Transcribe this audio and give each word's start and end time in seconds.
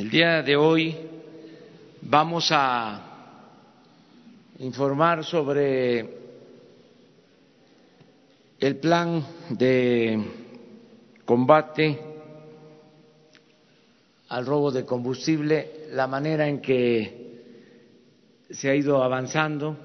El 0.00 0.08
día 0.08 0.42
de 0.42 0.56
hoy 0.56 0.96
vamos 2.00 2.48
a 2.52 3.02
informar 4.60 5.22
sobre 5.26 6.08
el 8.58 8.76
plan 8.78 9.22
de 9.50 10.24
combate 11.26 12.00
al 14.28 14.46
robo 14.46 14.70
de 14.70 14.86
combustible, 14.86 15.88
la 15.90 16.06
manera 16.06 16.48
en 16.48 16.62
que 16.62 17.42
se 18.48 18.70
ha 18.70 18.74
ido 18.74 19.02
avanzando, 19.02 19.76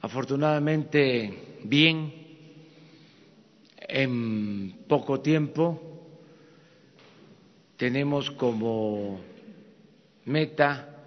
afortunadamente 0.00 1.58
bien, 1.64 2.14
en 3.80 4.84
poco 4.86 5.18
tiempo 5.18 5.87
tenemos 7.78 8.28
como 8.32 9.20
meta 10.24 11.00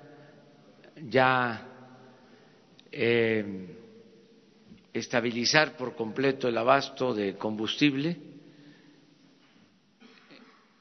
ya 1.10 1.68
eh, 2.90 3.76
estabilizar 4.94 5.76
por 5.76 5.96
completo 5.96 6.48
el 6.48 6.58
abasto 6.58 7.14
de 7.14 7.36
combustible 7.38 8.18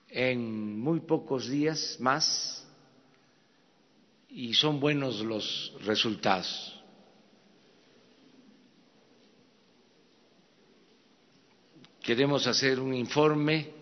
en 0.09 0.79
muy 0.79 1.01
pocos 1.01 1.49
días 1.49 1.97
más 1.99 2.65
y 4.29 4.55
son 4.55 4.79
buenos 4.79 5.21
los 5.23 5.75
resultados. 5.85 6.77
Queremos 12.01 12.47
hacer 12.47 12.79
un 12.79 12.95
informe 12.95 13.80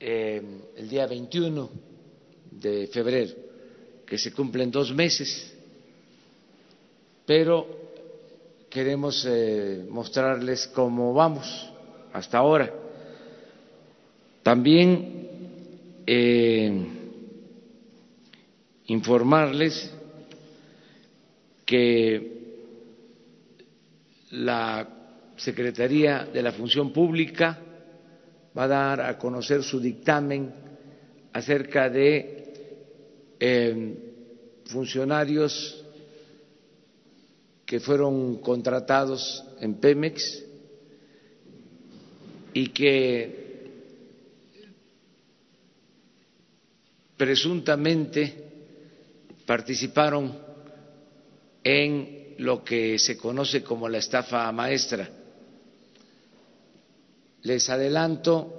eh, 0.00 0.42
el 0.76 0.88
día 0.88 1.06
21 1.06 1.70
de 2.52 2.86
febrero, 2.86 3.34
que 4.06 4.16
se 4.16 4.32
cumplen 4.32 4.70
dos 4.70 4.94
meses, 4.94 5.54
pero 7.26 7.66
queremos 8.70 9.26
eh, 9.28 9.84
mostrarles 9.90 10.66
cómo 10.68 11.12
vamos 11.12 11.70
hasta 12.14 12.38
ahora. 12.38 12.72
También 14.42 15.28
eh, 16.06 16.86
informarles 18.86 19.92
que 21.66 22.40
la 24.30 24.88
Secretaría 25.36 26.24
de 26.24 26.42
la 26.42 26.52
Función 26.52 26.90
Pública 26.90 27.58
va 28.56 28.64
a 28.64 28.68
dar 28.68 29.00
a 29.00 29.18
conocer 29.18 29.62
su 29.62 29.80
dictamen 29.80 30.52
acerca 31.32 31.88
de 31.88 32.52
eh, 33.38 33.94
funcionarios 34.66 35.84
que 37.64 37.78
fueron 37.78 38.38
contratados 38.38 39.44
en 39.60 39.74
Pemex 39.74 40.44
y 42.52 42.68
que 42.68 43.40
presuntamente 47.16 48.34
participaron 49.46 50.36
en 51.62 52.34
lo 52.38 52.64
que 52.64 52.98
se 52.98 53.16
conoce 53.16 53.62
como 53.62 53.88
la 53.88 53.98
estafa 53.98 54.50
maestra. 54.50 55.19
Les 57.42 57.68
adelanto 57.70 58.52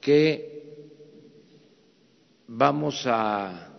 que 0.00 0.54
vamos 2.46 3.06
a 3.06 3.70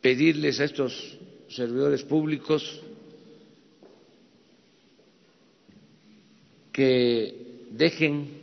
pedirles 0.00 0.60
a 0.60 0.64
estos 0.64 1.18
servidores 1.48 2.02
públicos 2.02 2.80
que 6.72 7.66
dejen 7.70 8.42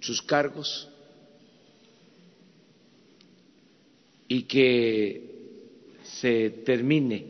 sus 0.00 0.22
cargos 0.22 0.88
y 4.28 4.44
que 4.44 5.30
se 6.02 6.50
termine 6.64 7.26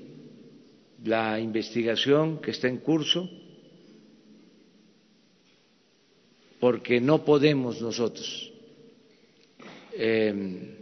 la 1.04 1.40
investigación 1.40 2.40
que 2.40 2.52
está 2.52 2.68
en 2.68 2.78
curso, 2.78 3.28
porque 6.62 7.00
no 7.00 7.24
podemos 7.24 7.82
nosotros 7.82 8.52
eh, 9.94 10.78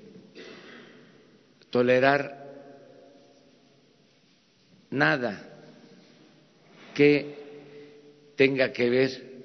tolerar 1.71 2.37
nada 4.91 5.41
que 6.95 7.35
tenga 8.37 8.75
que 8.75 8.91
ver 8.91 9.43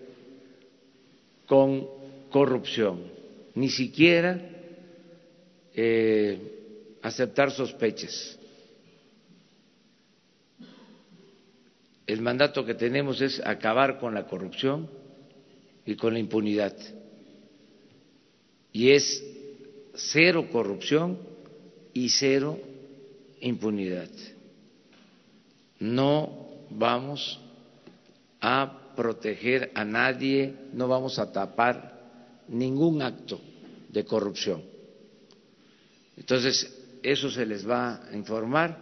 con 1.45 1.87
corrupción, 2.29 3.09
ni 3.53 3.69
siquiera 3.69 4.37
eh, 5.73 6.97
aceptar 7.01 7.49
sospechas. 7.49 8.37
El 12.05 12.21
mandato 12.21 12.65
que 12.65 12.73
tenemos 12.73 13.21
es 13.21 13.39
acabar 13.39 13.99
con 13.99 14.13
la 14.13 14.27
corrupción 14.27 15.04
y 15.85 15.95
con 15.95 16.13
la 16.13 16.19
impunidad. 16.19 16.75
Y 18.71 18.91
es 18.91 19.23
cero 19.93 20.47
corrupción 20.51 21.17
y 21.93 22.09
cero 22.09 22.59
impunidad 23.41 24.09
no 25.79 26.47
vamos 26.69 27.39
a 28.41 28.93
proteger 28.95 29.71
a 29.73 29.83
nadie, 29.83 30.53
no 30.73 30.87
vamos 30.87 31.19
a 31.19 31.31
tapar 31.31 32.43
ningún 32.47 33.01
acto 33.01 33.39
de 33.89 34.05
corrupción. 34.05 34.63
Entonces, 36.17 36.99
eso 37.03 37.29
se 37.29 37.45
les 37.45 37.67
va 37.67 38.07
a 38.07 38.15
informar 38.15 38.77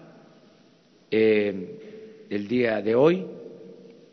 eh, 1.09 2.25
el 2.29 2.47
día 2.47 2.81
de 2.81 2.95
hoy, 2.95 3.25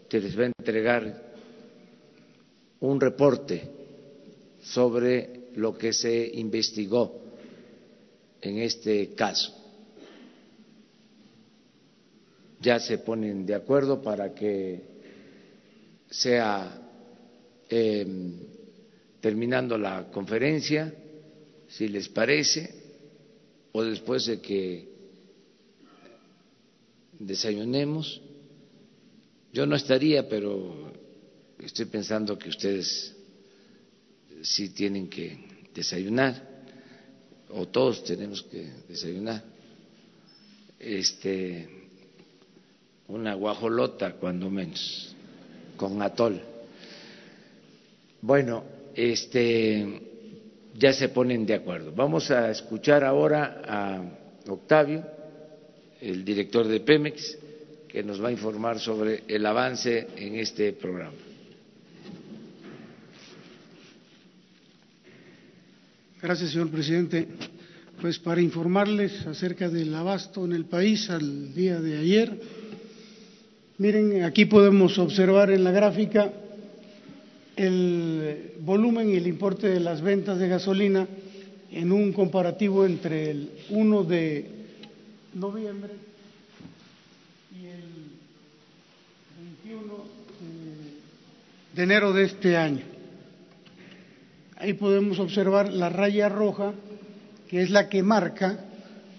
se 0.08 0.20
les 0.20 0.38
va 0.38 0.44
a 0.44 0.46
entregar 0.46 1.29
un 2.80 3.00
reporte 3.00 3.62
sobre 4.62 5.50
lo 5.56 5.76
que 5.76 5.92
se 5.92 6.30
investigó 6.34 7.20
en 8.40 8.58
este 8.58 9.14
caso 9.14 9.60
ya 12.60 12.78
se 12.78 12.98
ponen 12.98 13.46
de 13.46 13.54
acuerdo 13.54 14.02
para 14.02 14.34
que 14.34 14.80
sea 16.10 16.78
em, 17.68 18.34
terminando 19.20 19.78
la 19.78 20.10
conferencia, 20.10 20.92
si 21.68 21.88
les 21.88 22.08
parece, 22.08 22.74
o 23.72 23.82
después 23.82 24.26
de 24.26 24.40
que 24.40 24.88
desayunemos. 27.18 28.20
Yo 29.52 29.66
no 29.66 29.76
estaría, 29.76 30.28
pero 30.28 30.92
estoy 31.62 31.86
pensando 31.86 32.38
que 32.38 32.48
ustedes 32.48 33.14
sí 34.42 34.70
tienen 34.70 35.08
que 35.08 35.68
desayunar, 35.74 36.48
o 37.50 37.66
todos 37.68 38.04
tenemos 38.04 38.42
que 38.44 38.68
desayunar. 38.88 39.42
Este, 40.78 41.68
una 43.08 43.34
guajolota 43.34 44.12
cuando 44.14 44.48
menos, 44.50 45.14
con 45.76 46.00
atol. 46.00 46.40
Bueno, 48.22 48.64
este 48.94 50.08
ya 50.74 50.92
se 50.92 51.08
ponen 51.08 51.44
de 51.44 51.54
acuerdo. 51.54 51.92
Vamos 51.92 52.30
a 52.30 52.50
escuchar 52.50 53.04
ahora 53.04 53.62
a 53.66 54.50
Octavio, 54.50 55.04
el 56.00 56.24
director 56.24 56.66
de 56.66 56.80
Pemex, 56.80 57.38
que 57.88 58.02
nos 58.02 58.22
va 58.22 58.28
a 58.28 58.32
informar 58.32 58.78
sobre 58.78 59.24
el 59.26 59.44
avance 59.44 60.06
en 60.16 60.36
este 60.36 60.72
programa. 60.72 61.29
Gracias, 66.22 66.50
señor 66.50 66.70
presidente. 66.70 67.28
Pues 68.00 68.18
para 68.18 68.40
informarles 68.40 69.26
acerca 69.26 69.68
del 69.68 69.94
abasto 69.94 70.44
en 70.44 70.52
el 70.52 70.64
país 70.64 71.10
al 71.10 71.54
día 71.54 71.80
de 71.80 71.98
ayer, 71.98 72.40
Miren, 73.80 74.24
aquí 74.24 74.44
podemos 74.44 74.98
observar 74.98 75.50
en 75.50 75.64
la 75.64 75.70
gráfica 75.70 76.30
el 77.56 78.52
volumen 78.60 79.08
y 79.08 79.14
el 79.14 79.26
importe 79.26 79.70
de 79.70 79.80
las 79.80 80.02
ventas 80.02 80.38
de 80.38 80.48
gasolina 80.48 81.08
en 81.72 81.90
un 81.90 82.12
comparativo 82.12 82.84
entre 82.84 83.30
el 83.30 83.50
1 83.70 84.04
de 84.04 84.50
noviembre 85.32 85.92
y 87.58 87.64
el 87.68 87.84
21 89.64 90.04
de 91.74 91.82
enero 91.82 92.12
de 92.12 92.24
este 92.24 92.58
año. 92.58 92.99
Ahí 94.60 94.74
podemos 94.74 95.18
observar 95.18 95.72
la 95.72 95.88
raya 95.88 96.28
roja, 96.28 96.72
que 97.48 97.62
es 97.62 97.70
la 97.70 97.88
que 97.88 98.02
marca 98.02 98.66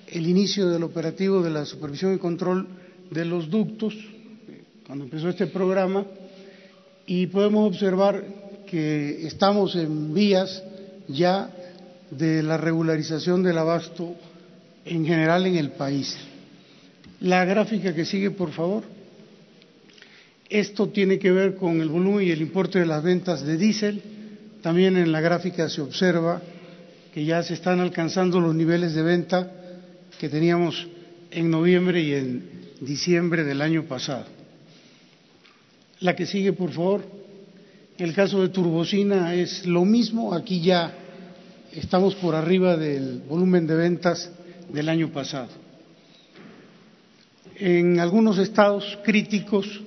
el 0.07 0.27
inicio 0.27 0.69
del 0.69 0.83
operativo 0.83 1.41
de 1.41 1.49
la 1.49 1.65
supervisión 1.65 2.13
y 2.13 2.19
control 2.19 2.67
de 3.09 3.25
los 3.25 3.49
ductos, 3.49 3.95
cuando 4.85 5.05
empezó 5.05 5.29
este 5.29 5.47
programa, 5.47 6.05
y 7.07 7.25
podemos 7.27 7.67
observar 7.67 8.23
que 8.69 9.25
estamos 9.25 9.75
en 9.75 10.13
vías 10.13 10.63
ya 11.07 11.49
de 12.11 12.43
la 12.43 12.57
regularización 12.57 13.41
del 13.41 13.57
abasto 13.57 14.15
en 14.85 15.05
general 15.05 15.45
en 15.47 15.55
el 15.55 15.71
país. 15.71 16.17
La 17.21 17.45
gráfica 17.45 17.95
que 17.95 18.05
sigue, 18.05 18.31
por 18.31 18.51
favor. 18.51 18.83
Esto 20.49 20.89
tiene 20.89 21.17
que 21.17 21.31
ver 21.31 21.55
con 21.55 21.81
el 21.81 21.89
volumen 21.89 22.27
y 22.27 22.31
el 22.31 22.41
importe 22.41 22.79
de 22.79 22.85
las 22.85 23.03
ventas 23.03 23.45
de 23.45 23.57
diésel. 23.57 24.20
También 24.61 24.95
en 24.95 25.11
la 25.11 25.21
gráfica 25.21 25.69
se 25.69 25.81
observa 25.81 26.41
que 27.13 27.25
ya 27.25 27.41
se 27.43 27.55
están 27.55 27.79
alcanzando 27.79 28.39
los 28.39 28.55
niveles 28.55 28.93
de 28.93 29.01
venta 29.01 29.51
que 30.19 30.29
teníamos 30.29 30.87
en 31.31 31.49
noviembre 31.49 32.01
y 32.01 32.13
en 32.13 32.49
diciembre 32.79 33.43
del 33.43 33.61
año 33.61 33.83
pasado. 33.83 34.25
La 35.99 36.15
que 36.15 36.25
sigue, 36.25 36.53
por 36.53 36.71
favor. 36.71 37.03
El 37.97 38.13
caso 38.13 38.41
de 38.41 38.49
turbocina 38.49 39.33
es 39.33 39.65
lo 39.65 39.83
mismo. 39.83 40.33
Aquí 40.33 40.61
ya 40.61 40.93
estamos 41.73 42.15
por 42.15 42.35
arriba 42.35 42.77
del 42.77 43.21
volumen 43.27 43.67
de 43.67 43.75
ventas 43.75 44.31
del 44.71 44.89
año 44.89 45.11
pasado. 45.11 45.49
En 47.55 47.99
algunos 47.99 48.37
estados 48.37 48.97
críticos, 49.03 49.81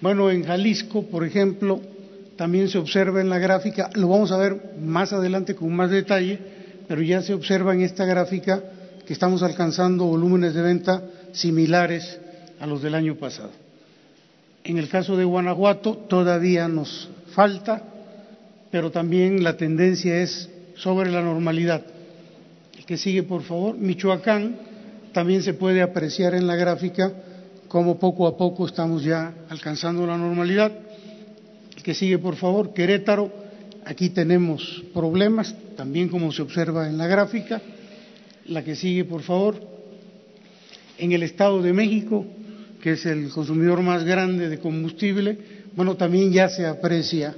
bueno, 0.00 0.30
en 0.30 0.44
Jalisco, 0.44 1.06
por 1.06 1.24
ejemplo, 1.24 1.80
también 2.38 2.68
se 2.68 2.78
observa 2.78 3.20
en 3.20 3.28
la 3.28 3.38
gráfica, 3.38 3.90
lo 3.94 4.08
vamos 4.08 4.32
a 4.32 4.38
ver 4.38 4.76
más 4.80 5.12
adelante 5.12 5.54
con 5.54 5.74
más 5.74 5.90
detalle, 5.90 6.38
pero 6.88 7.02
ya 7.02 7.20
se 7.20 7.34
observa 7.34 7.74
en 7.74 7.82
esta 7.82 8.06
gráfica 8.06 8.62
que 9.06 9.12
estamos 9.12 9.42
alcanzando 9.42 10.06
volúmenes 10.06 10.54
de 10.54 10.62
venta 10.62 11.02
similares 11.32 12.18
a 12.60 12.66
los 12.66 12.80
del 12.80 12.94
año 12.94 13.16
pasado. 13.16 13.50
En 14.64 14.78
el 14.78 14.88
caso 14.88 15.16
de 15.16 15.24
Guanajuato 15.24 15.96
todavía 16.08 16.68
nos 16.68 17.10
falta, 17.32 17.82
pero 18.70 18.90
también 18.90 19.42
la 19.42 19.56
tendencia 19.56 20.16
es 20.22 20.48
sobre 20.76 21.10
la 21.10 21.20
normalidad 21.20 21.82
que 22.88 22.96
sigue, 22.96 23.22
por 23.22 23.42
favor. 23.42 23.76
Michoacán 23.76 24.56
también 25.12 25.42
se 25.42 25.52
puede 25.52 25.82
apreciar 25.82 26.34
en 26.34 26.46
la 26.46 26.56
gráfica 26.56 27.12
cómo 27.68 27.98
poco 27.98 28.26
a 28.26 28.38
poco 28.38 28.66
estamos 28.66 29.04
ya 29.04 29.34
alcanzando 29.50 30.06
la 30.06 30.16
normalidad. 30.16 30.72
Que 31.88 31.94
sigue, 31.94 32.18
por 32.18 32.36
favor. 32.36 32.74
Querétaro, 32.74 33.32
aquí 33.86 34.10
tenemos 34.10 34.84
problemas, 34.92 35.54
también 35.74 36.10
como 36.10 36.30
se 36.32 36.42
observa 36.42 36.86
en 36.86 36.98
la 36.98 37.06
gráfica. 37.06 37.62
La 38.44 38.62
que 38.62 38.76
sigue, 38.76 39.06
por 39.06 39.22
favor. 39.22 39.58
En 40.98 41.12
el 41.12 41.22
Estado 41.22 41.62
de 41.62 41.72
México, 41.72 42.26
que 42.82 42.92
es 42.92 43.06
el 43.06 43.30
consumidor 43.30 43.80
más 43.80 44.04
grande 44.04 44.50
de 44.50 44.58
combustible, 44.58 45.38
bueno, 45.74 45.96
también 45.96 46.30
ya 46.30 46.50
se 46.50 46.66
aprecia 46.66 47.34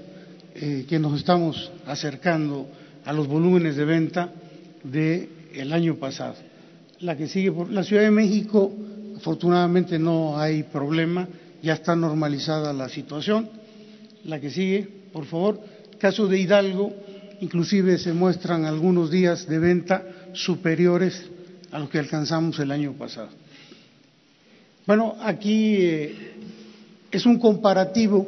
eh, 0.56 0.85
que 0.88 0.99
nos 0.99 1.17
estamos 1.20 1.70
acercando 1.87 2.67
a 3.05 3.12
los 3.12 3.29
volúmenes 3.29 3.76
de 3.76 3.85
venta 3.85 4.32
de 4.82 5.29
el 5.55 5.73
año 5.73 5.94
pasado. 5.94 6.35
La 6.99 7.17
que 7.17 7.29
sigue 7.29 7.52
por 7.52 7.70
la 7.70 7.85
Ciudad 7.85 8.02
de 8.02 8.11
México, 8.11 8.73
afortunadamente 9.17 9.97
no 9.97 10.41
hay 10.41 10.64
problema, 10.64 11.29
ya 11.62 11.75
está 11.75 11.94
normalizada 11.94 12.73
la 12.73 12.88
situación. 12.88 13.59
La 14.25 14.40
que 14.40 14.50
sigue, 14.50 14.87
por 15.12 15.26
favor. 15.26 15.61
Caso 15.99 16.26
de 16.26 16.38
Hidalgo, 16.38 16.93
inclusive 17.40 17.99
se 17.99 18.12
muestran 18.12 18.64
algunos 18.64 19.11
días 19.11 19.46
de 19.46 19.58
venta 19.58 20.05
superiores 20.32 21.31
a 21.70 21.78
los 21.78 21.90
que 21.90 21.99
alcanzamos 21.99 22.58
el 22.58 22.70
año 22.70 22.93
pasado. 22.93 23.28
Bueno, 24.87 25.17
aquí 25.20 25.76
eh, 25.76 26.14
es 27.11 27.26
un 27.26 27.38
comparativo 27.38 28.26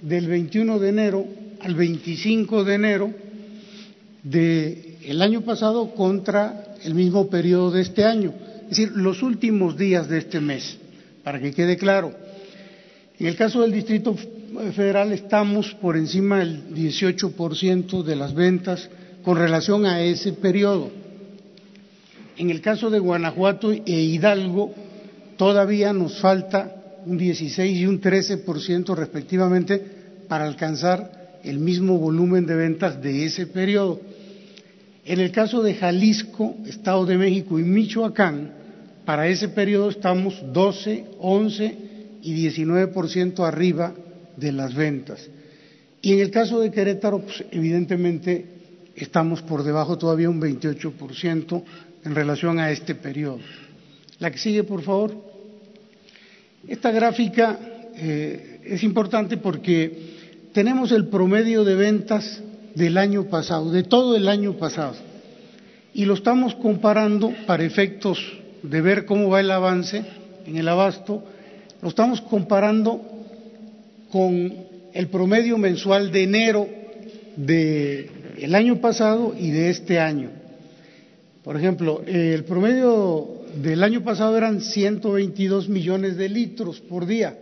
del 0.00 0.26
21 0.26 0.78
de 0.78 0.88
enero 0.88 1.26
al 1.60 1.74
25 1.74 2.64
de 2.64 2.74
enero 2.74 3.14
de 4.22 4.98
el 5.04 5.22
año 5.22 5.42
pasado 5.42 5.94
contra 5.94 6.76
el 6.84 6.94
mismo 6.94 7.28
periodo 7.28 7.70
de 7.70 7.82
este 7.82 8.04
año, 8.04 8.32
es 8.62 8.70
decir, 8.70 8.92
los 8.94 9.22
últimos 9.22 9.76
días 9.76 10.08
de 10.08 10.18
este 10.18 10.40
mes, 10.40 10.78
para 11.22 11.40
que 11.40 11.52
quede 11.52 11.76
claro. 11.76 12.12
En 13.18 13.26
el 13.26 13.36
caso 13.36 13.62
del 13.62 13.72
Distrito 13.72 14.16
Federal 14.68 15.12
estamos 15.12 15.74
por 15.80 15.96
encima 15.96 16.38
del 16.38 16.74
18% 16.74 18.02
de 18.02 18.14
las 18.14 18.34
ventas 18.34 18.90
con 19.24 19.38
relación 19.38 19.86
a 19.86 20.02
ese 20.02 20.34
periodo. 20.34 20.90
En 22.36 22.50
el 22.50 22.60
caso 22.60 22.90
de 22.90 22.98
Guanajuato 22.98 23.72
e 23.72 23.80
Hidalgo 23.86 24.74
todavía 25.38 25.92
nos 25.94 26.20
falta 26.20 27.00
un 27.06 27.16
16 27.16 27.80
y 27.80 27.86
un 27.86 28.02
13% 28.02 28.94
respectivamente 28.94 29.82
para 30.28 30.44
alcanzar 30.44 31.40
el 31.42 31.58
mismo 31.58 31.98
volumen 31.98 32.44
de 32.44 32.54
ventas 32.54 33.00
de 33.02 33.24
ese 33.24 33.46
periodo. 33.46 34.00
En 35.06 35.20
el 35.20 35.32
caso 35.32 35.62
de 35.62 35.74
Jalisco, 35.74 36.54
Estado 36.66 37.06
de 37.06 37.16
México 37.16 37.58
y 37.58 37.62
Michoacán, 37.62 38.52
para 39.06 39.26
ese 39.26 39.48
periodo 39.48 39.88
estamos 39.88 40.40
12, 40.52 41.06
11 41.18 41.76
y 42.22 42.46
19% 42.46 43.46
arriba 43.46 43.94
de 44.36 44.52
las 44.52 44.74
ventas. 44.74 45.28
Y 46.02 46.14
en 46.14 46.20
el 46.20 46.30
caso 46.30 46.60
de 46.60 46.70
Querétaro, 46.70 47.20
pues, 47.20 47.44
evidentemente 47.50 48.46
estamos 48.94 49.42
por 49.42 49.62
debajo 49.62 49.98
todavía 49.98 50.30
un 50.30 50.40
28% 50.40 51.62
en 52.04 52.14
relación 52.14 52.58
a 52.58 52.70
este 52.70 52.94
periodo. 52.94 53.40
La 54.18 54.30
que 54.30 54.38
sigue, 54.38 54.64
por 54.64 54.82
favor. 54.82 55.14
Esta 56.66 56.90
gráfica 56.90 57.58
eh, 57.94 58.60
es 58.64 58.82
importante 58.82 59.36
porque 59.36 60.50
tenemos 60.52 60.92
el 60.92 61.06
promedio 61.06 61.64
de 61.64 61.74
ventas 61.74 62.42
del 62.74 62.98
año 62.98 63.24
pasado, 63.24 63.70
de 63.70 63.82
todo 63.82 64.16
el 64.16 64.28
año 64.28 64.54
pasado. 64.54 64.94
Y 65.92 66.04
lo 66.04 66.14
estamos 66.14 66.54
comparando 66.54 67.32
para 67.46 67.64
efectos 67.64 68.18
de 68.62 68.80
ver 68.80 69.06
cómo 69.06 69.28
va 69.28 69.40
el 69.40 69.50
avance 69.50 70.04
en 70.46 70.56
el 70.56 70.68
abasto, 70.68 71.24
lo 71.82 71.88
estamos 71.88 72.20
comparando 72.20 73.19
con 74.10 74.52
el 74.92 75.08
promedio 75.08 75.56
mensual 75.56 76.10
de 76.10 76.22
enero 76.22 76.68
del 77.36 78.54
año 78.54 78.80
pasado 78.80 79.34
y 79.38 79.50
de 79.50 79.70
este 79.70 79.98
año. 79.98 80.30
Por 81.44 81.56
ejemplo, 81.56 82.02
el 82.06 82.44
promedio 82.44 83.44
del 83.62 83.82
año 83.82 84.04
pasado 84.04 84.36
eran 84.36 84.60
122 84.60 85.68
millones 85.68 86.16
de 86.16 86.28
litros 86.28 86.80
por 86.80 87.06
día. 87.06 87.38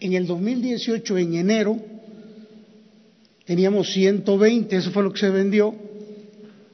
En 0.00 0.12
el 0.12 0.26
2018, 0.26 1.18
en 1.18 1.34
enero, 1.34 1.78
teníamos 3.46 3.92
120, 3.92 4.76
eso 4.76 4.90
fue 4.90 5.02
lo 5.02 5.12
que 5.12 5.20
se 5.20 5.30
vendió, 5.30 5.74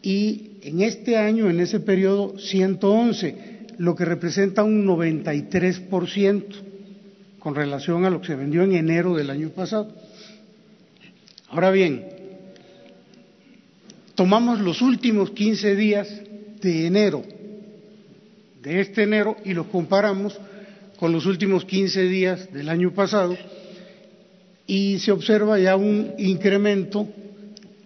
y 0.02 0.52
en 0.62 0.82
este 0.82 1.16
año, 1.16 1.48
en 1.48 1.60
ese 1.60 1.80
periodo, 1.80 2.38
111, 2.38 3.36
lo 3.78 3.94
que 3.94 4.04
representa 4.04 4.62
un 4.64 4.86
93% 4.86 6.69
con 7.40 7.54
relación 7.54 8.04
a 8.04 8.10
lo 8.10 8.20
que 8.20 8.28
se 8.28 8.36
vendió 8.36 8.62
en 8.62 8.74
enero 8.74 9.16
del 9.16 9.30
año 9.30 9.48
pasado. 9.48 9.88
Ahora 11.48 11.70
bien, 11.70 12.06
tomamos 14.14 14.60
los 14.60 14.82
últimos 14.82 15.30
15 15.30 15.74
días 15.74 16.08
de 16.60 16.86
enero, 16.86 17.24
de 18.62 18.80
este 18.80 19.02
enero, 19.02 19.36
y 19.44 19.54
los 19.54 19.66
comparamos 19.66 20.38
con 20.98 21.12
los 21.12 21.24
últimos 21.26 21.64
15 21.64 22.02
días 22.04 22.52
del 22.52 22.68
año 22.68 22.92
pasado, 22.92 23.36
y 24.66 24.98
se 24.98 25.10
observa 25.10 25.58
ya 25.58 25.74
un 25.74 26.12
incremento 26.18 27.08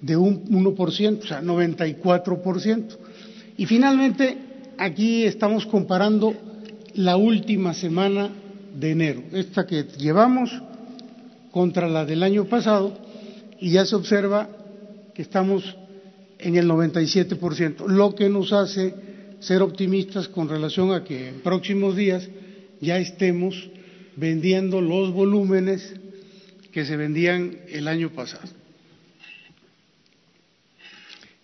de 0.01 0.17
un 0.17 0.45
1%, 0.51 1.23
o 1.23 1.27
sea, 1.27 1.41
94%. 1.41 2.99
Y 3.57 3.67
finalmente, 3.67 4.37
aquí 4.77 5.25
estamos 5.25 5.65
comparando 5.65 6.35
la 6.95 7.17
última 7.17 7.73
semana 7.73 8.31
de 8.75 8.91
enero, 8.91 9.23
esta 9.33 9.67
que 9.67 9.85
llevamos 9.99 10.51
contra 11.51 11.89
la 11.89 12.05
del 12.05 12.23
año 12.23 12.45
pasado, 12.47 12.97
y 13.61 13.71
ya 13.71 13.87
se 13.87 13.95
observa 13.95 14.49
que 15.15 15.23
estamos 15.23 15.77
en 16.39 16.57
el 16.57 16.69
97%, 16.69 17.87
lo 17.87 18.15
que 18.15 18.29
nos 18.29 18.53
hace 18.53 18.95
ser 19.41 19.63
optimistas 19.63 20.29
con 20.29 20.49
relación 20.49 20.93
a 20.93 21.05
que 21.05 21.29
en 21.29 21.41
próximos 21.41 21.97
días 21.97 22.29
ya 22.81 22.99
estemos 22.99 23.71
vendiendo 24.17 24.81
los 24.81 25.13
volúmenes 25.13 25.95
que 26.73 26.85
se 26.85 26.97
vendían 26.97 27.59
el 27.69 27.89
año 27.89 28.11
pasado. 28.11 28.49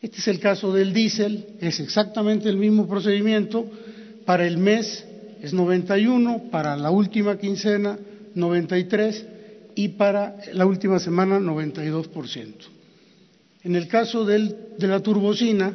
Este 0.03 0.19
es 0.19 0.29
el 0.29 0.41
caso 0.41 0.73
del 0.73 0.93
diésel, 0.93 1.47
es 1.61 1.79
exactamente 1.79 2.49
el 2.49 2.57
mismo 2.57 2.89
procedimiento. 2.89 3.71
Para 4.25 4.47
el 4.47 4.57
mes 4.59 5.05
es 5.43 5.53
91, 5.53 6.51
para 6.51 6.77
la 6.77 6.91
última 6.91 7.39
quincena 7.39 7.99
93 8.35 9.27
y 9.75 9.89
para 9.89 10.37
la 10.53 10.67
última 10.67 10.99
semana 10.99 11.39
92%. 11.39 12.55
En 13.63 13.77
el 13.77 13.89
caso 13.89 14.25
de 14.25 14.55
la 14.79 15.01
turbocina, 15.01 15.75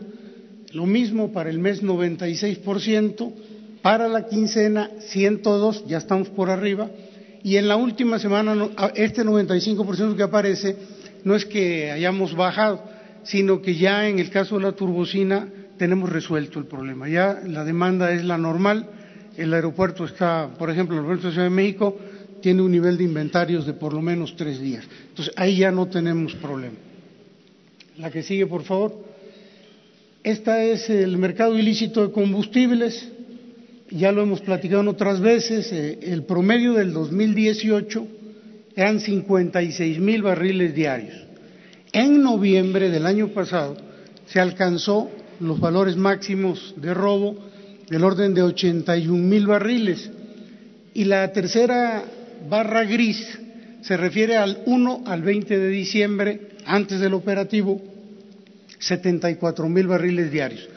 lo 0.73 0.85
mismo 0.85 1.31
para 1.31 1.49
el 1.49 1.59
mes 1.59 1.83
96%, 1.83 3.33
para 3.81 4.07
la 4.07 4.27
quincena 4.27 4.89
102, 4.99 5.85
ya 5.87 5.99
estamos 5.99 6.29
por 6.29 6.49
arriba, 6.49 6.89
y 7.43 7.57
en 7.57 7.67
la 7.67 7.75
última 7.75 8.17
semana 8.17 8.69
este 8.95 9.23
95% 9.23 10.15
que 10.15 10.23
aparece 10.23 10.75
no 11.23 11.35
es 11.35 11.45
que 11.45 11.91
hayamos 11.91 12.35
bajado, 12.35 12.83
sino 13.23 13.61
que 13.61 13.75
ya 13.75 14.07
en 14.07 14.17
el 14.19 14.31
caso 14.31 14.55
de 14.55 14.63
la 14.63 14.71
turbocina 14.71 15.47
tenemos 15.77 16.09
resuelto 16.09 16.59
el 16.59 16.65
problema. 16.65 17.07
Ya 17.07 17.41
la 17.45 17.63
demanda 17.63 18.11
es 18.11 18.23
la 18.23 18.37
normal, 18.37 18.89
el 19.37 19.53
aeropuerto 19.53 20.05
está, 20.05 20.49
por 20.57 20.69
ejemplo, 20.69 20.95
el 20.95 20.99
aeropuerto 20.99 21.27
de 21.27 21.33
Ciudad 21.33 21.47
de 21.47 21.55
México 21.55 21.97
tiene 22.41 22.61
un 22.61 22.71
nivel 22.71 22.97
de 22.97 23.03
inventarios 23.03 23.65
de 23.65 23.73
por 23.73 23.93
lo 23.93 24.01
menos 24.01 24.35
tres 24.35 24.59
días. 24.59 24.85
Entonces, 25.09 25.33
ahí 25.37 25.57
ya 25.57 25.71
no 25.71 25.87
tenemos 25.87 26.35
problema. 26.35 26.75
La 27.97 28.11
que 28.11 28.23
sigue, 28.23 28.45
por 28.45 28.63
favor. 28.63 29.03
Este 30.23 30.71
es 30.71 30.89
el 30.89 31.17
mercado 31.17 31.57
ilícito 31.57 32.05
de 32.05 32.11
combustibles. 32.11 33.09
Ya 33.89 34.11
lo 34.11 34.21
hemos 34.21 34.41
platicado 34.41 34.81
en 34.81 34.87
otras 34.87 35.19
veces. 35.21 35.71
Eh, 35.71 35.99
el 36.01 36.23
promedio 36.23 36.73
del 36.73 36.93
2018 36.93 38.07
eran 38.75 38.99
56 38.99 39.99
mil 39.99 40.21
barriles 40.21 40.75
diarios. 40.75 41.15
En 41.93 42.21
noviembre 42.21 42.89
del 42.89 43.05
año 43.05 43.29
pasado 43.29 43.77
se 44.25 44.39
alcanzó 44.39 45.09
los 45.39 45.59
valores 45.59 45.95
máximos 45.95 46.73
de 46.77 46.93
robo 46.93 47.37
del 47.89 48.03
orden 48.03 48.33
de 48.33 48.41
81 48.41 49.23
mil 49.23 49.47
barriles. 49.47 50.09
Y 50.93 51.05
la 51.05 51.31
tercera 51.31 52.03
barra 52.49 52.83
gris 52.83 53.39
se 53.81 53.97
refiere 53.97 54.37
al 54.37 54.63
1 54.65 55.03
al 55.05 55.21
20 55.21 55.59
de 55.59 55.67
diciembre, 55.67 56.41
antes 56.65 56.99
del 56.99 57.13
operativo, 57.13 57.81
74 58.79 59.69
mil 59.69 59.87
barriles 59.87 60.31
diarios. 60.31 60.67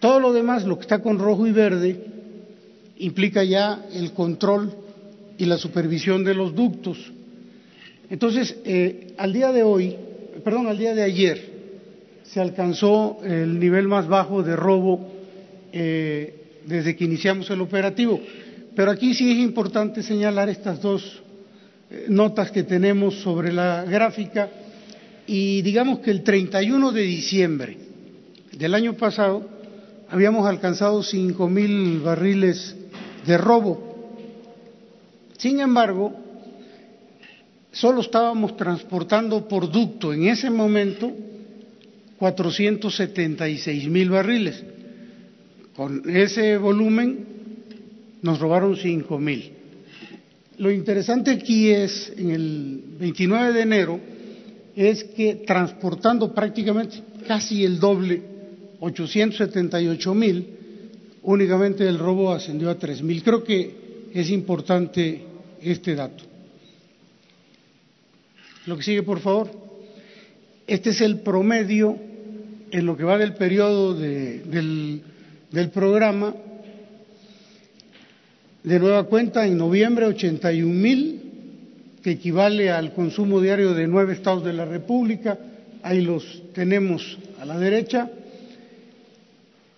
Todo 0.00 0.18
lo 0.18 0.32
demás, 0.32 0.64
lo 0.64 0.76
que 0.76 0.82
está 0.82 1.00
con 1.00 1.18
rojo 1.18 1.46
y 1.46 1.52
verde, 1.52 2.04
implica 2.98 3.44
ya 3.44 3.84
el 3.92 4.12
control 4.12 4.72
y 5.38 5.44
la 5.44 5.58
supervisión 5.58 6.24
de 6.24 6.34
los 6.34 6.54
ductos. 6.54 6.98
Entonces, 8.08 8.56
eh, 8.64 9.14
al 9.16 9.32
día 9.32 9.52
de 9.52 9.62
hoy, 9.62 9.96
perdón, 10.42 10.66
al 10.66 10.78
día 10.78 10.94
de 10.94 11.02
ayer, 11.02 11.50
se 12.24 12.40
alcanzó 12.40 13.18
el 13.24 13.58
nivel 13.58 13.88
más 13.88 14.08
bajo 14.08 14.42
de 14.42 14.56
robo 14.56 15.19
eh, 15.72 16.62
desde 16.66 16.96
que 16.96 17.04
iniciamos 17.04 17.50
el 17.50 17.60
operativo. 17.60 18.20
Pero 18.74 18.90
aquí 18.90 19.14
sí 19.14 19.32
es 19.32 19.38
importante 19.38 20.02
señalar 20.02 20.48
estas 20.48 20.80
dos 20.80 21.22
eh, 21.90 22.06
notas 22.08 22.50
que 22.50 22.62
tenemos 22.62 23.16
sobre 23.20 23.52
la 23.52 23.84
gráfica 23.84 24.48
y 25.26 25.62
digamos 25.62 26.00
que 26.00 26.10
el 26.10 26.22
31 26.22 26.92
de 26.92 27.02
diciembre 27.02 27.76
del 28.52 28.74
año 28.74 28.94
pasado 28.94 29.48
habíamos 30.08 30.46
alcanzado 30.46 31.02
cinco 31.02 31.48
mil 31.48 32.00
barriles 32.00 32.76
de 33.26 33.38
robo. 33.38 34.16
Sin 35.36 35.60
embargo, 35.60 36.12
solo 37.72 38.00
estábamos 38.00 38.56
transportando 38.56 39.48
por 39.48 39.70
ducto 39.70 40.12
en 40.12 40.26
ese 40.26 40.50
momento 40.50 41.12
476 42.18 43.88
mil 43.88 44.10
barriles. 44.10 44.62
Con 45.76 46.02
ese 46.08 46.56
volumen 46.56 47.26
nos 48.22 48.38
robaron 48.38 48.76
cinco 48.76 49.18
mil. 49.18 49.52
Lo 50.58 50.70
interesante 50.70 51.30
aquí 51.30 51.70
es, 51.70 52.12
en 52.16 52.30
el 52.30 52.82
29 52.98 53.52
de 53.52 53.60
enero, 53.62 54.00
es 54.76 55.04
que 55.04 55.36
transportando 55.46 56.34
prácticamente 56.34 57.02
casi 57.26 57.64
el 57.64 57.80
doble, 57.80 58.22
878 58.80 60.14
mil, 60.14 60.46
únicamente 61.22 61.86
el 61.86 61.98
robo 61.98 62.32
ascendió 62.32 62.70
a 62.70 62.78
tres 62.78 63.02
mil. 63.02 63.22
Creo 63.22 63.42
que 63.44 63.74
es 64.12 64.30
importante 64.30 65.22
este 65.62 65.94
dato. 65.94 66.24
Lo 68.66 68.76
que 68.76 68.82
sigue, 68.82 69.02
por 69.02 69.20
favor. 69.20 69.50
Este 70.66 70.90
es 70.90 71.00
el 71.00 71.20
promedio 71.20 71.98
en 72.70 72.86
lo 72.86 72.96
que 72.96 73.04
va 73.04 73.18
del 73.18 73.34
periodo 73.34 73.94
del, 73.94 75.02
del 75.50 75.70
programa 75.70 76.34
de 78.62 78.78
nueva 78.78 79.04
cuenta, 79.04 79.46
en 79.46 79.56
noviembre 79.56 80.06
81 80.06 80.74
mil, 80.74 81.22
que 82.02 82.12
equivale 82.12 82.70
al 82.70 82.92
consumo 82.92 83.40
diario 83.40 83.74
de 83.74 83.86
nueve 83.86 84.12
estados 84.12 84.44
de 84.44 84.52
la 84.52 84.64
República, 84.64 85.38
ahí 85.82 86.02
los 86.02 86.42
tenemos 86.52 87.18
a 87.40 87.44
la 87.44 87.58
derecha, 87.58 88.10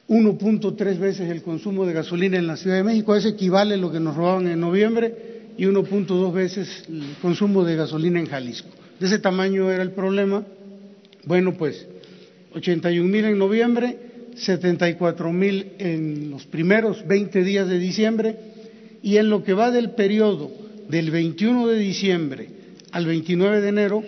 1.3 0.09 0.99
veces 0.99 1.31
el 1.31 1.43
consumo 1.43 1.87
de 1.87 1.93
gasolina 1.93 2.37
en 2.37 2.47
la 2.47 2.57
Ciudad 2.57 2.76
de 2.76 2.83
México, 2.83 3.14
eso 3.14 3.29
equivale 3.29 3.75
a 3.75 3.79
lo 3.79 3.91
que 3.91 4.00
nos 4.00 4.17
robaban 4.17 4.49
en 4.49 4.61
noviembre, 4.61 5.33
y 5.57 5.64
1.2 5.64 6.33
veces 6.33 6.85
el 6.88 7.17
consumo 7.21 7.64
de 7.64 7.76
gasolina 7.76 8.19
en 8.19 8.26
Jalisco. 8.26 8.69
De 8.99 9.07
ese 9.07 9.19
tamaño 9.19 9.71
era 9.71 9.83
el 9.83 9.93
problema. 9.93 10.45
Bueno, 11.25 11.55
pues 11.55 11.87
81 12.55 13.09
mil 13.09 13.25
en 13.25 13.38
noviembre, 13.38 13.97
74 14.37 15.33
mil 15.33 15.73
en 15.79 16.31
los 16.31 16.47
primeros 16.47 17.07
20 17.07 17.45
días 17.45 17.69
de 17.69 17.79
diciembre 17.79 18.37
y 19.03 19.17
en 19.17 19.29
lo 19.29 19.43
que 19.43 19.53
va 19.53 19.71
del 19.71 19.91
periodo 19.91 20.51
del 20.89 21.11
21 21.11 21.69
de 21.69 21.79
diciembre 21.79 22.49
al 22.93 23.07
29 23.07 23.61
de 23.61 23.69
enero, 23.69 24.05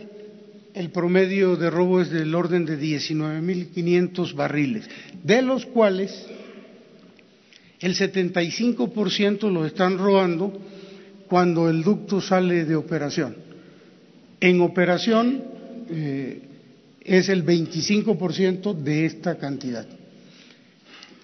el 0.75 0.91
promedio 0.91 1.57
de 1.57 1.71
robo 1.71 2.01
es 2.01 2.11
del 2.11 2.35
orden 2.35 2.67
de 2.67 2.79
19.500 2.79 4.35
barriles, 4.35 4.89
de 5.23 5.41
los 5.41 5.65
cuales 5.67 6.27
el 7.81 7.95
75% 7.95 9.51
los 9.51 9.67
están 9.67 9.99
robando 9.99 10.53
cuando 11.29 11.71
el 11.71 11.83
ducto 11.83 12.21
sale 12.21 12.65
de 12.65 12.77
operación. 12.77 13.37
En 14.41 14.61
operación 14.61 15.43
eh, 15.91 16.43
es 17.03 17.29
el 17.29 17.45
25% 17.45 18.75
de 18.75 19.07
esta 19.07 19.37
cantidad. 19.37 19.87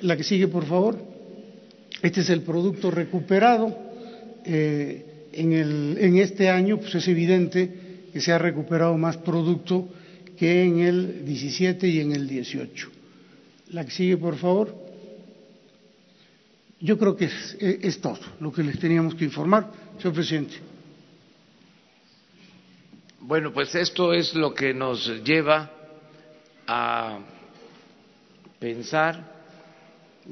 La 0.02 0.16
que 0.16 0.24
sigue, 0.24 0.48
por 0.48 0.64
favor. 0.64 0.98
Este 2.02 2.20
es 2.20 2.30
el 2.30 2.42
producto 2.42 2.90
recuperado. 2.90 3.76
Eh, 4.44 5.28
en, 5.32 6.16
este 6.16 6.48
año 6.48 6.78
pues 6.78 6.94
es 6.94 7.06
evidente 7.08 8.06
que 8.12 8.20
se 8.20 8.32
ha 8.32 8.38
recuperado 8.38 8.96
más 8.96 9.16
producto 9.18 9.88
que 10.36 10.64
en 10.64 10.80
el 10.80 11.24
17 11.24 11.86
y 11.86 12.00
en 12.00 12.12
el 12.12 12.26
18. 12.26 12.88
La 13.70 13.84
que 13.84 13.90
sigue, 13.90 14.16
por 14.16 14.36
favor. 14.36 14.74
Yo 16.80 16.98
creo 16.98 17.14
que 17.16 17.26
es, 17.26 17.56
es 17.60 18.00
todo 18.00 18.18
lo 18.40 18.50
que 18.50 18.62
les 18.62 18.78
teníamos 18.78 19.14
que 19.14 19.24
informar, 19.24 19.70
señor 19.98 20.14
presidente. 20.14 20.54
Bueno, 23.20 23.52
pues 23.52 23.74
esto 23.74 24.14
es 24.14 24.34
lo 24.34 24.54
que 24.54 24.72
nos 24.72 25.06
lleva 25.22 25.70
a 26.66 27.18
pensar 28.58 29.29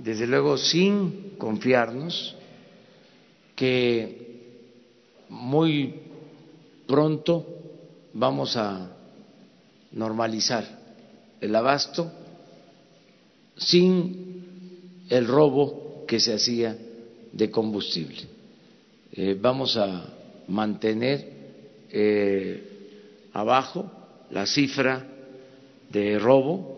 desde 0.02 0.26
luego 0.26 0.56
sin 0.56 1.34
confiarnos, 1.38 2.36
que 3.54 4.28
muy 5.28 5.94
pronto 6.86 7.46
vamos 8.14 8.56
a 8.56 8.90
normalizar 9.92 10.64
el 11.40 11.54
abasto 11.54 12.10
sin 13.56 15.04
el 15.08 15.26
robo 15.26 16.04
que 16.06 16.20
se 16.20 16.34
hacía 16.34 16.76
de 17.32 17.50
combustible. 17.50 18.22
Eh, 19.12 19.36
vamos 19.40 19.76
a 19.76 20.06
mantener 20.48 21.38
eh, 21.90 23.30
abajo 23.32 23.90
la 24.30 24.46
cifra 24.46 25.04
de 25.90 26.18
robo. 26.18 26.76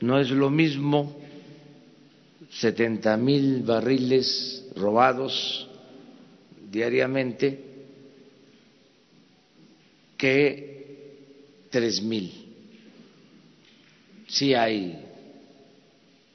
No 0.00 0.18
es 0.18 0.30
lo 0.30 0.50
mismo 0.50 1.19
setenta 2.50 3.16
mil 3.16 3.62
barriles 3.62 4.66
robados 4.76 5.68
diariamente 6.70 7.64
que 10.16 11.66
tres 11.70 12.02
mil. 12.02 12.32
Sí 14.28 14.54
hay 14.54 14.98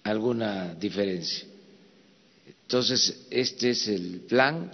alguna 0.03 0.73
diferencia. 0.73 1.47
Entonces, 2.63 3.27
este 3.29 3.69
es 3.69 3.87
el 3.87 4.21
plan 4.27 4.71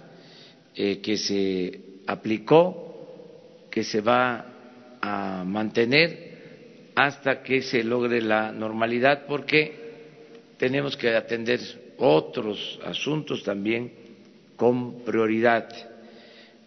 eh, 0.74 1.00
que 1.00 1.16
se 1.16 1.80
aplicó, 2.06 3.68
que 3.70 3.84
se 3.84 4.00
va 4.00 4.98
a 5.00 5.44
mantener 5.44 6.90
hasta 6.94 7.42
que 7.42 7.62
se 7.62 7.84
logre 7.84 8.22
la 8.22 8.50
normalidad, 8.50 9.26
porque 9.26 9.81
tenemos 10.62 10.96
que 10.96 11.12
atender 11.12 11.58
otros 11.98 12.78
asuntos 12.84 13.42
también 13.42 13.92
con 14.54 15.02
prioridad. 15.02 15.68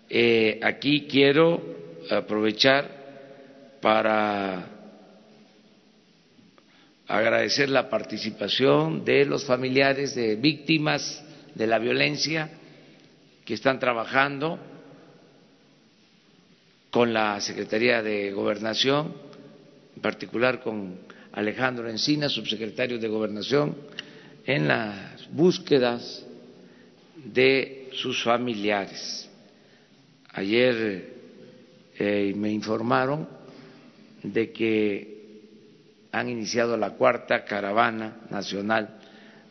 Eh, 0.10 0.60
aquí 0.62 1.08
quiero 1.10 1.62
aprovechar 2.12 3.78
para 3.80 4.68
agradecer 7.08 7.70
la 7.70 7.90
participación 7.90 9.06
de 9.06 9.24
los 9.24 9.46
familiares 9.46 10.14
de 10.14 10.36
víctimas 10.36 11.24
de 11.54 11.66
la 11.66 11.80
violencia 11.80 12.50
que 13.46 13.54
están 13.54 13.80
trabajando 13.80 14.60
con 16.92 17.14
la 17.14 17.40
Secretaría 17.40 18.04
de 18.04 18.34
Gobernación, 18.34 19.16
en 19.96 20.02
particular 20.02 20.62
con 20.62 21.15
Alejandro 21.36 21.90
Encina, 21.90 22.30
subsecretario 22.30 22.98
de 22.98 23.10
Gobernación, 23.10 23.76
en 24.46 24.70
las 24.70 25.30
búsquedas 25.32 26.26
de 27.26 27.90
sus 27.92 28.24
familiares. 28.24 29.30
Ayer 30.32 31.14
eh, 32.00 32.34
me 32.38 32.52
informaron 32.52 33.28
de 34.24 34.52
que 34.52 35.16
han 36.14 36.30
iniciado 36.30 36.78
la 36.78 36.92
cuarta 36.92 37.44
caravana 37.44 38.22
nacional 38.30 38.98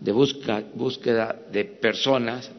de 0.00 0.12
búsqueda 0.12 1.36
de 1.52 1.64
personas 1.66 2.50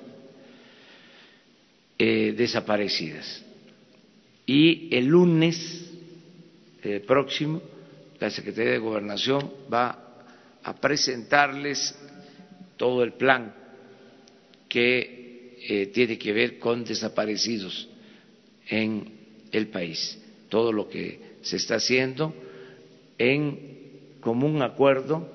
eh, 1.97 2.35
desaparecidas. 2.37 3.43
Y 4.45 4.95
el 4.95 5.07
lunes 5.07 5.89
eh, 6.83 6.99
próximo 6.99 7.74
la 8.25 8.31
Secretaría 8.31 8.71
de 8.71 8.79
Gobernación 8.79 9.51
va 9.71 10.17
a 10.63 10.73
presentarles 10.77 11.95
todo 12.75 13.03
el 13.03 13.13
plan 13.13 13.53
que 14.67 15.59
eh, 15.61 15.85
tiene 15.93 16.17
que 16.17 16.33
ver 16.33 16.57
con 16.57 16.83
desaparecidos 16.83 17.87
en 18.67 19.11
el 19.51 19.67
país, 19.67 20.19
todo 20.49 20.73
lo 20.73 20.89
que 20.89 21.35
se 21.43 21.57
está 21.57 21.75
haciendo 21.75 22.33
en 23.19 24.17
común 24.21 24.63
acuerdo 24.63 25.29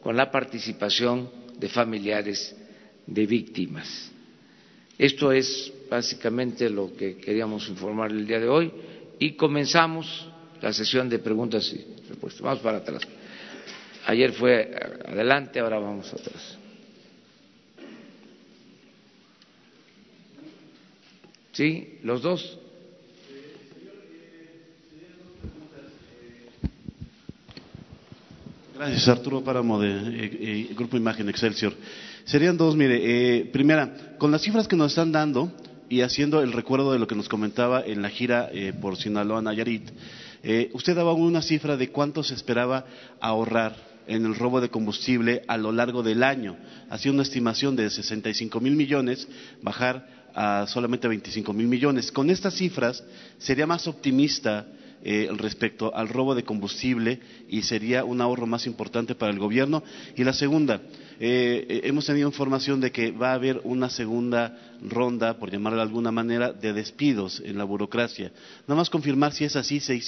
con 0.00 0.16
la 0.16 0.30
participación 0.30 1.28
de 1.58 1.68
familiares 1.68 2.54
de 3.04 3.26
víctimas. 3.26 4.12
Esto 4.96 5.32
es 5.32 5.72
básicamente 5.90 6.70
lo 6.70 6.94
que 6.94 7.16
queríamos 7.16 7.68
informar 7.68 8.12
el 8.12 8.28
día 8.28 8.38
de 8.38 8.48
hoy 8.48 8.72
y 9.18 9.32
comenzamos 9.32 10.27
la 10.60 10.72
sesión 10.72 11.08
de 11.08 11.18
preguntas 11.18 11.72
y 11.72 12.08
respuestas. 12.08 12.42
Vamos 12.42 12.60
para 12.60 12.78
atrás. 12.78 13.02
Ayer 14.06 14.32
fue 14.32 14.74
adelante, 15.06 15.60
ahora 15.60 15.78
vamos 15.78 16.12
atrás. 16.12 16.56
¿Sí? 21.52 21.98
¿Los 22.04 22.22
dos? 22.22 22.58
Gracias, 28.78 29.08
Arturo 29.08 29.42
Páramo 29.42 29.80
de 29.80 29.90
eh, 29.90 30.38
eh, 30.40 30.74
Grupo 30.76 30.96
Imagen 30.96 31.28
Excelsior. 31.28 31.74
Serían 32.24 32.56
dos, 32.56 32.76
mire, 32.76 33.00
eh, 33.40 33.44
primera, 33.44 34.16
con 34.18 34.30
las 34.30 34.42
cifras 34.42 34.68
que 34.68 34.76
nos 34.76 34.92
están 34.92 35.10
dando 35.10 35.52
y 35.88 36.02
haciendo 36.02 36.42
el 36.42 36.52
recuerdo 36.52 36.92
de 36.92 37.00
lo 37.00 37.08
que 37.08 37.16
nos 37.16 37.28
comentaba 37.28 37.82
en 37.84 38.02
la 38.02 38.08
gira 38.08 38.50
por 38.80 38.96
Sinaloa, 38.96 39.42
Nayarit, 39.42 39.90
usted 40.72 40.94
daba 40.94 41.12
una 41.12 41.42
cifra 41.42 41.76
de 41.76 41.90
cuánto 41.90 42.22
se 42.22 42.34
esperaba 42.34 42.84
ahorrar 43.20 43.76
en 44.06 44.24
el 44.24 44.34
robo 44.34 44.60
de 44.60 44.70
combustible 44.70 45.42
a 45.46 45.56
lo 45.56 45.70
largo 45.70 46.02
del 46.02 46.22
año. 46.22 46.56
Hacía 46.90 47.12
una 47.12 47.22
estimación 47.22 47.76
de 47.76 47.90
65 47.90 48.58
mil 48.60 48.74
millones, 48.74 49.28
bajar 49.62 50.06
a 50.34 50.66
solamente 50.66 51.08
25 51.08 51.52
mil 51.52 51.66
millones. 51.66 52.10
Con 52.10 52.30
estas 52.30 52.54
cifras 52.54 53.04
sería 53.38 53.66
más 53.66 53.86
optimista 53.86 54.66
eh, 55.02 55.28
respecto 55.36 55.94
al 55.94 56.08
robo 56.08 56.34
de 56.34 56.42
combustible 56.42 57.20
y 57.48 57.62
sería 57.62 58.04
un 58.04 58.20
ahorro 58.20 58.46
más 58.46 58.66
importante 58.66 59.14
para 59.14 59.32
el 59.32 59.38
gobierno. 59.38 59.82
Y 60.16 60.24
la 60.24 60.32
segunda, 60.32 60.82
eh, 61.20 61.66
eh, 61.68 61.80
hemos 61.84 62.06
tenido 62.06 62.28
información 62.28 62.80
de 62.80 62.92
que 62.92 63.10
va 63.10 63.30
a 63.30 63.34
haber 63.34 63.60
una 63.64 63.90
segunda 63.90 64.76
ronda, 64.82 65.38
por 65.38 65.50
llamarlo 65.50 65.78
de 65.78 65.82
alguna 65.82 66.10
manera, 66.10 66.52
de 66.52 66.72
despidos 66.72 67.40
en 67.44 67.58
la 67.58 67.64
burocracia. 67.64 68.32
Nada 68.66 68.76
más 68.76 68.90
confirmar 68.90 69.32
si 69.32 69.44
es 69.44 69.56
así, 69.56 69.80
si 69.80 70.00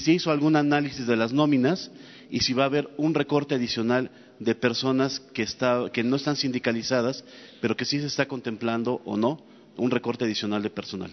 se 0.00 0.12
hizo 0.12 0.30
algún 0.30 0.56
análisis 0.56 1.06
de 1.06 1.16
las 1.16 1.32
nóminas 1.32 1.90
y 2.30 2.40
si 2.40 2.52
va 2.52 2.64
a 2.64 2.66
haber 2.66 2.88
un 2.96 3.14
recorte 3.14 3.54
adicional 3.54 4.10
de 4.38 4.54
personas 4.54 5.20
que, 5.20 5.42
está, 5.42 5.90
que 5.92 6.02
no 6.02 6.16
están 6.16 6.36
sindicalizadas, 6.36 7.24
pero 7.60 7.76
que 7.76 7.84
sí 7.84 8.00
se 8.00 8.06
está 8.06 8.26
contemplando 8.26 9.00
o 9.04 9.16
no 9.16 9.42
un 9.76 9.90
recorte 9.90 10.24
adicional 10.24 10.62
de 10.62 10.70
personal. 10.70 11.10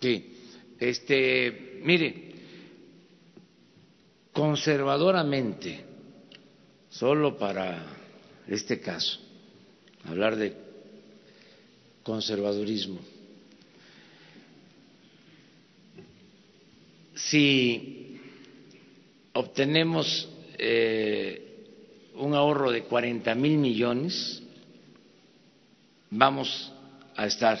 Sí, 0.00 0.32
este, 0.78 1.80
mire, 1.84 2.27
conservadoramente, 4.38 5.80
solo 6.88 7.36
para 7.36 7.84
este 8.46 8.78
caso, 8.78 9.18
hablar 10.04 10.36
de 10.36 10.54
conservadurismo. 12.04 13.00
Si 17.16 18.20
obtenemos 19.32 20.28
eh, 20.56 21.64
un 22.14 22.32
ahorro 22.32 22.70
de 22.70 22.84
40 22.84 23.34
mil 23.34 23.58
millones, 23.58 24.40
vamos 26.10 26.72
a 27.16 27.26
estar 27.26 27.58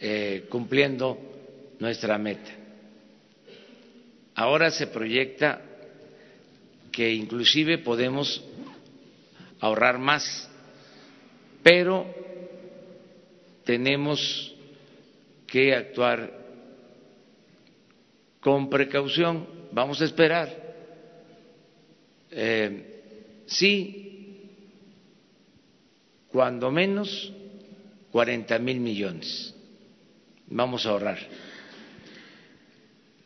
eh, 0.00 0.46
cumpliendo 0.48 1.18
nuestra 1.78 2.16
meta. 2.16 2.59
Ahora 4.40 4.70
se 4.70 4.86
proyecta 4.86 5.60
que 6.90 7.12
inclusive 7.12 7.76
podemos 7.76 8.42
ahorrar 9.60 9.98
más, 9.98 10.48
pero 11.62 12.06
tenemos 13.66 14.54
que 15.46 15.74
actuar 15.74 16.32
con 18.40 18.70
precaución. 18.70 19.46
Vamos 19.72 20.00
a 20.00 20.06
esperar. 20.06 20.48
Eh, 22.30 23.42
sí, 23.44 24.40
cuando 26.28 26.70
menos 26.70 27.30
40 28.10 28.58
mil 28.58 28.80
millones 28.80 29.54
vamos 30.46 30.86
a 30.86 30.92
ahorrar. 30.92 31.18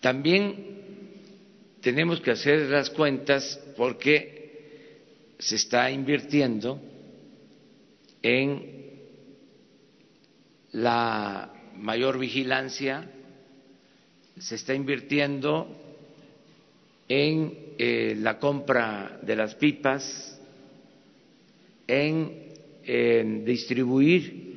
También 0.00 0.74
tenemos 1.84 2.18
que 2.22 2.30
hacer 2.30 2.70
las 2.70 2.88
cuentas 2.88 3.60
porque 3.76 5.34
se 5.38 5.56
está 5.56 5.90
invirtiendo 5.90 6.80
en 8.22 8.72
la 10.72 11.52
mayor 11.76 12.18
vigilancia, 12.18 13.10
se 14.38 14.54
está 14.54 14.72
invirtiendo 14.72 15.68
en 17.06 17.52
eh, 17.76 18.16
la 18.18 18.38
compra 18.38 19.20
de 19.20 19.36
las 19.36 19.54
pipas, 19.54 20.40
en, 21.86 23.44
distribuir 23.44 24.56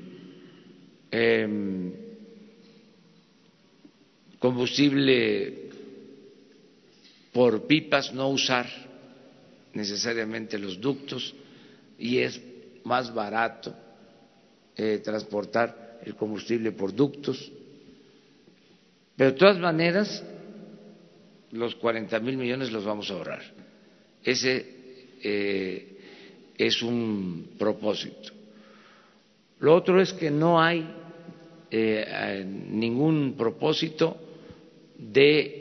em, 1.12 1.92
combustible 4.40 5.67
por 7.38 7.68
pipas, 7.68 8.12
no 8.16 8.30
usar 8.30 8.66
necesariamente 9.72 10.58
los 10.58 10.82
ductos 10.82 11.36
y 12.00 12.18
es 12.18 12.42
más 12.84 13.14
barato 13.14 13.76
eh, 14.76 15.02
transportar 15.04 16.00
el 16.04 16.16
combustible 16.16 16.72
por 16.72 16.96
ductos. 16.96 17.52
Pero 19.16 19.34
de 19.34 19.38
todas 19.38 19.60
maneras, 19.60 20.24
los 21.52 21.76
40 21.76 22.20
mil 22.22 22.38
millones 22.38 22.72
los 22.72 22.84
vamos 22.84 23.12
a 23.12 23.14
ahorrar. 23.14 23.44
Ese 24.24 24.66
eh, 25.22 26.00
es 26.58 26.82
un 26.82 27.52
propósito. 27.56 28.32
Lo 29.60 29.76
otro 29.76 30.02
es 30.02 30.12
que 30.12 30.32
no 30.32 30.60
hay 30.60 30.90
eh, 31.70 32.44
ningún 32.48 33.36
propósito 33.38 34.18
de 34.98 35.57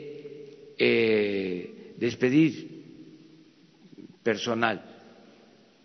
eh, 0.77 1.93
despedir 1.97 2.77
personal. 4.23 4.83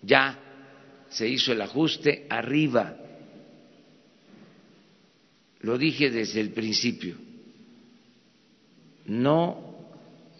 Ya 0.02 0.38
se 1.08 1.28
hizo 1.28 1.52
el 1.52 1.62
ajuste 1.62 2.26
arriba. 2.28 2.96
Lo 5.60 5.78
dije 5.78 6.10
desde 6.10 6.40
el 6.40 6.50
principio. 6.50 7.16
No 9.06 9.72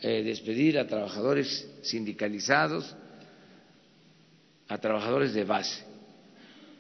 eh, 0.01 0.23
despedir 0.23 0.79
a 0.79 0.87
trabajadores 0.87 1.69
sindicalizados, 1.83 2.97
a 4.69 4.79
trabajadores 4.79 5.33
de 5.33 5.45
base. 5.45 5.85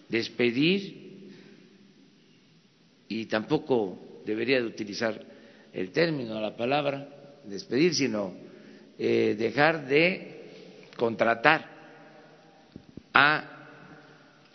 Despedir, 0.08 1.30
y 3.08 3.26
tampoco 3.26 4.22
debería 4.24 4.60
de 4.60 4.66
utilizar 4.66 5.24
el 5.72 5.90
término, 5.90 6.40
la 6.40 6.56
palabra, 6.56 7.21
despedir, 7.44 7.94
sino 7.94 8.34
eh, 8.98 9.34
dejar 9.38 9.86
de 9.86 10.32
contratar 10.96 11.68
a 13.12 13.44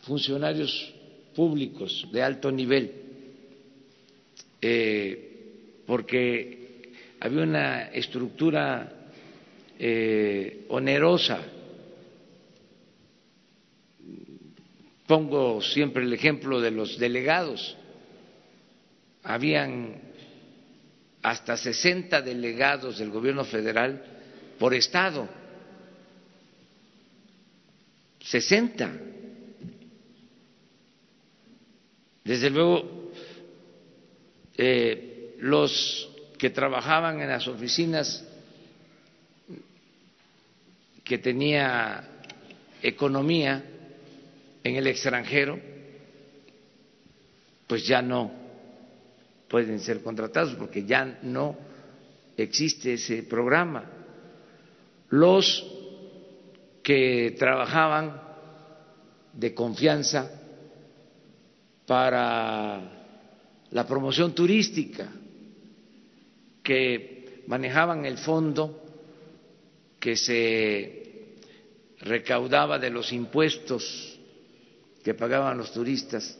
funcionarios 0.01 0.93
públicos 1.35 2.07
de 2.11 2.23
alto 2.23 2.51
nivel, 2.51 2.91
eh, 4.61 5.83
porque 5.85 6.93
había 7.19 7.43
una 7.43 7.89
estructura 7.89 9.11
eh, 9.77 10.65
onerosa. 10.69 11.39
Pongo 15.05 15.61
siempre 15.61 16.03
el 16.03 16.13
ejemplo 16.13 16.59
de 16.59 16.71
los 16.71 16.97
delegados. 16.97 17.77
Habían 19.23 20.06
hasta 21.27 21.57
60 21.57 22.21
delegados 22.21 22.99
del 22.99 23.09
gobierno 23.09 23.43
federal 23.43 24.01
por 24.57 24.73
estado. 24.73 25.27
60. 28.21 28.93
Desde 32.23 32.49
luego, 32.49 33.11
eh, 34.57 35.35
los 35.39 36.09
que 36.37 36.49
trabajaban 36.49 37.19
en 37.19 37.27
las 37.27 37.45
oficinas 37.49 38.23
que 41.03 41.17
tenía 41.17 42.07
economía 42.81 43.65
en 44.63 44.75
el 44.77 44.87
extranjero, 44.87 45.59
pues 47.67 47.85
ya 47.85 48.01
no 48.01 48.46
pueden 49.47 49.79
ser 49.79 50.01
contratados 50.01 50.55
porque 50.55 50.85
ya 50.85 51.19
no 51.23 51.57
existe 52.35 52.93
ese 52.93 53.23
programa. 53.23 53.83
Los 55.09 55.65
que 56.83 57.35
trabajaban 57.37 58.21
de 59.33 59.53
confianza 59.53 60.29
para 61.85 62.81
la 63.71 63.87
promoción 63.87 64.33
turística, 64.33 65.09
que 66.63 67.43
manejaban 67.47 68.05
el 68.05 68.17
fondo 68.17 68.83
que 69.99 70.15
se 70.15 71.37
recaudaba 71.99 72.77
de 72.77 72.89
los 72.89 73.11
impuestos 73.13 74.19
que 75.03 75.13
pagaban 75.13 75.57
los 75.57 75.71
turistas, 75.71 76.37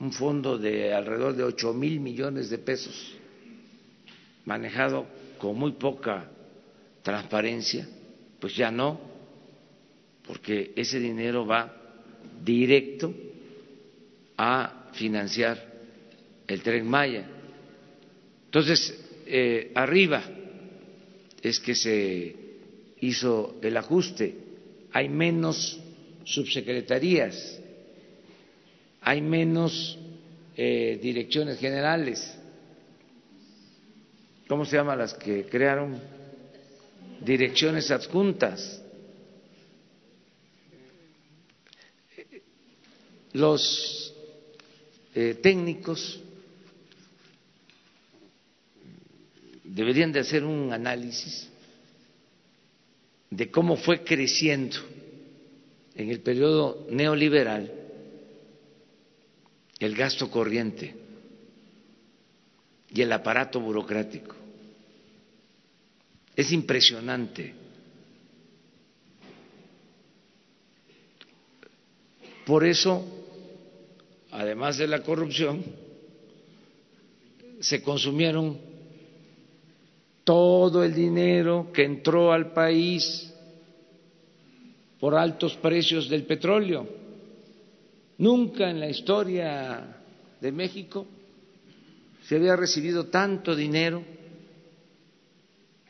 un 0.00 0.12
fondo 0.12 0.58
de 0.58 0.94
alrededor 0.94 1.34
de 1.34 1.44
ocho 1.44 1.72
mil 1.72 2.00
millones 2.00 2.50
de 2.50 2.58
pesos, 2.58 3.14
manejado 4.44 5.06
con 5.38 5.56
muy 5.56 5.72
poca 5.72 6.30
transparencia, 7.02 7.88
pues 8.38 8.54
ya 8.54 8.70
no, 8.70 9.00
porque 10.26 10.72
ese 10.76 11.00
dinero 11.00 11.46
va 11.46 11.74
directo 12.44 13.12
a 14.36 14.90
financiar 14.92 15.66
el 16.46 16.62
tren 16.62 16.86
Maya. 16.86 17.28
Entonces, 18.44 18.98
eh, 19.26 19.72
arriba 19.74 20.22
es 21.42 21.60
que 21.60 21.74
se 21.74 22.36
hizo 23.00 23.56
el 23.62 23.76
ajuste, 23.76 24.34
hay 24.92 25.08
menos 25.08 25.78
subsecretarías, 26.24 27.60
hay 29.08 29.22
menos 29.22 29.98
eh, 30.54 30.98
direcciones 31.00 31.58
generales. 31.58 32.30
¿Cómo 34.46 34.66
se 34.66 34.76
llaman 34.76 34.98
las 34.98 35.14
que 35.14 35.46
crearon? 35.46 35.98
Direcciones 37.22 37.90
adjuntas. 37.90 38.82
Los 43.32 44.14
eh, 45.14 45.38
técnicos 45.42 46.20
deberían 49.64 50.12
de 50.12 50.20
hacer 50.20 50.44
un 50.44 50.70
análisis 50.70 51.48
de 53.30 53.50
cómo 53.50 53.78
fue 53.78 54.04
creciendo 54.04 54.76
en 55.94 56.10
el 56.10 56.20
periodo 56.20 56.86
neoliberal 56.90 57.77
el 59.78 59.94
gasto 59.94 60.30
corriente 60.30 60.94
y 62.90 63.02
el 63.02 63.12
aparato 63.12 63.60
burocrático. 63.60 64.34
Es 66.34 66.52
impresionante. 66.52 67.54
Por 72.46 72.64
eso, 72.64 73.04
además 74.30 74.78
de 74.78 74.86
la 74.86 75.02
corrupción, 75.02 75.62
se 77.60 77.82
consumieron 77.82 78.58
todo 80.24 80.84
el 80.84 80.94
dinero 80.94 81.70
que 81.72 81.84
entró 81.84 82.32
al 82.32 82.52
país 82.52 83.32
por 85.00 85.14
altos 85.14 85.56
precios 85.56 86.08
del 86.08 86.24
petróleo. 86.24 86.97
Nunca 88.18 88.68
en 88.68 88.80
la 88.80 88.88
historia 88.88 89.96
de 90.40 90.52
México 90.52 91.06
se 92.24 92.34
había 92.36 92.56
recibido 92.56 93.06
tanto 93.06 93.54
dinero 93.54 94.02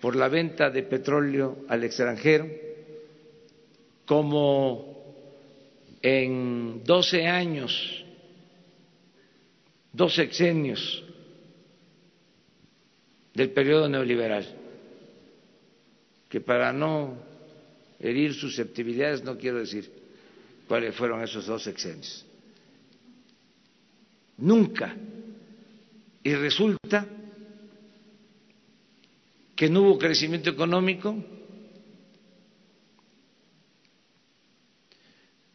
por 0.01 0.15
la 0.15 0.29
venta 0.29 0.69
de 0.71 0.83
petróleo 0.83 1.65
al 1.69 1.85
extranjero 1.85 2.47
como 4.05 4.99
en 6.03 6.85
12 6.85 7.27
años, 7.27 8.05
dos 9.93 10.15
sexenios 10.15 11.05
del 13.35 13.51
periodo 13.51 13.89
neoliberal, 13.89 14.47
que 16.29 16.41
para 16.43 16.73
no 16.75 17.17
herir 17.99 18.35
susceptibilidades 18.35 19.25
no 19.25 19.39
quiero 19.39 19.59
decir 19.59 19.98
cuáles 20.69 20.95
fueron 20.95 21.23
esos 21.23 21.47
dos 21.47 21.63
sexenios. 21.63 22.25
Nunca. 24.37 24.95
Y 26.23 26.35
resulta 26.35 27.07
que 29.57 29.69
no 29.69 29.83
hubo 29.83 29.99
crecimiento 29.99 30.51
económico, 30.51 31.17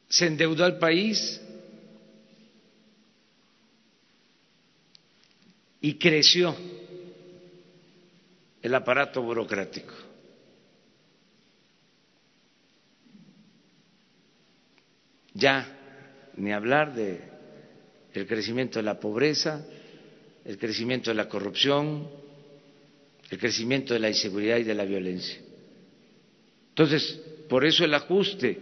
se 0.10 0.28
endeudó 0.28 0.66
al 0.66 0.78
país 0.78 1.42
y 5.80 5.96
creció 5.96 6.56
el 8.62 8.76
aparato 8.76 9.22
burocrático. 9.22 10.13
Ya 15.34 15.68
ni 16.38 16.52
hablar 16.52 16.94
de 16.94 17.22
el 18.14 18.28
crecimiento 18.28 18.80
de 18.80 18.84
la 18.84 19.00
pobreza, 19.00 19.66
el 20.46 20.58
crecimiento 20.58 21.10
de 21.10 21.16
la 21.16 21.28
corrupción, 21.28 22.08
el 23.30 23.38
crecimiento 23.40 23.94
de 23.94 24.00
la 24.00 24.10
inseguridad 24.10 24.58
y 24.58 24.64
de 24.64 24.76
la 24.76 24.86
violencia. 24.86 25.40
Entonces, 26.70 27.20
por 27.50 27.66
eso 27.66 27.86
el 27.86 27.94
ajuste, 27.94 28.60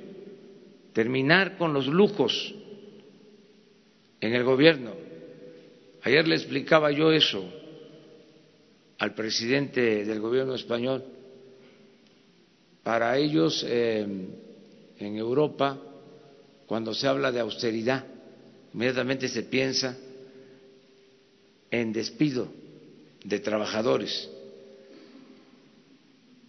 terminar 0.94 1.58
con 1.58 1.74
los 1.74 1.88
lujos 1.88 2.54
en 4.20 4.34
el 4.34 4.44
gobierno. 4.44 4.94
Ayer 6.04 6.28
le 6.28 6.36
explicaba 6.36 6.92
yo 6.92 7.12
eso 7.12 7.44
al 9.00 9.14
presidente 9.14 10.06
del 10.06 10.20
gobierno 10.20 10.56
español. 10.56 11.04
Para 12.84 13.18
ellos, 13.18 13.66
eh, 13.68 14.06
en 15.00 15.18
Europa, 15.18 15.80
cuando 16.72 16.94
se 16.94 17.06
habla 17.06 17.34
de 17.34 17.42
austeridad, 17.42 18.06
inmediatamente 18.74 19.28
se 19.28 19.44
piensa 19.44 19.98
en 21.70 21.92
despido 21.92 22.48
de 23.26 23.40
trabajadores. 23.42 24.30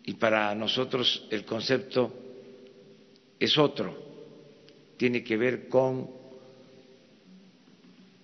Y 0.04 0.14
para 0.14 0.54
nosotros 0.54 1.26
el 1.28 1.44
concepto 1.44 2.14
es 3.40 3.58
otro, 3.58 3.98
tiene 4.96 5.24
que 5.24 5.36
ver 5.36 5.66
con 5.66 6.08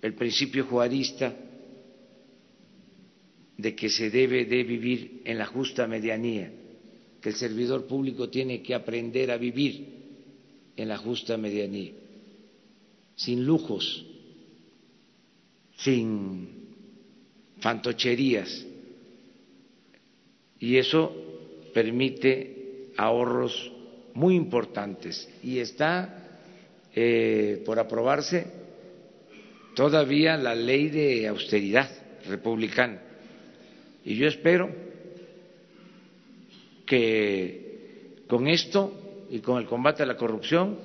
el 0.01 0.13
principio 0.13 0.67
juarista 0.67 1.35
de 3.57 3.75
que 3.75 3.89
se 3.89 4.09
debe 4.09 4.45
de 4.45 4.63
vivir 4.63 5.21
en 5.25 5.37
la 5.37 5.47
justa 5.47 5.85
medianía, 5.85 6.49
que 7.19 7.27
el 7.27 7.35
servidor 7.35 7.87
público 7.87 8.29
tiene 8.29 8.61
que 8.61 8.73
aprender 8.73 9.31
a 9.31 9.37
vivir 9.37 9.98
en 10.79 10.87
la 10.87 10.97
justa 10.97 11.35
medianía, 11.35 11.91
sin 13.13 13.45
lujos, 13.45 14.05
sin 15.75 16.47
fantocherías. 17.59 18.65
Y 20.57 20.77
eso 20.77 21.13
permite 21.73 22.93
ahorros 22.95 23.73
muy 24.13 24.35
importantes 24.35 25.27
y 25.43 25.59
está 25.59 26.39
eh, 26.95 27.61
por 27.65 27.77
aprobarse 27.77 28.47
todavía 29.75 30.37
la 30.37 30.55
ley 30.55 30.87
de 30.87 31.27
austeridad 31.27 31.89
republicana. 32.25 33.01
Y 34.05 34.15
yo 34.15 34.27
espero 34.27 34.69
que 36.85 38.23
con 38.29 38.47
esto 38.47 39.08
y 39.29 39.39
con 39.39 39.59
el 39.59 39.65
combate 39.65 40.03
a 40.03 40.05
la 40.05 40.17
corrupción 40.17 40.77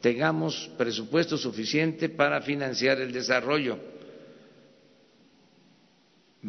tengamos 0.00 0.70
presupuesto 0.76 1.38
suficiente 1.38 2.08
para 2.08 2.42
financiar 2.42 3.00
el 3.00 3.12
desarrollo. 3.12 3.78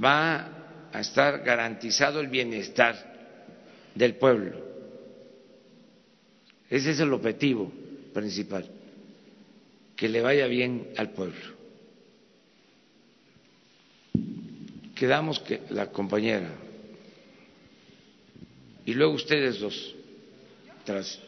Va 0.03 0.89
a 0.91 0.99
estar 0.99 1.43
garantizado 1.43 2.19
el 2.19 2.27
bienestar 2.27 3.13
del 3.93 4.15
pueblo. 4.15 4.57
Ese 6.69 6.91
es 6.91 6.99
el 6.99 7.13
objetivo 7.13 7.71
principal, 8.13 8.67
que 9.95 10.09
le 10.09 10.21
vaya 10.21 10.47
bien 10.47 10.89
al 10.97 11.11
pueblo. 11.11 11.53
Quedamos 14.95 15.39
que 15.39 15.61
la 15.69 15.91
compañera 15.91 16.49
y 18.85 18.93
luego 18.93 19.13
ustedes 19.13 19.59
dos. 19.59 19.95
Tras. 20.83 21.19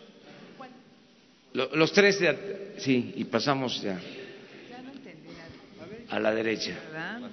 Los 1.54 1.94
tres, 1.94 2.20
sí, 2.78 3.14
y 3.16 3.24
pasamos 3.24 3.82
ya 3.82 4.00
a 6.10 6.20
la 6.20 6.34
derecha. 6.34 6.74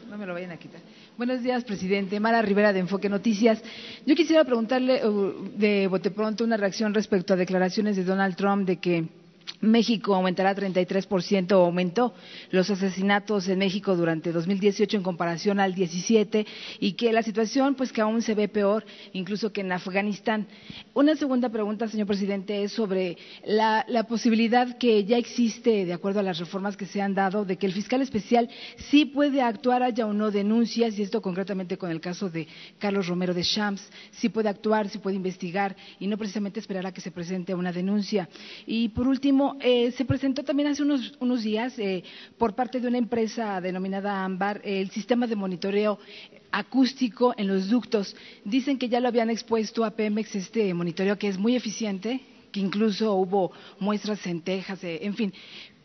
No 0.09 0.17
me 0.17 0.27
lo 0.27 0.35
vayan 0.35 0.53
a 0.53 0.57
quitar. 0.57 0.81
Buenos 1.17 1.43
días, 1.43 1.65
presidente. 1.65 2.19
Mara 2.21 2.43
Rivera 2.43 2.73
de 2.73 2.81
Enfoque 2.81 3.09
Noticias. 3.09 3.63
Yo 4.07 4.15
quisiera 4.15 4.45
preguntarle 4.45 5.07
uh, 5.07 5.51
de 5.57 5.87
bote 5.87 6.11
pronto 6.11 6.45
una 6.45 6.57
reacción 6.57 6.95
respecto 6.95 7.35
a 7.35 7.37
declaraciones 7.37 7.97
de 7.97 8.05
Donald 8.05 8.37
Trump 8.37 8.67
de 8.67 8.79
que 8.79 9.05
México 9.63 10.15
aumentará 10.15 10.55
33% 10.55 11.53
o 11.53 11.65
aumentó 11.65 12.15
los 12.51 12.69
asesinatos 12.69 13.49
en 13.49 13.59
México 13.59 13.97
durante 13.97 14.33
2018 14.33 14.97
en 14.97 15.03
comparación 15.03 15.61
al 15.61 15.75
17 15.75 16.47
y 16.81 16.93
que 16.93 17.13
la 17.13 17.23
situación 17.23 17.77
pues 17.77 17.93
que 17.93 18.01
aún 18.01 18.23
se 18.23 18.35
ve 18.35 18.49
peor 18.49 18.85
incluso 19.13 19.53
que 19.53 19.63
en 19.63 19.73
Afganistán. 19.73 20.47
Una 20.95 21.15
segunda 21.17 21.49
pregunta, 21.49 21.89
señor 21.89 22.09
presidente, 22.09 22.65
es 22.65 22.73
sobre 22.73 23.17
la, 23.47 23.87
posibilidad 24.09 24.77
que 24.79 25.05
ya 25.05 25.17
existe, 25.17 25.87
de 25.87 25.93
acuerdo 25.93 26.21
a 26.21 26.23
las 26.25 26.39
reformas 26.39 26.77
que 26.77 26.87
se 26.87 27.01
han 27.01 27.15
dado, 27.15 27.45
de 27.45 27.57
que 27.57 27.67
el 27.67 27.73
fiscal 27.73 28.03
especial 28.03 28.51
sí 28.91 29.05
puede 29.05 29.41
actuar, 29.41 29.83
haya 29.83 30.07
o 30.07 30.13
no 30.13 30.31
denuncias, 30.31 30.99
y 30.99 31.03
esto 31.03 31.23
concretamente 31.23 31.79
con 31.79 31.91
el 31.91 32.01
caso 32.01 32.29
de 32.29 32.49
Carlos 32.79 33.07
Romero 33.07 33.33
de 33.33 33.43
Champs, 33.43 33.89
sí 34.11 34.29
puede 34.29 34.49
actuar, 34.49 34.89
sí 34.89 34.99
puede 34.99 35.17
investigar 35.17 35.77
y 36.01 36.09
no 36.09 36.19
precisamente 36.19 36.61
esperar 36.61 36.85
a 36.87 36.93
que 36.93 37.01
se 37.01 37.11
presente 37.11 37.55
una 37.55 37.73
denuncia. 37.73 38.29
Y 38.67 38.89
por 38.89 39.07
último, 39.07 39.52
eh, 39.61 39.93
se 39.93 40.05
presentó 40.05 40.43
también 40.43 40.69
hace 40.69 40.83
unos, 40.83 41.43
días 41.43 41.79
eh, 41.79 42.05
por 42.39 42.55
parte 42.55 42.81
de 42.81 42.89
una 42.89 42.99
empresa 42.99 43.61
denominada 43.61 44.25
AMBAR 44.25 44.61
el 44.65 44.91
sistema 44.91 45.27
de 45.27 45.37
monitoreo 45.37 45.99
acústico 46.51 47.35
en 47.37 47.49
los 47.49 47.69
ductos. 47.69 48.15
Dicen 48.45 48.79
que 48.79 48.89
ya 48.89 49.01
lo 49.01 49.09
habían 49.09 49.31
expuesto 49.31 49.85
a 49.85 49.91
Pemex 49.91 50.35
este 50.35 50.73
monitoreo 50.75 51.19
que 51.19 51.29
es 51.29 51.39
muy 51.39 51.57
eficiente, 51.57 52.21
que 52.53 52.61
incluso 52.61 53.15
hubo 53.15 53.53
muestras 53.81 54.27
en 54.27 54.43
Texas, 54.43 54.85
eh, 54.85 55.01
en 55.03 55.15
fin. 55.15 55.33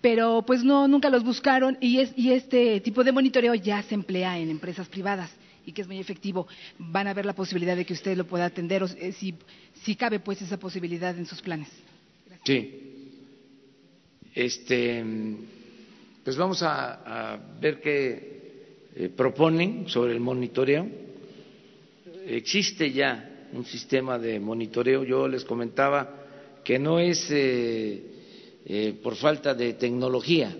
Pero 0.01 0.43
pues 0.45 0.63
no, 0.63 0.87
nunca 0.87 1.09
los 1.09 1.23
buscaron 1.23 1.77
y, 1.81 1.99
este 1.99 2.79
tipo 2.81 3.03
de 3.03 3.11
monitoreo 3.11 3.55
ya 3.55 3.81
se 3.83 3.95
emplea 3.95 4.37
en 4.37 4.49
empresas 4.49 4.87
privadas 4.87 5.31
y 5.65 5.71
que 5.71 5.81
es 5.81 5.87
muy 5.87 5.97
efectivo. 5.97 6.47
Van 6.77 7.07
a 7.07 7.13
ver 7.13 7.25
la 7.25 7.33
posibilidad 7.33 7.75
de 7.75 7.85
que 7.85 7.93
usted 7.93 8.15
lo 8.15 8.27
pueda 8.27 8.45
atender, 8.45 8.83
o, 8.83 8.87
si, 8.87 9.35
si 9.81 9.95
cabe 9.95 10.19
pues 10.19 10.41
esa 10.41 10.57
posibilidad 10.57 11.17
en 11.17 11.25
sus 11.25 11.41
planes. 11.41 11.69
Sí, 12.43 12.86
este, 14.37 15.03
pues 16.23 16.37
vamos 16.37 16.61
a, 16.61 17.39
ver 17.59 17.81
qué 17.81 18.85
eh, 18.95 19.09
proponen 19.09 19.89
sobre 19.89 20.13
el 20.13 20.19
monitoreo. 20.19 20.87
Existe 22.27 22.91
ya 22.91 23.47
un 23.53 23.65
sistema 23.65 24.19
de 24.19 24.39
monitoreo. 24.39 25.03
Yo 25.03 25.27
les 25.27 25.43
comentaba 25.43 26.61
que 26.63 26.77
no 26.77 26.99
es 26.99 27.31
eh, 27.31 28.03
eh, 28.65 28.99
por 29.01 29.15
falta 29.15 29.55
de 29.55 29.73
tecnología 29.73 30.55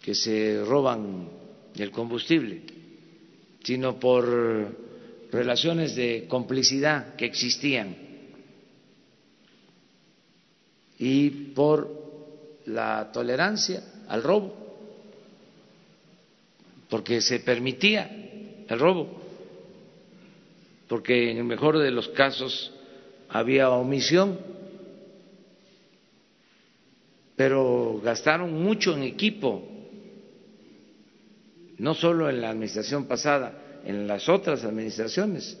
que 0.00 0.14
se 0.16 0.64
roban 0.64 1.28
el 1.76 1.90
combustible, 1.92 2.62
sino 3.62 4.00
por 4.00 4.76
relaciones 5.30 5.94
de 5.94 6.26
complicidad 6.26 7.14
que 7.14 7.26
existían 7.26 7.96
y 10.98 11.30
por 11.30 12.05
la 12.66 13.10
tolerancia 13.12 13.82
al 14.08 14.22
robo, 14.22 14.54
porque 16.88 17.20
se 17.20 17.40
permitía 17.40 18.64
el 18.68 18.78
robo, 18.78 19.08
porque 20.88 21.30
en 21.30 21.38
el 21.38 21.44
mejor 21.44 21.78
de 21.78 21.90
los 21.90 22.08
casos 22.08 22.72
había 23.28 23.70
omisión, 23.70 24.38
pero 27.36 28.00
gastaron 28.02 28.52
mucho 28.52 28.94
en 28.94 29.02
equipo, 29.02 29.68
no 31.78 31.94
solo 31.94 32.30
en 32.30 32.40
la 32.40 32.50
administración 32.50 33.06
pasada, 33.06 33.80
en 33.84 34.06
las 34.06 34.28
otras 34.28 34.64
administraciones. 34.64 35.58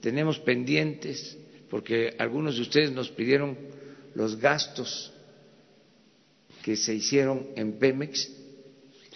Tenemos 0.00 0.38
pendientes, 0.40 1.38
porque 1.70 2.14
algunos 2.18 2.56
de 2.56 2.62
ustedes 2.62 2.90
nos 2.90 3.10
pidieron 3.10 3.56
los 4.14 4.36
gastos 4.36 5.13
que 6.64 6.76
se 6.76 6.94
hicieron 6.94 7.48
en 7.56 7.78
Pemex 7.78 8.26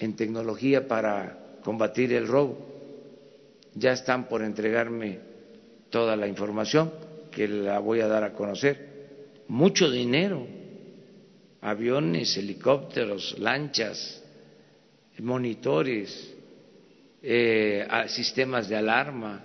en 0.01 0.17
tecnología 0.17 0.87
para 0.87 1.57
combatir 1.65 2.13
el 2.13 2.29
robo. 2.29 2.59
Ya 3.75 3.93
están 3.93 4.29
por 4.29 4.43
entregarme 4.43 5.19
toda 5.89 6.15
la 6.15 6.29
información 6.29 6.93
que 7.31 7.49
la 7.49 7.79
voy 7.79 8.01
a 8.01 8.07
dar 8.07 8.23
a 8.23 8.35
conocer. 8.35 9.45
Mucho 9.49 9.91
dinero, 9.91 10.47
aviones, 11.63 12.37
helicópteros, 12.37 13.39
lanchas, 13.39 14.23
monitores, 15.21 16.31
eh, 17.23 17.89
sistemas 18.09 18.69
de 18.69 18.77
alarma, 18.77 19.43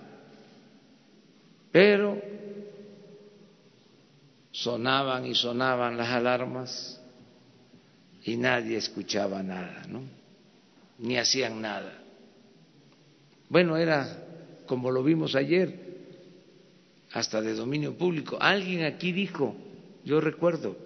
pero 1.72 2.20
sonaban 4.50 5.24
y 5.24 5.34
sonaban 5.34 5.96
las 5.96 6.10
alarmas 6.10 7.00
y 8.24 8.36
nadie 8.36 8.78
escuchaba 8.78 9.42
nada, 9.42 9.84
¿no? 9.88 10.02
Ni 10.98 11.18
hacían 11.18 11.60
nada. 11.60 12.02
Bueno, 13.48 13.76
era 13.76 14.24
como 14.66 14.90
lo 14.90 15.02
vimos 15.02 15.34
ayer, 15.34 15.84
hasta 17.12 17.40
de 17.40 17.54
dominio 17.54 17.96
público. 17.96 18.38
Alguien 18.40 18.84
aquí 18.84 19.12
dijo, 19.12 19.54
yo 20.04 20.20
recuerdo, 20.20 20.76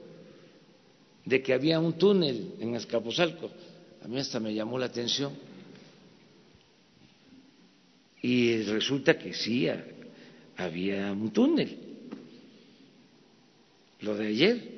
de 1.24 1.42
que 1.42 1.52
había 1.52 1.78
un 1.78 1.92
túnel 1.94 2.54
en 2.58 2.74
Escaposalco. 2.74 3.50
A 4.02 4.08
mí 4.08 4.18
hasta 4.18 4.40
me 4.40 4.54
llamó 4.54 4.78
la 4.78 4.86
atención. 4.86 5.32
Y 8.22 8.62
resulta 8.62 9.18
que 9.18 9.32
sí, 9.32 9.68
había 10.56 11.12
un 11.12 11.30
túnel. 11.30 11.78
Lo 14.00 14.16
de 14.16 14.26
ayer. 14.26 14.77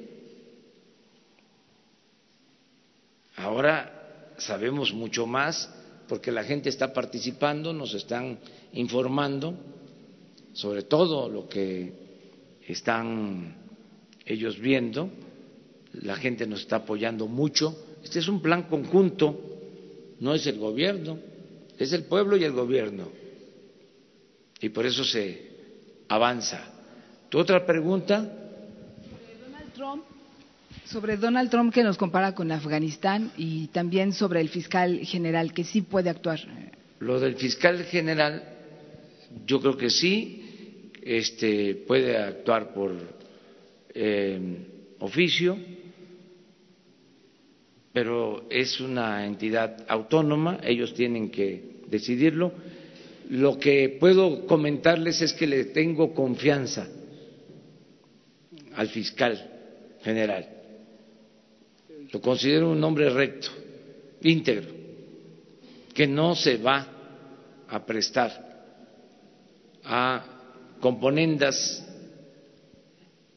Ahora 3.40 4.34
sabemos 4.36 4.92
mucho 4.92 5.26
más 5.26 5.70
porque 6.08 6.30
la 6.30 6.44
gente 6.44 6.68
está 6.68 6.92
participando, 6.92 7.72
nos 7.72 7.94
están 7.94 8.38
informando 8.72 9.54
sobre 10.52 10.82
todo 10.82 11.28
lo 11.28 11.48
que 11.48 11.92
están 12.66 13.56
ellos 14.26 14.58
viendo, 14.58 15.10
la 15.92 16.16
gente 16.16 16.46
nos 16.46 16.60
está 16.60 16.76
apoyando 16.76 17.26
mucho. 17.26 17.74
Este 18.04 18.18
es 18.18 18.28
un 18.28 18.42
plan 18.42 18.64
conjunto, 18.64 19.38
no 20.20 20.34
es 20.34 20.46
el 20.46 20.58
gobierno, 20.58 21.18
es 21.78 21.92
el 21.92 22.04
pueblo 22.04 22.36
y 22.36 22.44
el 22.44 22.52
gobierno. 22.52 23.08
Y 24.60 24.68
por 24.68 24.84
eso 24.84 25.02
se 25.04 25.50
avanza. 26.08 26.60
¿Tu 27.28 27.38
otra 27.38 27.64
pregunta? 27.64 28.36
Sobre 30.84 31.16
Donald 31.16 31.50
Trump 31.50 31.72
que 31.72 31.82
nos 31.82 31.96
compara 31.96 32.34
con 32.34 32.50
Afganistán 32.52 33.32
y 33.36 33.68
también 33.68 34.12
sobre 34.12 34.40
el 34.40 34.48
fiscal 34.48 35.00
general 35.04 35.52
que 35.52 35.64
sí 35.64 35.82
puede 35.82 36.10
actuar. 36.10 36.40
Lo 37.00 37.18
del 37.18 37.36
fiscal 37.36 37.84
general, 37.84 38.42
yo 39.46 39.60
creo 39.60 39.76
que 39.76 39.90
sí, 39.90 40.90
este, 41.02 41.74
puede 41.86 42.16
actuar 42.16 42.74
por 42.74 42.92
eh, 43.94 44.38
oficio, 44.98 45.56
pero 47.92 48.46
es 48.50 48.80
una 48.80 49.26
entidad 49.26 49.84
autónoma, 49.88 50.58
ellos 50.62 50.94
tienen 50.94 51.30
que 51.30 51.80
decidirlo. 51.88 52.52
Lo 53.30 53.58
que 53.58 53.96
puedo 54.00 54.46
comentarles 54.46 55.22
es 55.22 55.32
que 55.32 55.46
le 55.46 55.66
tengo 55.66 56.14
confianza 56.14 56.88
al 58.74 58.88
fiscal 58.88 59.50
general. 60.02 60.59
Lo 62.12 62.20
considero 62.20 62.70
un 62.70 62.82
hombre 62.82 63.08
recto, 63.10 63.48
íntegro, 64.22 64.68
que 65.94 66.06
no 66.06 66.34
se 66.34 66.56
va 66.56 66.86
a 67.68 67.86
prestar 67.86 68.30
a 69.84 70.24
componendas 70.80 71.86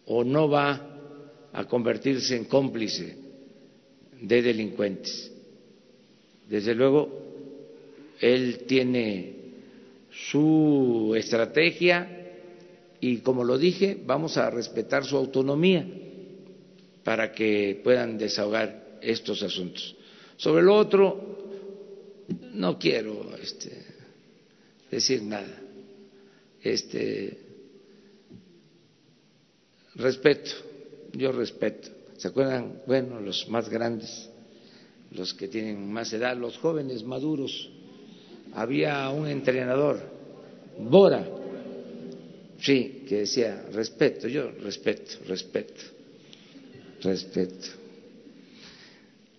o 0.06 0.24
no 0.24 0.50
va 0.50 0.90
a 1.54 1.66
convertirse 1.66 2.36
en 2.36 2.46
cómplice 2.46 3.16
de 4.22 4.42
delincuentes. 4.42 5.32
Desde 6.50 6.74
luego, 6.74 7.10
él 8.20 8.64
tiene 8.68 9.36
su 10.12 11.14
estrategia 11.16 12.08
y, 13.00 13.18
como 13.18 13.44
lo 13.44 13.58
dije, 13.58 13.98
vamos 14.04 14.38
a 14.38 14.50
respetar 14.50 15.06
su 15.06 15.16
autonomía 15.16 15.86
para 17.04 17.32
que 17.32 17.82
puedan 17.84 18.18
desahogar 18.18 18.98
estos 19.02 19.44
asuntos. 19.44 19.96
Sobre 20.38 20.64
lo 20.64 20.76
otro, 20.76 21.38
no 22.54 22.78
quiero 22.80 23.36
este, 23.42 23.86
decir 24.90 25.24
nada. 25.24 25.62
Este, 26.62 27.38
respeto, 29.96 30.52
yo 31.14 31.32
respeto. 31.32 31.90
¿Se 32.18 32.30
acuerdan? 32.30 32.82
Bueno, 32.88 33.20
los 33.20 33.50
más 33.50 33.70
grandes, 33.70 34.30
los 35.12 35.34
que 35.34 35.48
tienen 35.48 35.92
más 35.92 36.14
edad, 36.14 36.38
los 36.38 36.58
jóvenes 36.58 37.04
maduros. 37.04 37.70
Había 38.54 39.10
un 39.10 39.28
entrenador, 39.28 40.00
Bora, 40.78 41.26
sí, 42.60 43.04
que 43.08 43.20
decía, 43.20 43.66
respeto, 43.72 44.28
yo 44.28 44.52
respeto, 44.52 45.18
respeto, 45.28 45.82
respeto. 47.04 47.68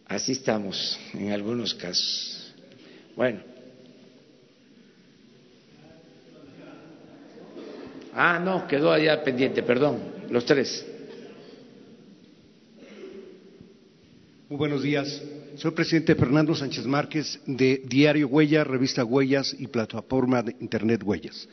Así 0.07 0.33
estamos 0.33 0.99
en 1.15 1.33
algunos 1.33 1.75
casos. 1.75 2.55
Bueno. 3.17 3.41
Ah, 8.13 8.39
no, 8.39 8.67
quedó 8.69 8.93
allá 8.93 9.25
pendiente, 9.25 9.63
perdón, 9.63 9.99
los 10.31 10.45
tres. 10.45 10.87
Muy 14.49 14.59
buenos 14.59 14.83
días. 14.83 15.21
Soy 15.57 15.71
presidente 15.73 16.15
Fernando 16.15 16.55
Sánchez 16.55 16.85
Márquez 16.85 17.41
de 17.47 17.83
Diario 17.87 18.29
Huellas, 18.29 18.67
revista 18.67 19.05
Huellas 19.05 19.57
y 19.59 19.67
plataforma 19.67 20.43
de 20.43 20.55
Internet 20.61 21.03
Huellas. 21.05 21.49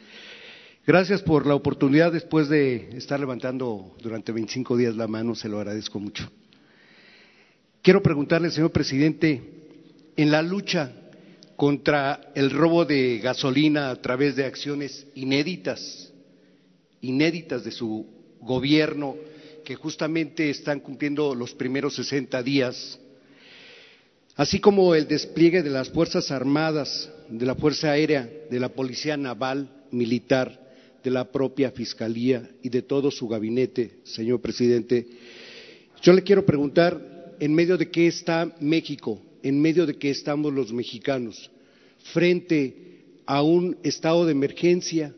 Gracias 0.85 1.21
por 1.21 1.45
la 1.45 1.53
oportunidad 1.53 2.11
después 2.11 2.49
de 2.49 2.89
estar 2.97 3.19
levantando 3.19 3.95
durante 4.01 4.31
25 4.31 4.75
días 4.75 4.95
la 4.95 5.07
mano, 5.07 5.35
se 5.35 5.47
lo 5.47 5.59
agradezco 5.59 5.99
mucho. 5.99 6.27
Quiero 7.83 8.01
preguntarle, 8.01 8.49
señor 8.49 8.71
presidente, 8.71 9.43
en 10.17 10.31
la 10.31 10.41
lucha 10.41 10.91
contra 11.55 12.31
el 12.33 12.49
robo 12.49 12.83
de 12.83 13.19
gasolina 13.19 13.91
a 13.91 14.01
través 14.01 14.35
de 14.35 14.45
acciones 14.45 15.05
inéditas, 15.13 16.11
inéditas 17.01 17.63
de 17.63 17.71
su 17.71 18.07
gobierno, 18.39 19.15
que 19.63 19.75
justamente 19.75 20.49
están 20.49 20.79
cumpliendo 20.79 21.35
los 21.35 21.53
primeros 21.53 21.93
60 21.93 22.41
días, 22.41 22.99
así 24.35 24.59
como 24.59 24.95
el 24.95 25.07
despliegue 25.07 25.61
de 25.61 25.69
las 25.69 25.91
Fuerzas 25.91 26.31
Armadas, 26.31 27.11
de 27.29 27.45
la 27.45 27.53
Fuerza 27.53 27.91
Aérea, 27.91 28.27
de 28.49 28.59
la 28.59 28.69
Policía 28.69 29.15
Naval, 29.15 29.69
Militar, 29.91 30.60
de 31.03 31.11
la 31.11 31.31
propia 31.31 31.71
Fiscalía 31.71 32.49
y 32.61 32.69
de 32.69 32.81
todo 32.81 33.11
su 33.11 33.27
gabinete, 33.27 33.99
señor 34.03 34.41
presidente. 34.41 35.07
Yo 36.01 36.13
le 36.13 36.23
quiero 36.23 36.45
preguntar, 36.45 37.35
¿en 37.39 37.53
medio 37.53 37.77
de 37.77 37.89
qué 37.89 38.07
está 38.07 38.55
México? 38.59 39.21
¿En 39.43 39.61
medio 39.61 39.85
de 39.85 39.95
qué 39.95 40.09
estamos 40.09 40.53
los 40.53 40.71
mexicanos? 40.71 41.49
Frente 42.13 42.75
a 43.25 43.41
un 43.41 43.77
estado 43.83 44.25
de 44.25 44.31
emergencia, 44.31 45.13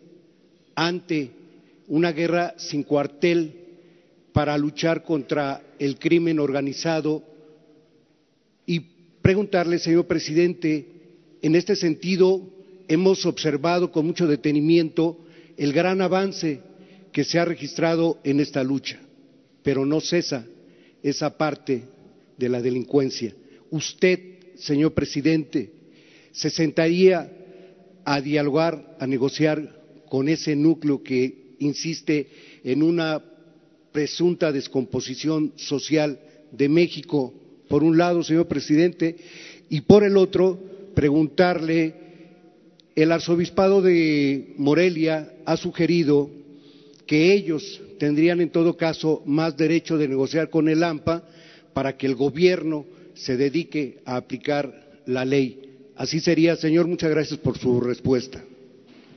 ante 0.76 1.32
una 1.88 2.12
guerra 2.12 2.56
sin 2.58 2.84
cuartel 2.84 3.54
para 4.32 4.58
luchar 4.58 5.04
contra 5.04 5.62
el 5.80 6.00
crimen 6.00 6.40
organizado 6.40 7.24
y 8.66 8.80
preguntarle, 9.22 9.80
señor 9.80 10.08
presidente, 10.08 10.88
en 11.42 11.56
este 11.56 11.76
sentido 11.76 12.42
hemos 12.88 13.26
observado 13.26 13.92
con 13.92 14.06
mucho 14.06 14.28
detenimiento 14.28 15.18
el 15.58 15.74
gran 15.74 16.02
avance 16.02 16.62
que 17.12 17.24
se 17.24 17.40
ha 17.40 17.46
registrado 17.46 18.20
en 18.24 18.40
esta 18.40 18.64
lucha, 18.64 19.00
pero 19.62 19.86
no 19.86 20.02
cesa 20.02 20.46
esa 21.02 21.38
parte 21.38 21.84
de 22.38 22.50
la 22.50 22.62
delincuencia. 22.62 23.36
Usted, 23.70 24.20
señor 24.56 24.94
presidente, 24.94 25.72
se 26.32 26.50
sentaría 26.50 27.32
a 28.04 28.22
dialogar, 28.22 28.98
a 29.00 29.08
negociar 29.08 29.82
con 30.10 30.28
ese 30.28 30.56
núcleo 30.56 31.04
que 31.04 31.56
insiste 31.60 32.28
en 32.64 32.84
una 32.84 33.24
presunta 33.92 34.52
descomposición 34.52 35.54
social 35.56 36.20
de 36.52 36.70
México, 36.70 37.34
por 37.68 37.84
un 37.84 37.98
lado, 37.98 38.24
señor 38.24 38.48
presidente, 38.48 39.16
y 39.70 39.82
por 39.82 40.04
el 40.04 40.18
otro, 40.18 40.60
preguntarle 40.94 42.03
el 42.96 43.12
arzobispado 43.12 43.82
de 43.82 44.54
Morelia 44.58 45.34
ha 45.46 45.58
sugerido 45.58 46.30
que 47.06 47.34
ellos 47.34 47.82
tendrían 48.00 48.42
en 48.42 48.50
todo 48.50 48.78
caso 48.78 49.22
más 49.26 49.58
derecho 49.58 49.98
de 49.98 50.08
negociar 50.08 50.50
con 50.50 50.70
el 50.70 50.84
AMPA 50.84 51.24
para 51.74 51.98
que 51.98 52.06
el 52.06 52.16
gobierno 52.16 52.86
se 53.16 53.38
dedique 53.38 54.00
a 54.06 54.18
aplicar 54.18 55.02
la 55.06 55.26
ley. 55.26 55.60
Así 55.96 56.20
sería, 56.20 56.56
señor. 56.56 56.88
Muchas 56.88 57.10
gracias 57.10 57.40
por 57.40 57.58
su 57.58 57.80
respuesta. 57.82 58.44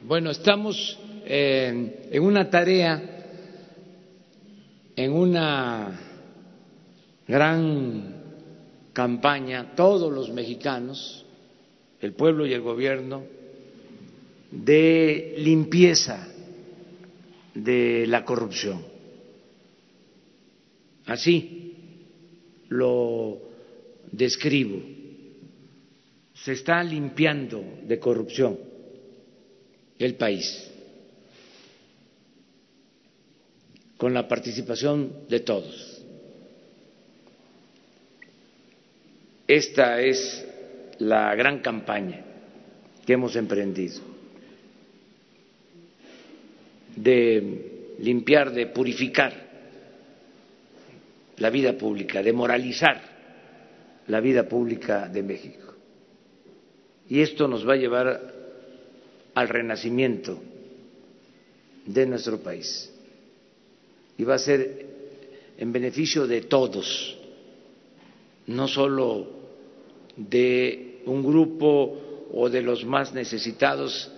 Bueno, 0.06 0.30
estamos 0.30 0.98
eh, 1.24 2.08
en 2.10 2.22
una 2.22 2.48
tarea, 2.50 3.02
en 4.94 5.12
una 5.12 6.00
gran 7.26 8.14
campaña, 8.92 9.74
todos 9.74 10.12
los 10.12 10.30
mexicanos, 10.30 11.24
el 12.00 12.12
pueblo 12.12 12.46
y 12.46 12.52
el 12.52 12.60
gobierno, 12.60 13.24
de 14.50 15.34
limpieza 15.38 16.28
de 17.54 18.06
la 18.06 18.24
corrupción. 18.24 18.84
Así 21.06 21.74
lo 22.68 23.38
describo. 24.12 24.82
Se 26.34 26.52
está 26.52 26.82
limpiando 26.82 27.62
de 27.82 27.98
corrupción 27.98 28.58
el 29.98 30.14
país 30.14 30.70
con 33.96 34.12
la 34.12 34.28
participación 34.28 35.26
de 35.28 35.40
todos. 35.40 36.02
Esta 39.48 40.00
es 40.00 40.44
la 40.98 41.34
gran 41.34 41.60
campaña 41.60 42.24
que 43.06 43.12
hemos 43.12 43.36
emprendido 43.36 44.15
de 46.96 47.96
limpiar, 48.00 48.52
de 48.52 48.66
purificar 48.66 49.46
la 51.38 51.50
vida 51.50 51.76
pública, 51.76 52.22
de 52.22 52.32
moralizar 52.32 53.00
la 54.08 54.20
vida 54.20 54.48
pública 54.48 55.08
de 55.08 55.22
México. 55.22 55.74
Y 57.08 57.20
esto 57.20 57.46
nos 57.46 57.66
va 57.66 57.74
a 57.74 57.76
llevar 57.76 58.34
al 59.34 59.48
renacimiento 59.48 60.40
de 61.84 62.06
nuestro 62.06 62.38
país. 62.40 62.92
Y 64.18 64.24
va 64.24 64.34
a 64.34 64.38
ser 64.38 64.86
en 65.58 65.72
beneficio 65.72 66.26
de 66.26 66.42
todos, 66.42 67.16
no 68.46 68.66
solo 68.66 69.28
de 70.16 71.02
un 71.04 71.22
grupo 71.22 72.26
o 72.32 72.48
de 72.48 72.62
los 72.62 72.84
más 72.84 73.12
necesitados 73.12 74.10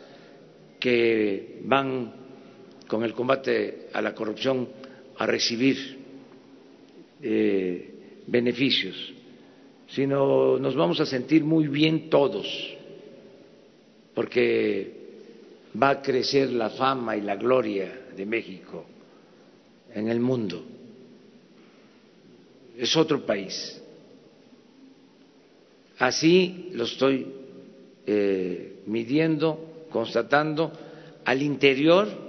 que 0.79 1.61
van 1.65 2.13
con 2.89 3.05
el 3.05 3.13
combate 3.13 3.89
a 3.93 4.01
la 4.01 4.15
corrupción 4.15 4.69
a 5.19 5.27
recibir 5.27 5.99
eh, 7.23 7.91
beneficios, 8.27 9.13
sino 9.89 10.59
nos 10.59 10.75
vamos 10.75 10.99
a 11.01 11.07
sentir 11.07 11.45
muy 11.45 11.69
bien 11.69 12.09
todos, 12.09 12.47
porque 14.15 14.97
va 15.81 15.91
a 15.91 16.03
crecer 16.03 16.51
la 16.51 16.71
fama 16.71 17.17
y 17.17 17.21
la 17.21 17.37
gloria 17.37 18.07
de 18.17 18.27
México 18.27 18.85
en 19.95 20.09
el 20.09 20.19
mundo. 20.19 20.65
Es 22.77 22.97
otro 22.97 23.25
país. 23.25 23.83
Así 25.99 26.71
lo 26.73 26.85
estoy 26.85 27.27
eh, 28.07 28.83
midiendo, 28.87 29.87
constatando 29.91 30.73
al 31.25 31.43
interior 31.43 32.28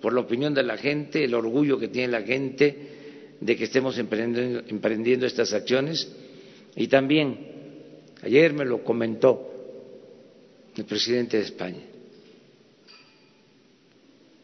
por 0.00 0.12
la 0.12 0.20
opinión 0.20 0.54
de 0.54 0.62
la 0.62 0.76
gente, 0.76 1.24
el 1.24 1.34
orgullo 1.34 1.78
que 1.78 1.88
tiene 1.88 2.12
la 2.12 2.22
gente 2.22 2.76
de 3.40 3.56
que 3.56 3.64
estemos 3.64 3.98
emprendiendo, 3.98 5.26
estas 5.26 5.52
acciones. 5.52 6.10
Y 6.76 6.88
también, 6.88 7.38
ayer 8.22 8.52
me 8.52 8.64
lo 8.64 8.82
comentó 8.82 9.52
el 10.76 10.84
presidente 10.84 11.38
de 11.38 11.42
España, 11.44 11.82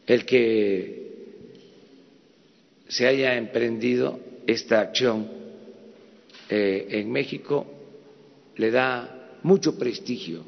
el 0.05 0.25
que 0.25 1.05
se 2.87 3.07
haya 3.07 3.35
emprendido 3.35 4.19
esta 4.45 4.81
acción 4.81 5.27
eh, 6.49 6.87
en 6.89 7.11
México 7.11 7.65
le 8.57 8.69
da 8.71 9.39
mucho 9.43 9.77
prestigio 9.77 10.45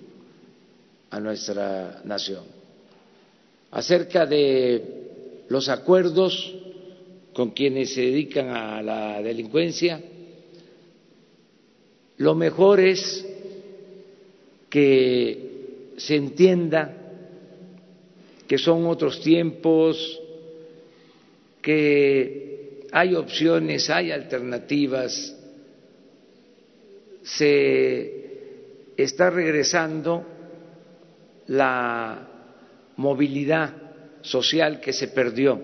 a 1.09 1.19
nuestra 1.19 2.01
nación. 2.03 2.43
Acerca 3.71 4.25
de 4.25 4.96
los 5.49 5.69
acuerdos 5.69 6.55
con 7.33 7.51
quienes 7.51 7.93
se 7.93 8.01
dedican 8.01 8.49
a 8.49 8.81
la 8.81 9.21
delincuencia, 9.21 10.01
lo 12.17 12.35
mejor 12.35 12.79
es 12.79 13.25
que 14.69 15.93
se 15.97 16.15
entienda 16.15 16.95
que 18.47 18.57
son 18.57 18.85
otros 18.87 19.21
tiempos, 19.21 20.19
que 21.61 22.87
hay 22.91 23.13
opciones, 23.13 23.89
hay 23.89 24.11
alternativas, 24.11 25.35
se 27.23 28.27
está 28.95 29.29
regresando 29.29 30.25
la 31.47 32.27
movilidad 32.95 33.86
social 34.21 34.79
que 34.79 34.93
se 34.93 35.07
perdió. 35.07 35.61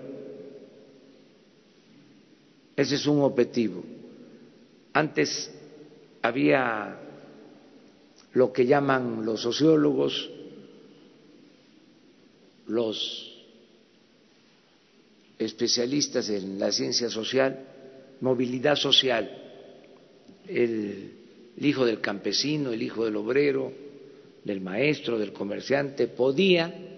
Ese 2.76 2.96
es 2.96 3.06
un 3.06 3.20
objetivo. 3.22 3.84
Antes 4.92 5.50
había 6.22 7.00
lo 8.32 8.52
que 8.52 8.66
llaman 8.66 9.24
los 9.24 9.42
sociólogos, 9.42 10.30
los 12.66 13.32
especialistas 15.38 16.28
en 16.30 16.58
la 16.58 16.72
ciencia 16.72 17.10
social, 17.10 17.64
movilidad 18.20 18.76
social, 18.76 19.30
el, 20.48 21.12
el 21.56 21.66
hijo 21.66 21.84
del 21.84 22.00
campesino, 22.00 22.72
el 22.72 22.82
hijo 22.82 23.04
del 23.04 23.16
obrero, 23.16 23.72
del 24.44 24.60
maestro, 24.60 25.18
del 25.18 25.32
comerciante, 25.32 26.08
podía, 26.08 26.93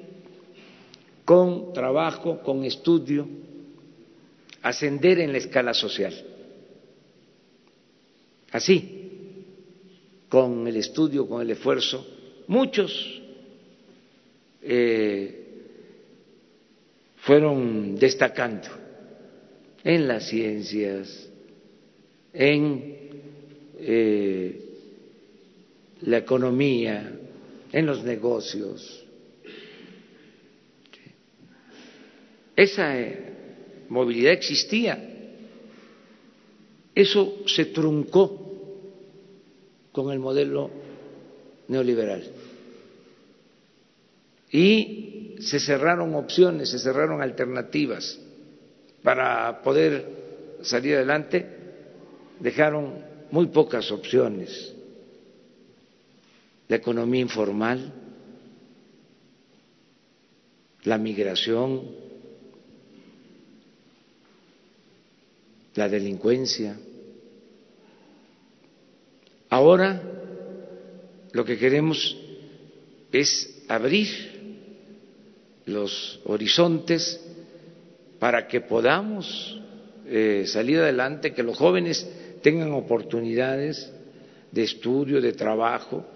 con 1.26 1.72
trabajo, 1.72 2.40
con 2.40 2.64
estudio, 2.64 3.26
ascender 4.62 5.18
en 5.18 5.32
la 5.32 5.38
escala 5.38 5.74
social. 5.74 6.14
Así, 8.52 9.44
con 10.28 10.66
el 10.68 10.76
estudio, 10.76 11.28
con 11.28 11.42
el 11.42 11.50
esfuerzo, 11.50 12.06
muchos 12.46 13.20
eh, 14.62 15.46
fueron 17.16 17.96
destacando 17.96 18.68
en 19.82 20.06
las 20.06 20.28
ciencias, 20.28 21.28
en 22.32 22.98
eh, 23.80 24.60
la 26.02 26.18
economía, 26.18 27.18
en 27.72 27.84
los 27.84 28.04
negocios. 28.04 29.05
Esa 32.56 32.98
eh, 32.98 33.84
movilidad 33.90 34.32
existía. 34.32 34.98
Eso 36.94 37.42
se 37.46 37.66
truncó 37.66 38.42
con 39.92 40.10
el 40.10 40.18
modelo 40.18 40.70
neoliberal. 41.68 42.24
Y 44.50 45.36
se 45.40 45.60
cerraron 45.60 46.14
opciones, 46.14 46.70
se 46.70 46.78
cerraron 46.78 47.20
alternativas 47.20 48.18
para 49.02 49.62
poder 49.62 50.58
salir 50.62 50.96
adelante. 50.96 51.46
Dejaron 52.40 53.04
muy 53.30 53.46
pocas 53.48 53.90
opciones 53.90 54.72
la 56.68 56.76
economía 56.76 57.20
informal, 57.20 57.92
la 60.82 60.98
migración, 60.98 61.82
la 65.76 65.88
delincuencia. 65.88 66.76
Ahora 69.48 70.02
lo 71.32 71.44
que 71.44 71.58
queremos 71.58 72.16
es 73.12 73.64
abrir 73.68 74.08
los 75.66 76.20
horizontes 76.24 77.20
para 78.18 78.46
que 78.48 78.60
podamos 78.60 79.60
eh, 80.06 80.44
salir 80.46 80.78
adelante, 80.78 81.34
que 81.34 81.42
los 81.42 81.56
jóvenes 81.56 82.08
tengan 82.42 82.72
oportunidades 82.72 83.92
de 84.52 84.62
estudio, 84.62 85.20
de 85.20 85.32
trabajo, 85.32 86.06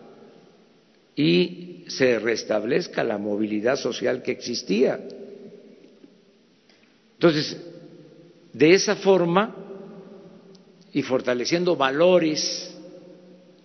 y 1.17 1.85
se 1.89 2.19
restablezca 2.19 3.05
la 3.05 3.19
movilidad 3.19 3.77
social 3.77 4.23
que 4.23 4.31
existía. 4.33 5.01
Entonces, 7.15 7.57
de 8.53 8.75
esa 8.75 8.97
forma, 8.97 9.55
y 10.93 11.03
fortaleciendo 11.03 11.77
valores 11.77 12.77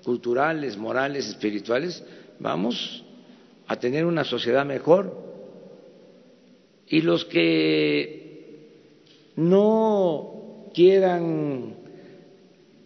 culturales, 0.04 0.78
morales, 0.78 1.28
espirituales, 1.28 2.04
vamos 2.40 3.04
a 3.68 3.76
tener 3.78 4.06
una 4.06 4.24
sociedad 4.24 4.66
mejor. 4.66 5.26
Y 6.88 7.02
los 7.02 7.26
que 7.26 8.70
no 9.36 10.70
quieran 10.74 11.76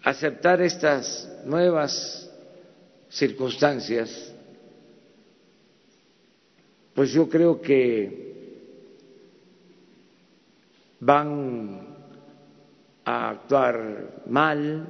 aceptar 0.01 0.61
estas 0.61 1.29
nuevas 1.45 2.31
circunstancias, 3.09 4.33
pues 6.93 7.11
yo 7.11 7.27
creo 7.27 7.59
que 7.61 8.29
van 11.01 11.88
a 13.09 13.29
actuar 13.29 14.23
mal, 14.27 14.87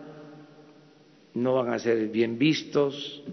no 1.34 1.54
van 1.56 1.74
a 1.74 1.80
ser 1.80 2.08
bien 2.08 2.38
vistos. 2.38 3.24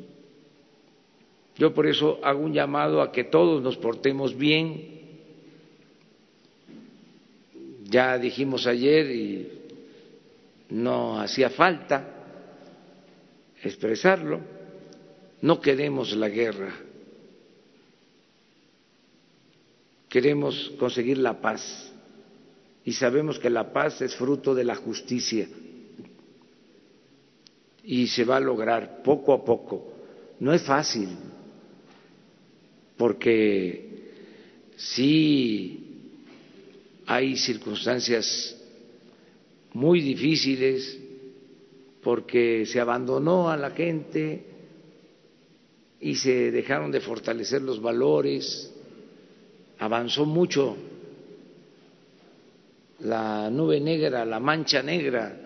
Yo 1.56 1.72
por 1.74 1.86
eso 1.86 2.20
hago 2.22 2.40
un 2.40 2.52
llamado 2.52 3.02
a 3.02 3.10
que 3.10 3.24
todos 3.24 3.62
nos 3.62 3.76
portemos 3.76 4.36
bien. 4.36 4.94
Ya 7.84 8.18
dijimos 8.18 8.66
ayer 8.66 9.10
y 9.10 9.52
no 10.70 11.20
hacía 11.20 11.50
falta 11.50 12.12
expresarlo, 13.62 14.40
no 15.40 15.60
queremos 15.60 16.14
la 16.14 16.28
guerra 16.28 16.72
queremos 20.16 20.72
conseguir 20.78 21.18
la 21.18 21.40
paz 21.42 21.92
y 22.86 22.92
sabemos 22.92 23.40
que 23.40 23.50
la 23.50 23.72
paz 23.72 24.00
es 24.00 24.14
fruto 24.14 24.54
de 24.54 24.62
la 24.62 24.76
justicia 24.76 25.48
y 27.82 28.06
se 28.06 28.24
va 28.24 28.36
a 28.36 28.40
lograr 28.40 29.02
poco 29.02 29.32
a 29.32 29.44
poco. 29.44 29.92
No 30.38 30.52
es 30.52 30.62
fácil, 30.62 31.08
porque 32.96 34.12
sí 34.76 36.12
hay 37.06 37.36
circunstancias 37.36 38.56
muy 39.72 40.00
difíciles, 40.00 40.96
porque 42.04 42.66
se 42.66 42.78
abandonó 42.78 43.50
a 43.50 43.56
la 43.56 43.70
gente 43.70 44.46
y 46.00 46.14
se 46.14 46.52
dejaron 46.52 46.92
de 46.92 47.00
fortalecer 47.00 47.62
los 47.62 47.82
valores, 47.82 48.72
avanzó 49.76 50.24
mucho 50.24 50.76
la 53.00 53.50
nube 53.50 53.80
negra, 53.80 54.24
la 54.24 54.40
mancha 54.40 54.82
negra 54.82 55.36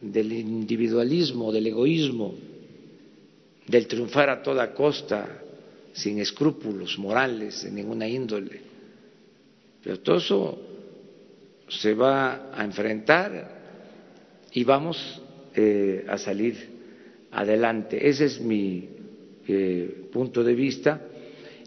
del 0.00 0.32
individualismo, 0.32 1.52
del 1.52 1.68
egoísmo, 1.68 2.34
del 3.66 3.86
triunfar 3.86 4.30
a 4.30 4.42
toda 4.42 4.74
costa, 4.74 5.40
sin 5.92 6.18
escrúpulos 6.18 6.98
morales 6.98 7.64
en 7.64 7.76
ninguna 7.76 8.08
índole. 8.08 8.60
Pero 9.82 10.00
todo 10.00 10.16
eso 10.16 10.58
se 11.68 11.94
va 11.94 12.50
a 12.52 12.64
enfrentar 12.64 13.62
y 14.52 14.64
vamos 14.64 15.22
eh, 15.54 16.04
a 16.08 16.18
salir 16.18 16.56
adelante. 17.30 18.08
Ese 18.08 18.26
es 18.26 18.40
mi 18.40 18.88
eh, 19.46 20.08
punto 20.12 20.42
de 20.42 20.54
vista 20.54 21.00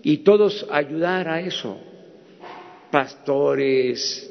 y 0.03 0.17
todos 0.17 0.65
ayudar 0.69 1.27
a 1.27 1.41
eso, 1.41 1.79
pastores, 2.91 4.26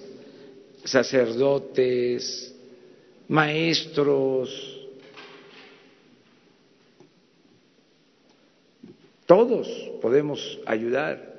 sacerdotes, 0.86 2.54
maestros, 3.28 4.76
todos 9.26 9.68
podemos 10.00 10.58
ayudar 10.64 11.34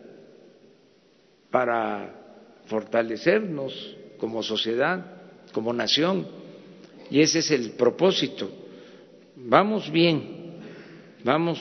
para 1.50 2.14
fortalecernos 2.66 3.96
como 4.18 4.44
sociedad, 4.44 5.06
como 5.54 5.72
nación, 5.74 6.28
y 7.10 7.22
ese 7.22 7.40
es 7.40 7.52
el 7.52 7.72
propósito. 7.72 8.50
Vamos 9.38 9.90
bien, 9.90 10.58
vamos 11.24 11.60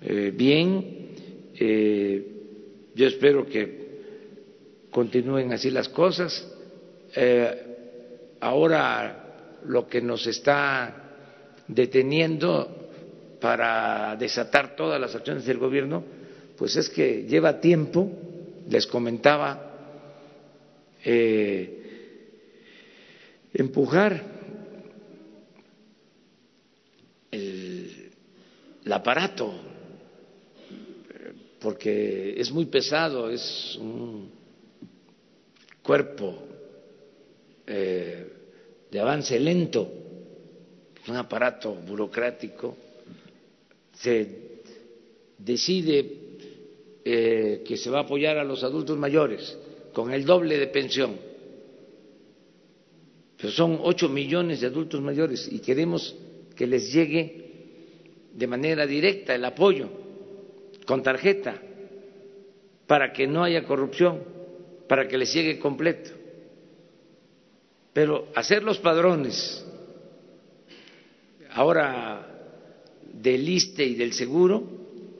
eh, 0.00 0.32
bien, 0.34 1.14
eh, 1.54 2.26
yo 2.94 3.06
espero 3.06 3.46
que 3.46 3.78
continúen 4.90 5.52
así 5.52 5.70
las 5.70 5.88
cosas. 5.88 6.57
Eh, 7.14 8.36
ahora 8.40 9.58
lo 9.64 9.86
que 9.88 10.00
nos 10.00 10.26
está 10.26 10.94
deteniendo 11.66 12.90
para 13.40 14.16
desatar 14.16 14.74
todas 14.76 15.00
las 15.00 15.14
acciones 15.14 15.44
del 15.44 15.58
gobierno, 15.58 16.04
pues 16.56 16.76
es 16.76 16.88
que 16.88 17.24
lleva 17.24 17.60
tiempo, 17.60 18.10
les 18.68 18.86
comentaba, 18.86 19.64
eh, 21.04 22.10
empujar 23.54 24.22
el, 27.30 28.10
el 28.84 28.92
aparato, 28.92 29.54
porque 31.60 32.34
es 32.40 32.50
muy 32.50 32.66
pesado, 32.66 33.30
es 33.30 33.76
un 33.80 34.30
cuerpo 35.82 36.47
eh, 37.68 38.26
de 38.90 39.00
avance 39.00 39.38
lento, 39.38 39.92
un 41.06 41.16
aparato 41.16 41.74
burocrático, 41.74 42.76
se 43.92 44.48
decide 45.36 46.18
eh, 47.04 47.62
que 47.66 47.76
se 47.76 47.90
va 47.90 47.98
a 47.98 48.02
apoyar 48.02 48.38
a 48.38 48.44
los 48.44 48.64
adultos 48.64 48.96
mayores 48.96 49.56
con 49.92 50.12
el 50.12 50.24
doble 50.24 50.58
de 50.58 50.68
pensión, 50.68 51.16
pero 53.36 53.52
son 53.52 53.78
ocho 53.82 54.08
millones 54.08 54.60
de 54.60 54.66
adultos 54.68 55.00
mayores 55.00 55.48
y 55.50 55.58
queremos 55.60 56.16
que 56.56 56.66
les 56.66 56.92
llegue 56.92 57.48
de 58.32 58.46
manera 58.46 58.86
directa 58.86 59.34
el 59.34 59.44
apoyo 59.44 59.88
con 60.86 61.02
tarjeta 61.02 61.60
para 62.86 63.12
que 63.12 63.26
no 63.26 63.44
haya 63.44 63.64
corrupción 63.64 64.22
para 64.88 65.06
que 65.06 65.18
les 65.18 65.32
llegue 65.34 65.58
completo. 65.58 66.17
Pero 67.98 68.28
hacer 68.36 68.62
los 68.62 68.78
padrones 68.78 69.66
ahora 71.50 72.24
del 73.12 73.48
ISTE 73.48 73.84
y 73.86 73.96
del 73.96 74.12
seguro, 74.12 74.62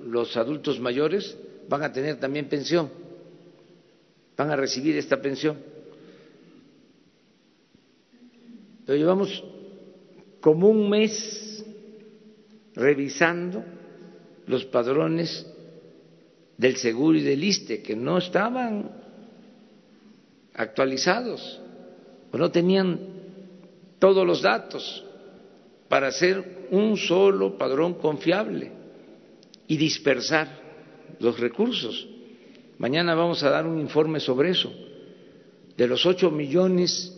los 0.05 0.37
adultos 0.37 0.79
mayores 0.79 1.37
van 1.69 1.83
a 1.83 1.93
tener 1.93 2.21
también 2.21 2.49
pensión, 2.49 2.89
van 4.37 4.53
a 4.53 4.55
recibir 4.55 4.97
esta 4.97 5.21
pensión. 5.21 5.59
Pero 8.87 8.97
llevamos 8.97 9.43
como 10.41 10.69
un 10.69 10.89
mes 10.89 11.65
revisando 12.77 13.65
los 14.47 14.65
padrones 14.67 15.45
del 16.57 16.77
seguro 16.77 17.19
y 17.19 17.23
del 17.23 17.43
ISTE, 17.43 17.83
que 17.83 17.97
no 17.97 18.19
estaban 18.19 18.89
actualizados, 20.55 21.61
o 22.33 22.39
no 22.39 22.51
tenían 22.51 22.99
todos 23.99 24.27
los 24.27 24.43
datos 24.43 25.05
para 25.89 26.09
hacer 26.09 26.69
un 26.71 26.97
solo 26.97 27.57
padrón 27.57 27.95
confiable 27.95 28.71
y 29.67 29.77
dispersar 29.77 30.49
los 31.21 31.39
recursos. 31.41 32.07
Mañana 32.79 33.15
vamos 33.15 33.43
a 33.43 33.51
dar 33.51 33.67
un 33.67 33.81
informe 33.81 34.21
sobre 34.21 34.51
eso. 34.51 34.73
De 35.77 35.87
los 35.87 36.05
ocho 36.07 36.31
millones 36.31 37.15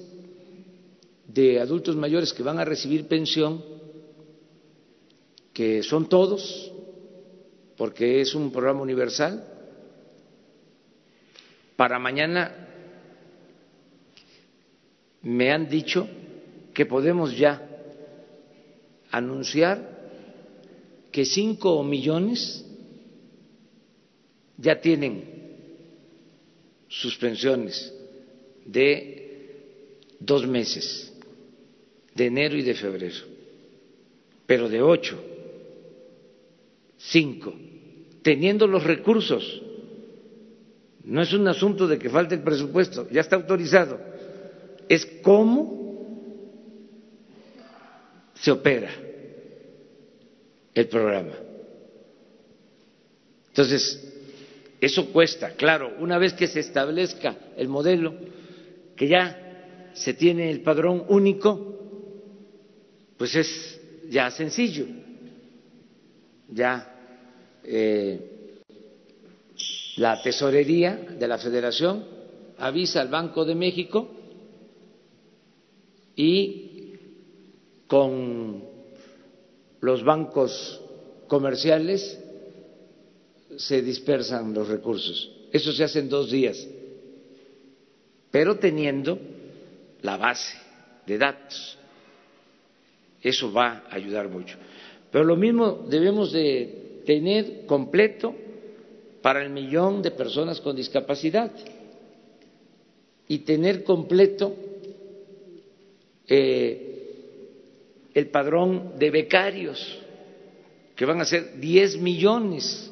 de 1.26 1.60
adultos 1.60 1.96
mayores 1.96 2.32
que 2.32 2.42
van 2.42 2.58
a 2.58 2.64
recibir 2.64 3.06
pensión, 3.06 3.64
que 5.52 5.82
son 5.82 6.08
todos, 6.08 6.72
porque 7.76 8.20
es 8.20 8.34
un 8.34 8.50
programa 8.52 8.80
universal, 8.80 9.44
para 11.76 11.98
mañana 11.98 12.69
me 15.22 15.52
han 15.52 15.68
dicho 15.68 16.08
que 16.72 16.86
podemos 16.86 17.36
ya 17.36 17.66
anunciar 19.10 19.98
que 21.12 21.24
cinco 21.24 21.82
millones 21.82 22.64
ya 24.56 24.80
tienen 24.80 25.24
sus 26.88 27.16
pensiones 27.16 27.92
de 28.64 29.56
dos 30.18 30.46
meses, 30.46 31.12
de 32.14 32.26
enero 32.26 32.56
y 32.56 32.62
de 32.62 32.74
febrero, 32.74 33.24
pero 34.46 34.68
de 34.68 34.82
ocho, 34.82 35.22
cinco, 36.98 37.54
teniendo 38.22 38.66
los 38.66 38.84
recursos. 38.84 39.62
No 41.02 41.22
es 41.22 41.32
un 41.32 41.48
asunto 41.48 41.88
de 41.88 41.98
que 41.98 42.10
falte 42.10 42.34
el 42.36 42.42
presupuesto, 42.42 43.08
ya 43.10 43.22
está 43.22 43.36
autorizado 43.36 44.09
es 44.90 45.06
cómo 45.22 45.78
se 48.34 48.50
opera 48.50 48.90
el 50.74 50.88
programa. 50.88 51.34
Entonces, 53.50 54.04
eso 54.80 55.12
cuesta, 55.12 55.50
claro, 55.50 55.94
una 56.00 56.18
vez 56.18 56.32
que 56.32 56.48
se 56.48 56.58
establezca 56.58 57.36
el 57.56 57.68
modelo, 57.68 58.14
que 58.96 59.06
ya 59.06 59.92
se 59.94 60.12
tiene 60.14 60.50
el 60.50 60.62
padrón 60.62 61.04
único, 61.06 61.78
pues 63.16 63.36
es 63.36 63.80
ya 64.08 64.28
sencillo, 64.32 64.86
ya 66.48 66.92
eh, 67.62 68.58
la 69.98 70.20
tesorería 70.20 70.96
de 70.96 71.28
la 71.28 71.38
federación 71.38 72.04
avisa 72.58 73.00
al 73.00 73.08
Banco 73.08 73.44
de 73.44 73.54
México 73.54 74.16
y 76.20 76.98
con 77.86 78.62
los 79.80 80.04
bancos 80.04 80.78
comerciales 81.26 82.20
se 83.56 83.80
dispersan 83.80 84.52
los 84.52 84.68
recursos. 84.68 85.32
Eso 85.50 85.72
se 85.72 85.82
hace 85.82 86.00
en 86.00 86.10
dos 86.10 86.30
días, 86.30 86.68
pero 88.30 88.58
teniendo 88.58 89.18
la 90.02 90.18
base 90.18 90.58
de 91.06 91.16
datos. 91.16 91.78
Eso 93.22 93.50
va 93.50 93.84
a 93.88 93.94
ayudar 93.94 94.28
mucho. 94.28 94.58
Pero 95.10 95.24
lo 95.24 95.36
mismo 95.36 95.86
debemos 95.88 96.32
de 96.32 97.02
tener 97.06 97.64
completo 97.64 98.34
para 99.22 99.42
el 99.42 99.48
millón 99.48 100.02
de 100.02 100.10
personas 100.10 100.60
con 100.60 100.76
discapacidad 100.76 101.50
y 103.26 103.38
tener 103.38 103.84
completo 103.84 104.54
eh, 106.32 106.90
el 108.14 108.30
padrón 108.30 108.92
de 108.96 109.10
becarios, 109.10 109.98
que 110.94 111.04
van 111.04 111.20
a 111.20 111.24
ser 111.24 111.58
10 111.58 111.98
millones. 111.98 112.90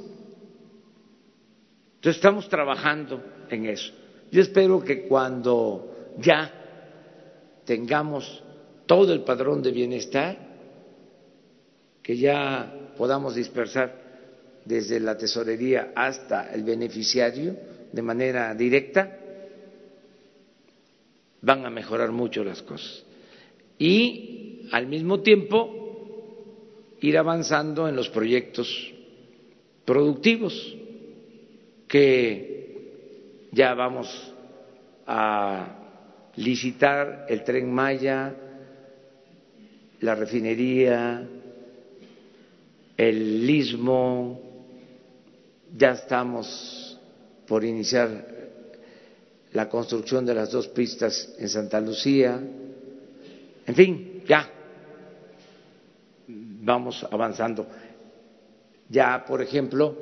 Entonces 1.96 2.16
estamos 2.16 2.48
trabajando 2.48 3.22
en 3.48 3.66
eso. 3.66 3.92
Yo 4.32 4.42
espero 4.42 4.82
que 4.82 5.02
cuando 5.06 6.14
ya 6.18 6.52
tengamos 7.64 8.42
todo 8.86 9.12
el 9.12 9.22
padrón 9.22 9.62
de 9.62 9.70
bienestar, 9.70 10.36
que 12.02 12.16
ya 12.16 12.92
podamos 12.96 13.36
dispersar 13.36 14.08
desde 14.64 14.98
la 14.98 15.16
tesorería 15.16 15.92
hasta 15.94 16.52
el 16.52 16.64
beneficiario 16.64 17.56
de 17.92 18.02
manera 18.02 18.52
directa, 18.54 19.16
van 21.40 21.64
a 21.64 21.70
mejorar 21.70 22.10
mucho 22.10 22.42
las 22.42 22.62
cosas 22.62 23.04
y 23.78 24.68
al 24.72 24.86
mismo 24.86 25.20
tiempo 25.20 25.78
ir 27.00 27.16
avanzando 27.16 27.88
en 27.88 27.96
los 27.96 28.08
proyectos 28.08 28.92
productivos 29.84 30.76
que 31.86 33.48
ya 33.52 33.74
vamos 33.74 34.34
a 35.06 35.78
licitar 36.36 37.26
el 37.28 37.42
tren 37.44 37.72
Maya, 37.72 38.34
la 40.00 40.14
refinería, 40.14 41.26
el 42.96 43.48
istmo, 43.48 44.40
ya 45.76 45.92
estamos 45.92 46.98
por 47.46 47.64
iniciar 47.64 48.26
la 49.52 49.68
construcción 49.68 50.26
de 50.26 50.34
las 50.34 50.50
dos 50.50 50.68
pistas 50.68 51.34
en 51.38 51.48
Santa 51.48 51.80
Lucía, 51.80 52.40
en 53.68 53.74
fin, 53.74 54.22
ya 54.26 54.48
vamos 56.62 57.06
avanzando. 57.10 57.66
Ya, 58.88 59.24
por 59.26 59.42
ejemplo, 59.42 59.94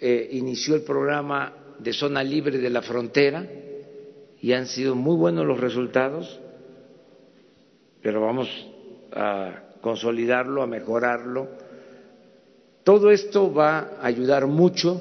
eh, 0.00 0.28
inició 0.32 0.76
el 0.76 0.82
programa 0.82 1.52
de 1.80 1.92
zona 1.92 2.22
libre 2.22 2.58
de 2.58 2.70
la 2.70 2.80
frontera 2.82 3.44
y 4.40 4.52
han 4.52 4.66
sido 4.66 4.94
muy 4.94 5.16
buenos 5.16 5.44
los 5.44 5.58
resultados, 5.58 6.40
pero 8.00 8.20
vamos 8.20 8.48
a 9.12 9.74
consolidarlo, 9.80 10.62
a 10.62 10.66
mejorarlo. 10.68 11.48
Todo 12.84 13.10
esto 13.10 13.52
va 13.52 13.96
a 14.00 14.06
ayudar 14.06 14.46
mucho 14.46 15.00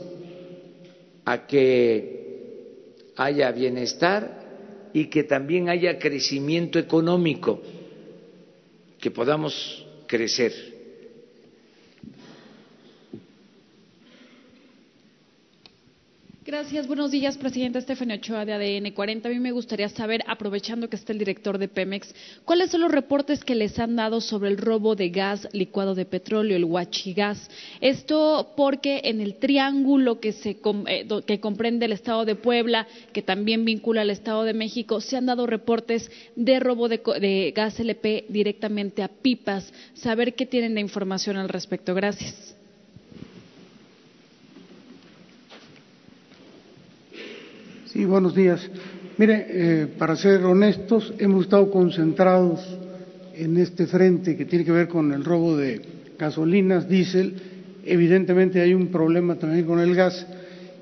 a 1.25 1.45
que 1.45 3.13
haya 3.17 3.51
bienestar 3.51 4.40
y 4.93 5.05
que 5.05 5.23
también 5.23 5.69
haya 5.69 5.99
crecimiento 5.99 6.79
económico, 6.79 7.61
que 8.99 9.11
podamos 9.11 9.85
crecer. 10.07 10.70
Gracias. 16.51 16.85
Buenos 16.85 17.11
días, 17.11 17.37
presidente 17.37 17.79
Estefania 17.79 18.15
Ochoa 18.17 18.43
de 18.43 18.51
ADN 18.51 18.91
40. 18.91 19.29
A 19.29 19.31
mí 19.31 19.39
me 19.39 19.53
gustaría 19.53 19.87
saber, 19.87 20.21
aprovechando 20.27 20.89
que 20.89 20.97
está 20.97 21.13
el 21.13 21.17
director 21.17 21.57
de 21.57 21.69
Pemex, 21.69 22.13
cuáles 22.43 22.71
son 22.71 22.81
los 22.81 22.91
reportes 22.91 23.45
que 23.45 23.55
les 23.55 23.79
han 23.79 23.95
dado 23.95 24.19
sobre 24.19 24.49
el 24.49 24.57
robo 24.57 24.97
de 24.97 25.11
gas 25.11 25.47
licuado 25.53 25.95
de 25.95 26.03
petróleo, 26.03 26.57
el 26.57 26.65
huachigas. 26.65 27.49
Esto 27.79 28.51
porque 28.57 28.99
en 29.05 29.21
el 29.21 29.35
triángulo 29.35 30.19
que, 30.19 30.33
se, 30.33 30.59
eh, 30.87 31.07
que 31.25 31.39
comprende 31.39 31.85
el 31.85 31.93
Estado 31.93 32.25
de 32.25 32.35
Puebla, 32.35 32.85
que 33.13 33.21
también 33.21 33.63
vincula 33.63 34.01
al 34.01 34.09
Estado 34.09 34.43
de 34.43 34.53
México, 34.53 34.99
se 34.99 35.15
han 35.15 35.27
dado 35.27 35.47
reportes 35.47 36.11
de 36.35 36.59
robo 36.59 36.89
de, 36.89 36.97
de 37.21 37.53
gas 37.55 37.79
LP 37.79 38.25
directamente 38.27 39.03
a 39.03 39.07
pipas. 39.07 39.71
Saber 39.93 40.35
qué 40.35 40.45
tienen 40.45 40.75
de 40.75 40.81
información 40.81 41.37
al 41.37 41.47
respecto. 41.47 41.95
Gracias. 41.95 42.60
Sí, 47.91 48.05
buenos 48.05 48.33
días. 48.33 48.61
Mire, 49.17 49.47
eh, 49.49 49.87
para 49.97 50.15
ser 50.15 50.45
honestos, 50.45 51.13
hemos 51.19 51.43
estado 51.43 51.69
concentrados 51.69 52.61
en 53.35 53.57
este 53.57 53.85
frente 53.85 54.37
que 54.37 54.45
tiene 54.45 54.63
que 54.63 54.71
ver 54.71 54.87
con 54.87 55.11
el 55.11 55.25
robo 55.25 55.57
de 55.57 55.81
gasolinas, 56.17 56.87
diésel. 56.87 57.33
Evidentemente 57.83 58.61
hay 58.61 58.73
un 58.73 58.87
problema 58.87 59.35
también 59.35 59.65
con 59.65 59.81
el 59.81 59.93
gas 59.93 60.25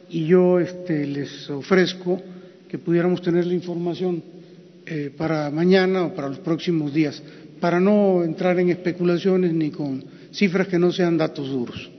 y 0.07 0.27
yo 0.27 0.59
este, 0.59 1.07
les 1.07 1.49
ofrezco 1.49 2.21
que 2.67 2.77
pudiéramos 2.77 3.23
tener 3.23 3.47
la 3.47 3.55
información 3.55 4.21
eh, 4.85 5.11
para 5.17 5.49
mañana 5.49 6.03
o 6.03 6.13
para 6.13 6.29
los 6.29 6.39
próximos 6.39 6.93
días, 6.93 7.23
para 7.59 7.79
no 7.79 8.23
entrar 8.23 8.59
en 8.59 8.69
especulaciones 8.69 9.51
ni 9.51 9.71
con 9.71 10.05
cifras 10.31 10.67
que 10.67 10.77
no 10.77 10.91
sean 10.91 11.17
datos 11.17 11.49
duros. 11.49 11.89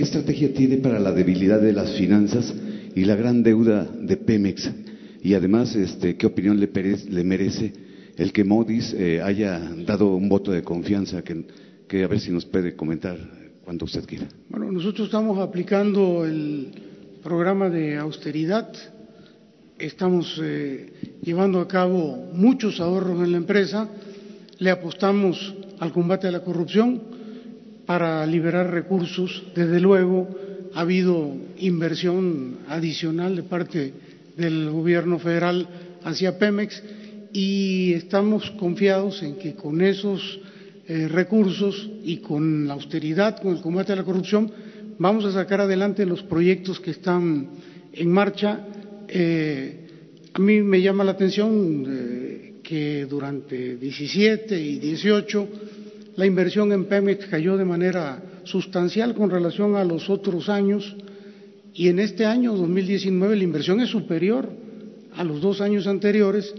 ¿Qué 0.00 0.04
estrategia 0.04 0.54
tiene 0.54 0.78
para 0.78 0.98
la 0.98 1.12
debilidad 1.12 1.60
de 1.60 1.74
las 1.74 1.94
finanzas 1.94 2.54
y 2.94 3.04
la 3.04 3.16
gran 3.16 3.42
deuda 3.42 3.84
de 3.84 4.16
Pemex? 4.16 4.70
Y 5.22 5.34
además, 5.34 5.76
este, 5.76 6.16
¿qué 6.16 6.24
opinión 6.24 6.58
le, 6.58 7.22
merece 7.22 7.70
el 8.16 8.32
que 8.32 8.42
Modis 8.42 8.94
eh, 8.94 9.20
haya 9.20 9.60
dado 9.84 10.16
un 10.16 10.26
voto 10.26 10.52
de 10.52 10.62
confianza? 10.62 11.22
Que, 11.22 12.02
a 12.02 12.08
ver 12.08 12.18
si 12.18 12.30
nos 12.30 12.46
puede 12.46 12.74
comentar 12.74 13.18
cuando 13.62 13.84
usted 13.84 14.06
quiera. 14.06 14.26
Bueno, 14.48 14.72
nosotros 14.72 15.08
estamos 15.08 15.38
aplicando 15.38 16.24
el 16.24 16.68
programa 17.22 17.68
de 17.68 17.98
austeridad, 17.98 18.72
estamos 19.78 20.40
eh, 20.42 21.18
llevando 21.20 21.60
a 21.60 21.68
cabo 21.68 22.30
muchos 22.32 22.80
ahorros 22.80 23.22
en 23.22 23.32
la 23.32 23.36
empresa, 23.36 23.86
le 24.60 24.70
apostamos 24.70 25.54
al 25.78 25.92
combate 25.92 26.26
a 26.26 26.30
la 26.30 26.40
corrupción 26.42 27.09
para 27.90 28.24
liberar 28.24 28.70
recursos. 28.70 29.42
Desde 29.52 29.80
luego, 29.80 30.28
ha 30.74 30.82
habido 30.82 31.34
inversión 31.58 32.58
adicional 32.68 33.34
de 33.34 33.42
parte 33.42 33.92
del 34.36 34.70
Gobierno 34.70 35.18
federal 35.18 35.66
hacia 36.04 36.38
Pemex 36.38 36.80
y 37.32 37.92
estamos 37.94 38.48
confiados 38.52 39.24
en 39.24 39.34
que 39.38 39.56
con 39.56 39.80
esos 39.80 40.38
eh, 40.86 41.08
recursos 41.08 41.90
y 42.04 42.18
con 42.18 42.68
la 42.68 42.74
austeridad, 42.74 43.42
con 43.42 43.56
el 43.56 43.60
combate 43.60 43.92
a 43.92 43.96
la 43.96 44.04
corrupción, 44.04 44.52
vamos 44.96 45.24
a 45.24 45.32
sacar 45.32 45.60
adelante 45.60 46.06
los 46.06 46.22
proyectos 46.22 46.78
que 46.78 46.92
están 46.92 47.48
en 47.92 48.08
marcha. 48.08 48.68
Eh, 49.08 49.88
a 50.32 50.38
mí 50.38 50.62
me 50.62 50.80
llama 50.80 51.02
la 51.02 51.10
atención 51.10 51.84
eh, 51.88 52.54
que 52.62 53.06
durante 53.10 53.74
17 53.78 54.60
y 54.60 54.78
18 54.78 55.48
la 56.20 56.26
inversión 56.26 56.70
en 56.70 56.84
Pemex 56.84 57.28
cayó 57.28 57.56
de 57.56 57.64
manera 57.64 58.22
sustancial 58.44 59.14
con 59.14 59.30
relación 59.30 59.74
a 59.74 59.84
los 59.84 60.10
otros 60.10 60.50
años 60.50 60.94
y 61.72 61.88
en 61.88 61.98
este 61.98 62.26
año 62.26 62.54
2019 62.54 63.36
la 63.36 63.44
inversión 63.44 63.80
es 63.80 63.88
superior 63.88 64.46
a 65.16 65.24
los 65.24 65.40
dos 65.40 65.62
años 65.62 65.86
anteriores 65.86 66.54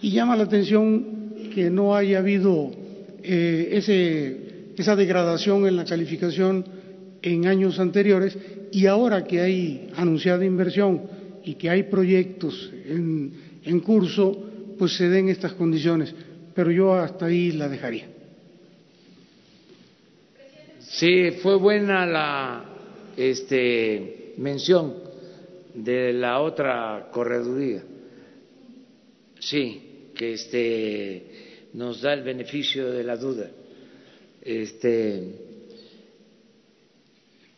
y 0.00 0.12
llama 0.12 0.34
la 0.34 0.44
atención 0.44 1.34
que 1.54 1.68
no 1.68 1.94
haya 1.94 2.20
habido 2.20 2.72
eh, 3.22 4.72
esa 4.78 4.96
degradación 4.96 5.66
en 5.66 5.76
la 5.76 5.84
calificación 5.84 6.64
en 7.20 7.46
años 7.48 7.78
anteriores 7.78 8.38
y 8.72 8.86
ahora 8.86 9.24
que 9.24 9.42
hay 9.42 9.90
anunciada 9.94 10.42
inversión 10.42 11.02
y 11.44 11.56
que 11.56 11.68
hay 11.68 11.82
proyectos 11.82 12.72
en, 12.88 13.30
en 13.62 13.80
curso, 13.80 14.32
pues 14.78 14.96
se 14.96 15.10
den 15.10 15.28
estas 15.28 15.52
condiciones. 15.52 16.14
Pero 16.54 16.70
yo 16.70 16.94
hasta 16.94 17.26
ahí 17.26 17.52
la 17.52 17.68
dejaría. 17.68 18.15
Sí, 20.88 21.32
fue 21.42 21.56
buena 21.56 22.06
la 22.06 22.64
este, 23.16 24.34
mención 24.38 24.94
de 25.74 26.12
la 26.12 26.40
otra 26.40 27.08
correduría. 27.12 27.82
Sí, 29.38 30.10
que 30.14 30.34
este, 30.34 31.26
nos 31.74 32.00
da 32.00 32.14
el 32.14 32.22
beneficio 32.22 32.90
de 32.90 33.04
la 33.04 33.16
duda. 33.16 33.50
Este, 34.40 35.22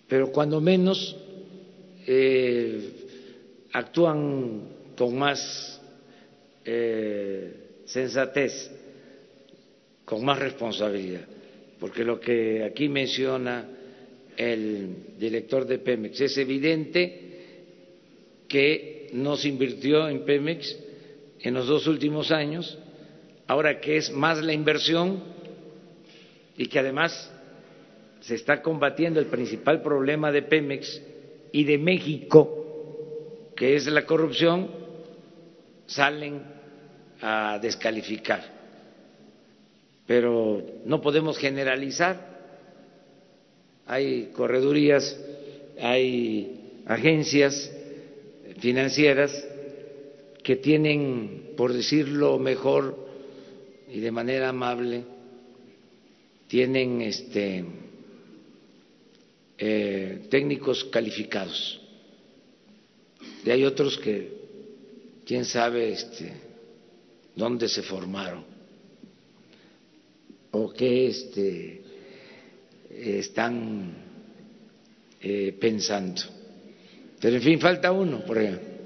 pero 0.09 0.33
cuando 0.33 0.61
menos 0.61 1.15
eh, 2.07 2.91
actúan 3.75 4.63
con 4.97 5.17
más 5.17 5.81
eh, 6.65 7.83
sensatez, 7.85 8.71
con 10.07 10.25
más 10.25 10.39
responsabilidad 10.39 11.38
porque 11.79 12.05
lo 12.05 12.21
que 12.21 12.65
aquí 12.65 12.89
menciona 12.89 13.69
el 14.37 15.17
director 15.19 15.67
de 15.67 15.79
Pemex 15.79 16.21
es 16.21 16.39
evidente 16.39 17.29
que 18.49 19.11
no 19.13 19.37
se 19.37 19.49
invirtió 19.49 20.09
en 20.09 20.25
Pemex 20.25 20.77
en 21.41 21.55
los 21.55 21.67
dos 21.67 21.87
últimos 21.87 22.31
años, 22.31 22.79
ahora 23.47 23.81
que 23.81 23.97
es 23.97 24.11
más 24.11 24.43
la 24.43 24.53
inversión 24.53 25.23
y 26.57 26.67
que 26.67 26.79
además 26.79 27.33
se 28.21 28.35
está 28.35 28.63
combatiendo 28.63 29.21
el 29.21 29.27
principal 29.27 29.83
problema 29.83 30.33
de 30.33 30.43
Pemex 30.43 31.01
y 31.53 31.65
de 31.65 31.79
México, 31.79 33.53
que 33.57 33.77
es 33.77 33.87
la 33.87 34.05
corrupción, 34.05 34.69
salen 35.87 36.43
a 37.21 37.59
descalificar 37.61 38.58
pero 40.09 40.65
no 40.87 41.03
podemos 41.03 41.37
generalizar. 41.37 42.39
Hay 43.85 44.31
corredurías, 44.35 45.21
hay 45.79 46.81
agencias 46.87 47.71
financieras 48.59 49.47
que 50.43 50.57
tienen, 50.57 51.53
por 51.59 51.75
decirlo 51.75 52.39
mejor 52.39 52.97
y 53.93 54.01
de 54.01 54.11
manera 54.11 54.49
amable, 54.49 55.05
tienen 56.47 57.03
este, 57.03 57.67
eh, 59.59 60.27
técnicos 60.31 60.85
calificados. 60.85 61.83
Y 63.45 63.51
hay 63.51 63.63
otros 63.63 63.99
que, 63.99 64.33
quién 65.27 65.45
sabe, 65.45 65.93
este, 65.93 66.33
dónde 67.37 67.69
se 67.69 67.83
formaron 67.83 68.48
o 70.53 70.73
qué 70.73 71.09
este, 71.09 71.83
están 72.91 73.93
eh, 75.21 75.57
pensando. 75.61 76.23
Pero 77.21 77.37
en 77.37 77.43
fin, 77.43 77.61
falta 77.61 77.93
uno, 77.93 78.25
por 78.25 78.39
ejemplo. 78.39 78.79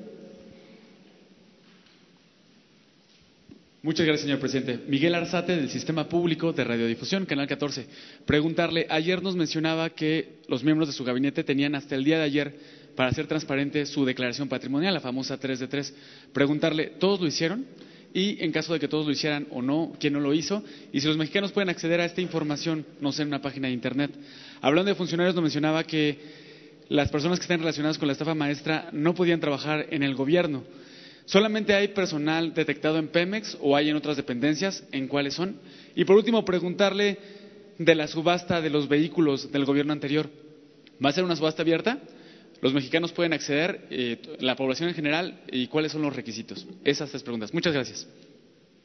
Muchas 3.83 4.07
gracias, 4.07 4.27
señor 4.27 4.39
presidente. 4.39 4.79
Miguel 4.87 5.13
Arzate, 5.15 5.57
del 5.57 5.69
Sistema 5.69 6.09
Público 6.09 6.53
de 6.53 6.63
Radiodifusión, 6.63 7.27
Canal 7.27 7.49
14. 7.49 7.87
Preguntarle, 8.25 8.87
ayer 8.89 9.21
nos 9.21 9.35
mencionaba 9.35 9.91
que 9.91 10.37
los 10.47 10.63
miembros 10.63 10.89
de 10.89 10.95
su 10.95 11.03
gabinete 11.03 11.43
tenían 11.43 11.75
hasta 11.75 11.97
el 11.97 12.05
día 12.05 12.19
de 12.19 12.25
ayer 12.25 12.55
para 12.95 13.09
hacer 13.09 13.27
transparente 13.27 13.85
su 13.87 14.05
declaración 14.05 14.49
patrimonial, 14.49 14.95
la 14.95 15.01
famosa 15.01 15.37
3 15.37 15.59
de 15.59 15.67
3. 15.67 15.95
Preguntarle, 16.33 16.93
¿todos 17.01 17.21
lo 17.21 17.27
hicieron? 17.27 17.67
Y 18.15 18.43
en 18.45 18.53
caso 18.53 18.75
de 18.75 18.81
que 18.81 18.89
todos 18.89 19.07
lo 19.07 19.13
hicieran 19.13 19.47
o 19.51 19.63
no, 19.63 19.93
¿quién 19.99 20.13
no 20.13 20.21
lo 20.21 20.35
hizo? 20.35 20.63
Y 20.93 21.01
si 21.01 21.07
los 21.07 21.17
mexicanos 21.17 21.53
pueden 21.53 21.71
acceder 21.71 22.01
a 22.01 22.05
esta 22.05 22.21
información, 22.21 22.85
no 23.01 23.11
sé, 23.13 23.23
en 23.23 23.29
una 23.29 23.41
página 23.41 23.69
de 23.69 23.75
Internet. 23.75 24.11
Hablando 24.61 24.91
de 24.91 24.95
funcionarios, 24.95 25.35
nos 25.35 25.43
mencionaba 25.43 25.85
que 25.85 26.19
las 26.89 27.11
personas 27.11 27.39
que 27.39 27.45
están 27.45 27.61
relacionadas 27.61 27.97
con 27.97 28.09
la 28.09 28.13
estafa 28.13 28.35
maestra 28.35 28.91
no 28.93 29.15
podían 29.15 29.41
trabajar 29.41 29.87
en 29.91 30.03
el 30.03 30.15
gobierno. 30.15 30.63
¿Solamente 31.25 31.73
hay 31.73 31.89
personal 31.89 32.53
detectado 32.53 32.99
en 32.99 33.09
Pemex 33.09 33.57
o 33.61 33.77
hay 33.77 33.89
en 33.89 33.97
otras 33.97 34.17
dependencias? 34.17 34.85
¿En 34.93 35.09
cuáles 35.09 35.35
son? 35.35 35.57
Y 35.95 36.05
por 36.05 36.17
último, 36.17 36.45
preguntarle 36.45 37.19
de 37.79 37.95
la 37.95 38.09
subasta 38.09 38.61
de 38.61 38.71
los 38.71 38.89
vehículos 38.89 39.51
del 39.51 39.65
gobierno 39.65 39.93
anterior. 39.93 40.29
¿Va 41.03 41.11
a 41.11 41.13
ser 41.13 41.25
una 41.25 41.37
subasta 41.37 41.63
abierta? 41.63 41.99
¿Los 42.63 42.73
mexicanos 42.73 43.13
pueden 43.13 43.35
acceder, 43.35 43.87
eh, 43.91 44.17
la 44.41 44.57
población 44.57 44.89
en 44.89 44.95
general, 44.95 45.43
y 45.53 45.67
cuáles 45.67 45.93
son 45.93 46.01
los 46.01 46.17
requisitos? 46.17 46.67
Esas 46.85 47.11
tres 47.11 47.23
preguntas. 47.23 47.53
Muchas 47.53 47.75
gracias. 47.75 48.09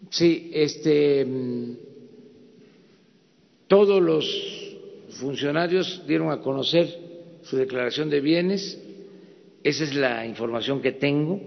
Sí, 0.10 0.52
este, 0.54 1.24
mm, 1.24 1.72
todos 3.68 4.02
los 4.02 4.76
funcionarios 5.12 6.04
dieron 6.06 6.32
a 6.32 6.42
conocer 6.42 6.94
su 7.44 7.56
declaración 7.56 8.10
de 8.10 8.20
bienes. 8.20 8.78
Esa 9.64 9.86
es 9.86 9.96
la 9.96 10.26
información 10.26 10.82
que 10.82 10.92
tengo 10.92 11.40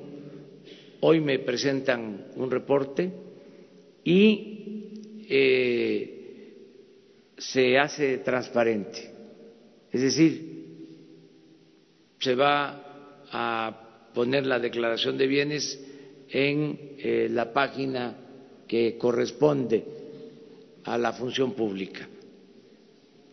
Hoy 1.03 1.21
me 1.21 1.39
presentan 1.39 2.27
un 2.37 2.51
reporte 2.51 3.11
y 4.05 4.91
eh, 5.29 6.53
se 7.39 7.79
hace 7.79 8.19
transparente. 8.19 9.11
Es 9.91 10.03
decir, 10.03 10.50
se 12.21 12.35
va 12.35 13.27
a 13.33 14.11
poner 14.15 14.47
la 14.47 14.59
declaración 14.59 15.19
de 15.19 15.27
bienes 15.27 15.85
en 16.29 16.97
eh, 16.99 17.29
la 17.31 17.53
página 17.53 18.17
que 18.69 18.97
corresponde 18.97 19.85
a 20.85 20.97
la 20.97 21.13
función 21.13 21.53
pública. 21.53 22.09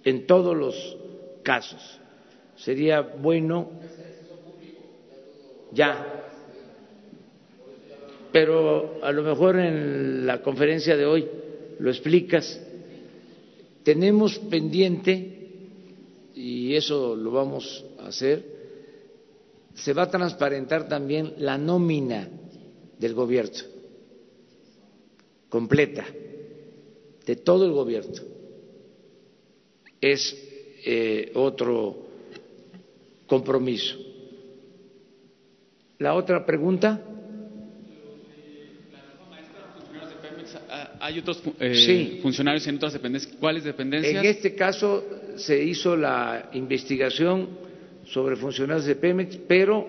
En 0.03 0.25
todos 0.25 0.55
los 0.55 0.97
casos. 1.43 1.99
Sería 2.55 3.01
bueno 3.01 3.69
ya 5.71 6.17
pero 8.31 9.03
a 9.03 9.11
lo 9.11 9.23
mejor 9.23 9.57
en 9.57 10.27
la 10.27 10.41
conferencia 10.43 10.95
de 10.95 11.05
hoy 11.05 11.27
lo 11.79 11.89
explicas. 11.89 12.61
Tenemos 13.83 14.37
pendiente, 14.37 15.37
y 16.35 16.75
eso 16.75 17.15
lo 17.15 17.31
vamos 17.31 17.83
a 17.99 18.09
hacer, 18.09 18.56
se 19.77 19.93
va 19.93 20.03
a 20.03 20.09
transparentar 20.09 20.87
también 20.87 21.33
la 21.37 21.57
nómina 21.57 22.27
del 22.97 23.13
gobierno, 23.13 23.59
completa, 25.49 26.05
de 27.25 27.35
todo 27.35 27.65
el 27.65 27.71
gobierno. 27.71 28.21
Es 30.01 30.35
eh, 30.83 31.31
otro 31.35 32.07
compromiso. 33.27 33.97
La 35.99 36.15
otra 36.15 36.45
pregunta. 36.45 37.03
hay 40.99 41.19
otros 41.19 41.41
eh, 41.59 42.19
funcionarios 42.21 42.65
en 42.67 42.75
otras 42.75 42.93
dependencias. 42.93 43.35
¿Cuáles 43.39 43.63
dependencias? 43.63 44.23
En 44.23 44.29
este 44.29 44.55
caso 44.55 45.05
se 45.35 45.63
hizo 45.63 45.95
la 45.95 46.49
investigación 46.53 47.66
sobre 48.11 48.35
funcionarios 48.35 48.85
de 48.85 48.95
Pemex, 48.95 49.37
pero 49.47 49.85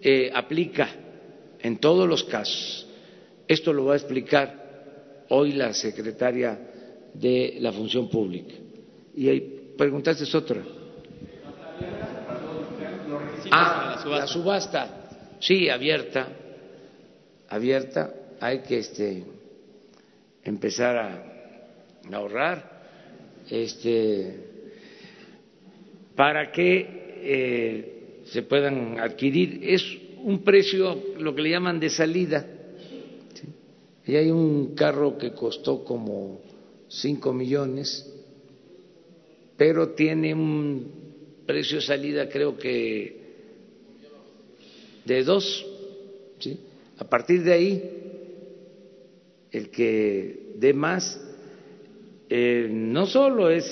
eh, 0.00 0.30
aplica 0.34 0.88
en 1.60 1.78
todos 1.78 2.08
los 2.08 2.24
casos. 2.24 2.86
Esto 3.46 3.72
lo 3.72 3.86
va 3.86 3.94
a 3.94 3.96
explicar 3.96 5.24
hoy 5.30 5.52
la 5.52 5.72
secretaria 5.72 6.58
de 7.14 7.56
la 7.60 7.72
Función 7.72 8.08
Pública. 8.08 8.54
Y 9.16 9.28
ahí 9.28 9.74
preguntaste 9.76 10.24
otra. 10.36 10.62
Ah, 13.50 14.04
la 14.06 14.26
subasta. 14.26 15.36
Sí, 15.40 15.68
abierta, 15.68 16.28
abierta. 17.48 18.14
Hay 18.40 18.60
que 18.60 18.78
este 18.78 19.24
empezar 20.44 20.96
a 20.96 21.24
ahorrar 22.12 22.78
este, 23.50 24.34
para 26.14 26.50
que 26.52 26.97
eh, 27.22 28.22
se 28.24 28.42
puedan 28.42 28.98
adquirir. 28.98 29.60
Es 29.62 29.84
un 30.22 30.42
precio, 30.42 31.02
lo 31.18 31.34
que 31.34 31.42
le 31.42 31.50
llaman 31.50 31.80
de 31.80 31.90
salida. 31.90 32.46
Y 34.06 34.16
hay 34.16 34.30
un 34.30 34.74
carro 34.74 35.18
que 35.18 35.32
costó 35.32 35.84
como 35.84 36.40
5 36.88 37.32
millones, 37.32 38.10
pero 39.56 39.90
tiene 39.90 40.32
un 40.34 40.98
precio 41.46 41.76
de 41.76 41.82
salida 41.82 42.28
creo 42.28 42.56
que 42.56 43.18
de 45.04 45.24
dos. 45.24 45.66
¿sí? 46.38 46.58
A 46.98 47.04
partir 47.04 47.42
de 47.42 47.52
ahí 47.52 47.98
el 49.50 49.70
que 49.70 50.52
dé 50.56 50.72
más, 50.74 51.20
eh, 52.28 52.68
no 52.70 53.06
solo 53.06 53.50
es 53.50 53.64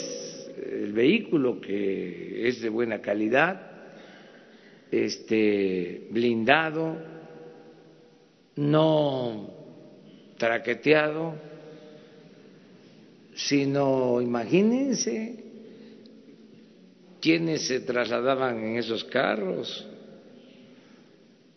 el 0.57 0.93
vehículo 0.93 1.61
que 1.61 2.49
es 2.49 2.61
de 2.61 2.69
buena 2.69 3.01
calidad, 3.01 3.61
este 4.91 6.09
blindado, 6.11 6.97
no 8.57 9.51
traqueteado, 10.39 11.35
sino 13.35 14.21
imagínense 14.21 15.45
quienes 17.21 17.67
se 17.67 17.81
trasladaban 17.81 18.59
en 18.63 18.77
esos 18.77 19.05
carros. 19.05 19.87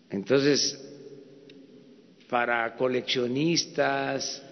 Entonces, 0.10 0.86
para 2.30 2.76
coleccionistas, 2.76 4.43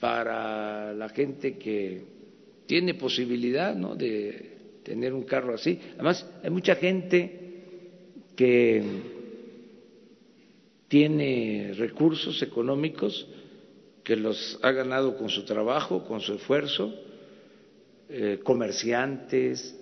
para 0.00 0.92
la 0.94 1.08
gente 1.10 1.58
que 1.58 2.19
tiene 2.70 2.94
posibilidad 2.94 3.74
¿no? 3.74 3.96
de 3.96 4.78
tener 4.84 5.12
un 5.12 5.24
carro 5.24 5.54
así. 5.54 5.76
Además, 5.94 6.24
hay 6.40 6.50
mucha 6.50 6.76
gente 6.76 7.64
que 8.36 8.80
tiene 10.86 11.72
recursos 11.76 12.40
económicos 12.42 13.26
que 14.04 14.14
los 14.14 14.56
ha 14.62 14.70
ganado 14.70 15.16
con 15.16 15.28
su 15.28 15.44
trabajo, 15.44 16.04
con 16.04 16.20
su 16.20 16.34
esfuerzo, 16.34 16.94
eh, 18.08 18.38
comerciantes 18.44 19.76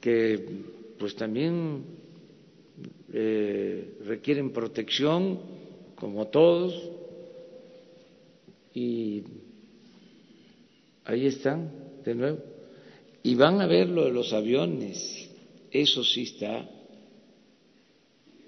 que 0.00 0.46
pues 0.98 1.14
también 1.14 1.84
eh, 3.12 3.98
requieren 4.06 4.50
protección, 4.54 5.40
como 5.94 6.28
todos, 6.28 6.72
y 8.72 9.24
ahí 11.04 11.26
están 11.26 11.77
de 12.08 12.14
nuevo. 12.14 12.38
Y 13.22 13.34
van 13.34 13.60
a 13.60 13.66
ver 13.66 13.88
lo 13.88 14.04
de 14.04 14.12
los 14.12 14.32
aviones, 14.32 15.28
eso 15.70 16.02
sí 16.02 16.22
está 16.22 16.68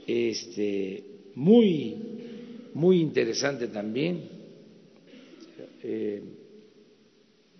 este, 0.06 1.04
muy, 1.34 1.96
muy 2.74 3.00
interesante 3.00 3.68
también, 3.68 4.28
eh, 5.82 6.22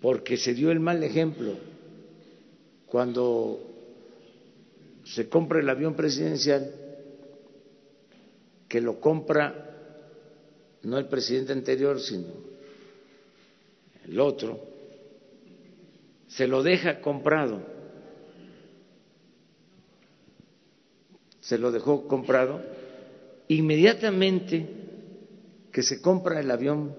porque 0.01 0.37
se 0.37 0.53
dio 0.53 0.71
el 0.71 0.79
mal 0.79 1.03
ejemplo. 1.03 1.53
Cuando 2.87 3.59
se 5.03 5.29
compra 5.29 5.59
el 5.59 5.69
avión 5.69 5.95
presidencial 5.95 6.75
que 8.67 8.81
lo 8.81 8.99
compra 8.99 9.67
no 10.83 10.97
el 10.97 11.07
presidente 11.07 11.53
anterior, 11.53 11.99
sino 11.99 12.27
el 14.05 14.19
otro, 14.19 14.70
se 16.35 16.47
lo 16.47 16.63
deja 16.63 17.01
comprado, 17.01 17.61
se 21.41 21.57
lo 21.57 21.71
dejó 21.71 22.07
comprado, 22.07 22.61
inmediatamente 23.47 24.65
que 25.71 25.83
se 25.83 26.01
compra 26.01 26.39
el 26.39 26.49
avión, 26.51 26.95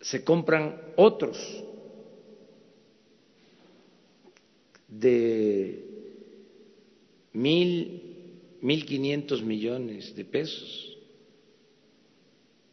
se 0.00 0.24
compran 0.24 0.80
otros 0.96 1.38
de 4.88 5.84
mil 7.32 8.08
1.500 8.62 9.42
millones 9.42 10.16
de 10.16 10.24
pesos 10.24 10.98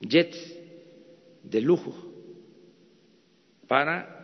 jets 0.02 0.38
de 1.44 1.62
lujo 1.62 2.05
para 3.68 4.16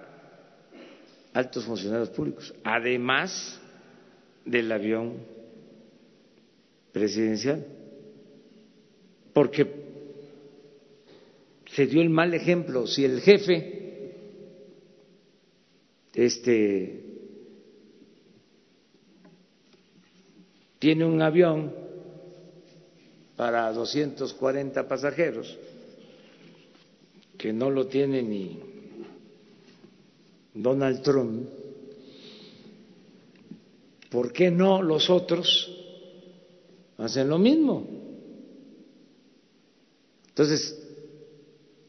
altos 1.34 1.66
funcionarios 1.66 2.10
públicos, 2.10 2.54
además 2.64 3.60
del 4.46 4.72
avión 4.72 5.18
presidencial, 6.92 7.66
porque 9.34 9.82
se 11.68 11.88
dio 11.88 12.02
el 12.02 12.10
mal 12.10 12.34
ejemplo. 12.34 12.86
Si 12.86 13.06
el 13.06 13.22
jefe 13.22 14.14
este, 16.14 17.06
tiene 20.80 21.06
un 21.06 21.22
avión 21.22 21.74
para 23.38 23.72
240 23.72 24.88
pasajeros, 24.88 25.58
que 27.38 27.54
no 27.54 27.70
lo 27.72 27.88
tiene 27.88 28.22
ni 28.22 28.81
Donald 30.54 31.02
Trump, 31.02 31.48
¿por 34.10 34.34
qué 34.34 34.52
no 34.52 34.82
los 34.82 35.10
otros 35.10 35.70
hacen 36.98 37.30
lo 37.30 37.40
mismo? 37.40 37.88
Entonces, 40.30 40.78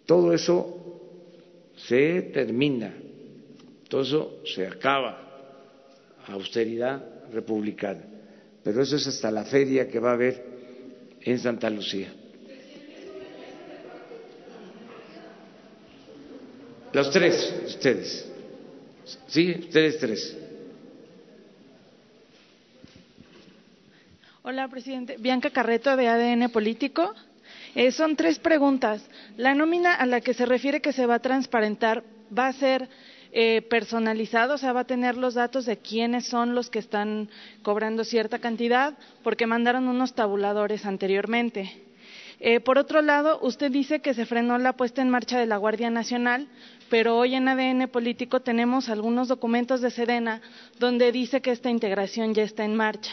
todo 0.06 0.32
eso 0.32 0.78
se 1.76 2.22
termina, 2.32 2.94
todo 3.88 4.02
eso 4.02 4.40
se 4.44 4.66
acaba, 4.66 5.18
austeridad 6.28 7.30
republicana, 7.32 8.04
pero 8.62 8.82
eso 8.82 8.96
es 8.96 9.06
hasta 9.06 9.30
la 9.30 9.44
feria 9.44 9.88
que 9.88 9.98
va 9.98 10.10
a 10.10 10.14
haber 10.14 10.44
en 11.20 11.38
Santa 11.38 11.68
Lucía. 11.70 12.12
Los 16.92 17.10
tres, 17.10 17.54
ustedes. 17.66 18.31
Sí, 19.26 19.56
ustedes 19.58 19.98
tres. 19.98 20.36
Hola, 24.42 24.68
presidente. 24.68 25.16
Bianca 25.18 25.50
Carreto, 25.50 25.96
de 25.96 26.08
ADN 26.08 26.50
Político. 26.50 27.14
Eh, 27.74 27.92
son 27.92 28.16
tres 28.16 28.38
preguntas. 28.38 29.02
La 29.36 29.54
nómina 29.54 29.94
a 29.94 30.06
la 30.06 30.20
que 30.20 30.34
se 30.34 30.46
refiere 30.46 30.80
que 30.80 30.92
se 30.92 31.06
va 31.06 31.16
a 31.16 31.18
transparentar 31.20 32.02
va 32.36 32.48
a 32.48 32.52
ser 32.52 32.88
eh, 33.32 33.62
personalizado, 33.62 34.54
o 34.54 34.58
sea, 34.58 34.72
va 34.72 34.80
a 34.80 34.86
tener 34.86 35.16
los 35.16 35.34
datos 35.34 35.64
de 35.64 35.78
quiénes 35.78 36.26
son 36.26 36.54
los 36.54 36.68
que 36.70 36.78
están 36.78 37.30
cobrando 37.62 38.04
cierta 38.04 38.38
cantidad, 38.40 38.94
porque 39.22 39.46
mandaron 39.46 39.88
unos 39.88 40.14
tabuladores 40.14 40.84
anteriormente. 40.84 41.72
Eh, 42.40 42.60
por 42.60 42.76
otro 42.76 43.00
lado, 43.00 43.38
usted 43.40 43.70
dice 43.70 44.00
que 44.00 44.14
se 44.14 44.26
frenó 44.26 44.58
la 44.58 44.72
puesta 44.72 45.00
en 45.00 45.08
marcha 45.08 45.38
de 45.38 45.46
la 45.46 45.56
Guardia 45.56 45.90
Nacional, 45.90 46.48
pero 46.92 47.16
hoy 47.16 47.34
en 47.34 47.48
ADN 47.48 47.88
Político 47.88 48.40
tenemos 48.40 48.90
algunos 48.90 49.26
documentos 49.26 49.80
de 49.80 49.90
Sedena 49.90 50.42
donde 50.78 51.10
dice 51.10 51.40
que 51.40 51.50
esta 51.50 51.70
integración 51.70 52.34
ya 52.34 52.42
está 52.42 52.66
en 52.66 52.76
marcha. 52.76 53.12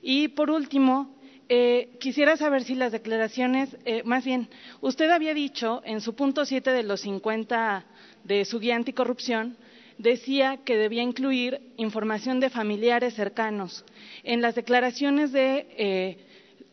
Y 0.00 0.28
por 0.28 0.50
último, 0.50 1.14
eh, 1.50 1.90
quisiera 2.00 2.38
saber 2.38 2.64
si 2.64 2.74
las 2.74 2.90
declaraciones, 2.90 3.76
eh, 3.84 4.02
más 4.06 4.24
bien, 4.24 4.48
usted 4.80 5.10
había 5.10 5.34
dicho 5.34 5.82
en 5.84 6.00
su 6.00 6.14
punto 6.14 6.46
7 6.46 6.70
de 6.70 6.82
los 6.82 7.02
50 7.02 7.84
de 8.24 8.46
su 8.46 8.58
guía 8.58 8.76
anticorrupción, 8.76 9.58
decía 9.98 10.60
que 10.64 10.78
debía 10.78 11.02
incluir 11.02 11.60
información 11.76 12.40
de 12.40 12.48
familiares 12.48 13.12
cercanos. 13.12 13.84
En 14.22 14.40
las 14.40 14.54
declaraciones 14.54 15.30
de 15.30 15.66
eh, 15.76 16.26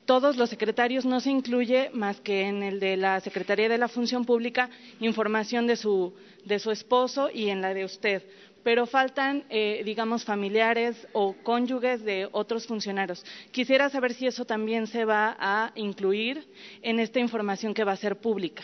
todos 0.06 0.38
los 0.38 0.50
secretarios 0.50 1.06
no 1.06 1.20
se 1.20 1.32
incluye 1.32 1.90
más 1.94 2.20
que 2.22 2.42
en 2.42 2.64
el 2.64 2.80
de 2.80 2.96
la 2.96 3.20
Secretaría 3.22 3.68
de 3.68 3.78
la 3.78 3.88
Función 3.88 4.24
Pública 4.26 4.70
información 5.00 5.68
de 5.68 5.76
su, 5.76 6.14
de 6.46 6.60
su 6.60 6.72
esposo 6.72 7.30
y 7.34 7.50
en 7.50 7.62
la 7.62 7.74
de 7.74 7.86
usted, 7.86 8.24
pero 8.64 8.86
faltan, 8.86 9.44
eh, 9.50 9.82
digamos, 9.84 10.24
familiares 10.24 10.96
o 11.14 11.36
cónyuges 11.44 12.04
de 12.04 12.28
otros 12.32 12.68
funcionarios. 12.68 13.24
Quisiera 13.52 13.90
saber 13.90 14.14
si 14.14 14.28
eso 14.28 14.46
también 14.46 14.88
se 14.88 15.06
va 15.06 15.36
a 15.40 15.72
incluir 15.76 16.46
en 16.82 17.00
esta 17.00 17.20
información 17.20 17.74
que 17.74 17.84
va 17.84 17.94
a 17.94 17.98
ser 17.98 18.18
pública. 18.18 18.64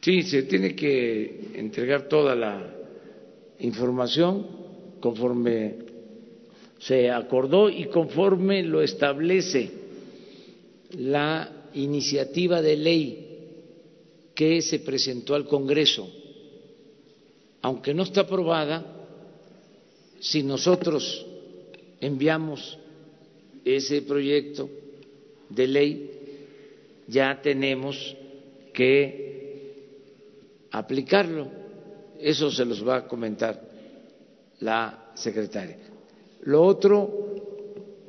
Sí, 0.00 0.22
se 0.22 0.42
tiene 0.44 0.74
que 0.74 1.52
entregar 1.54 2.02
toda 2.02 2.34
la 2.34 2.62
información 3.58 4.46
conforme 5.00 5.74
se 6.78 7.10
acordó 7.10 7.70
y 7.70 7.86
conforme 7.86 8.62
lo 8.62 8.82
establece 8.82 9.85
la 10.92 11.68
iniciativa 11.74 12.62
de 12.62 12.76
ley 12.76 13.26
que 14.34 14.60
se 14.62 14.80
presentó 14.80 15.34
al 15.34 15.46
Congreso. 15.46 16.08
Aunque 17.62 17.94
no 17.94 18.02
está 18.02 18.22
aprobada, 18.22 18.84
si 20.20 20.42
nosotros 20.42 21.26
enviamos 22.00 22.78
ese 23.64 24.02
proyecto 24.02 24.68
de 25.48 25.66
ley, 25.66 26.10
ya 27.08 27.40
tenemos 27.42 28.16
que 28.72 29.26
aplicarlo. 30.70 31.48
Eso 32.20 32.50
se 32.50 32.64
los 32.64 32.86
va 32.86 32.96
a 32.98 33.06
comentar 33.06 33.60
la 34.60 35.12
secretaria. 35.14 35.78
Lo 36.42 36.62
otro 36.62 37.35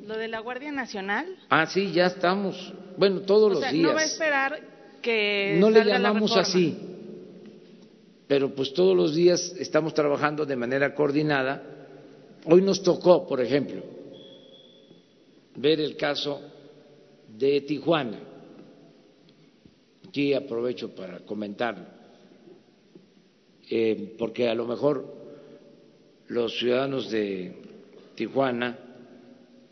¿Lo 0.08 0.16
de 0.16 0.26
la 0.26 0.40
Guardia 0.40 0.72
Nacional? 0.72 1.36
Ah, 1.50 1.66
sí, 1.66 1.92
ya 1.92 2.06
estamos. 2.06 2.72
Bueno, 2.96 3.20
todos 3.20 3.52
los 3.52 3.60
días. 3.60 3.74
No 3.74 3.92
va 3.92 4.00
a 4.00 4.04
esperar 4.06 4.58
que. 5.02 5.58
No 5.60 5.68
le 5.68 5.84
llamamos 5.84 6.34
así, 6.34 6.74
pero 8.26 8.54
pues 8.54 8.72
todos 8.72 8.96
los 8.96 9.14
días 9.14 9.54
estamos 9.58 9.92
trabajando 9.92 10.46
de 10.46 10.56
manera 10.56 10.94
coordinada. 10.94 11.62
Hoy 12.46 12.62
nos 12.62 12.82
tocó, 12.82 13.26
por 13.26 13.42
ejemplo, 13.42 13.82
ver 15.56 15.78
el 15.78 15.94
caso 15.94 16.40
de 17.36 17.60
Tijuana. 17.60 18.18
Aquí 20.08 20.32
aprovecho 20.32 20.94
para 20.94 21.18
comentarlo, 21.18 21.84
eh, 23.68 24.14
porque 24.18 24.48
a 24.48 24.54
lo 24.54 24.66
mejor 24.66 25.04
los 26.28 26.58
ciudadanos 26.58 27.10
de 27.10 27.60
Tijuana 28.14 28.87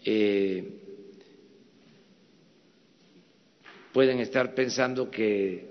eh, 0.07 0.65
pueden 3.93 4.21
estar 4.21 4.55
pensando 4.55 5.11
que 5.11 5.67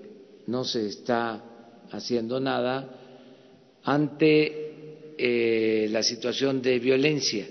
no 0.46 0.62
se 0.64 0.86
está 0.86 1.42
haciendo 1.90 2.38
nada 2.38 3.80
ante 3.82 5.14
eh, 5.16 5.88
la 5.90 6.02
situación 6.02 6.60
de 6.60 6.78
violencia 6.78 7.46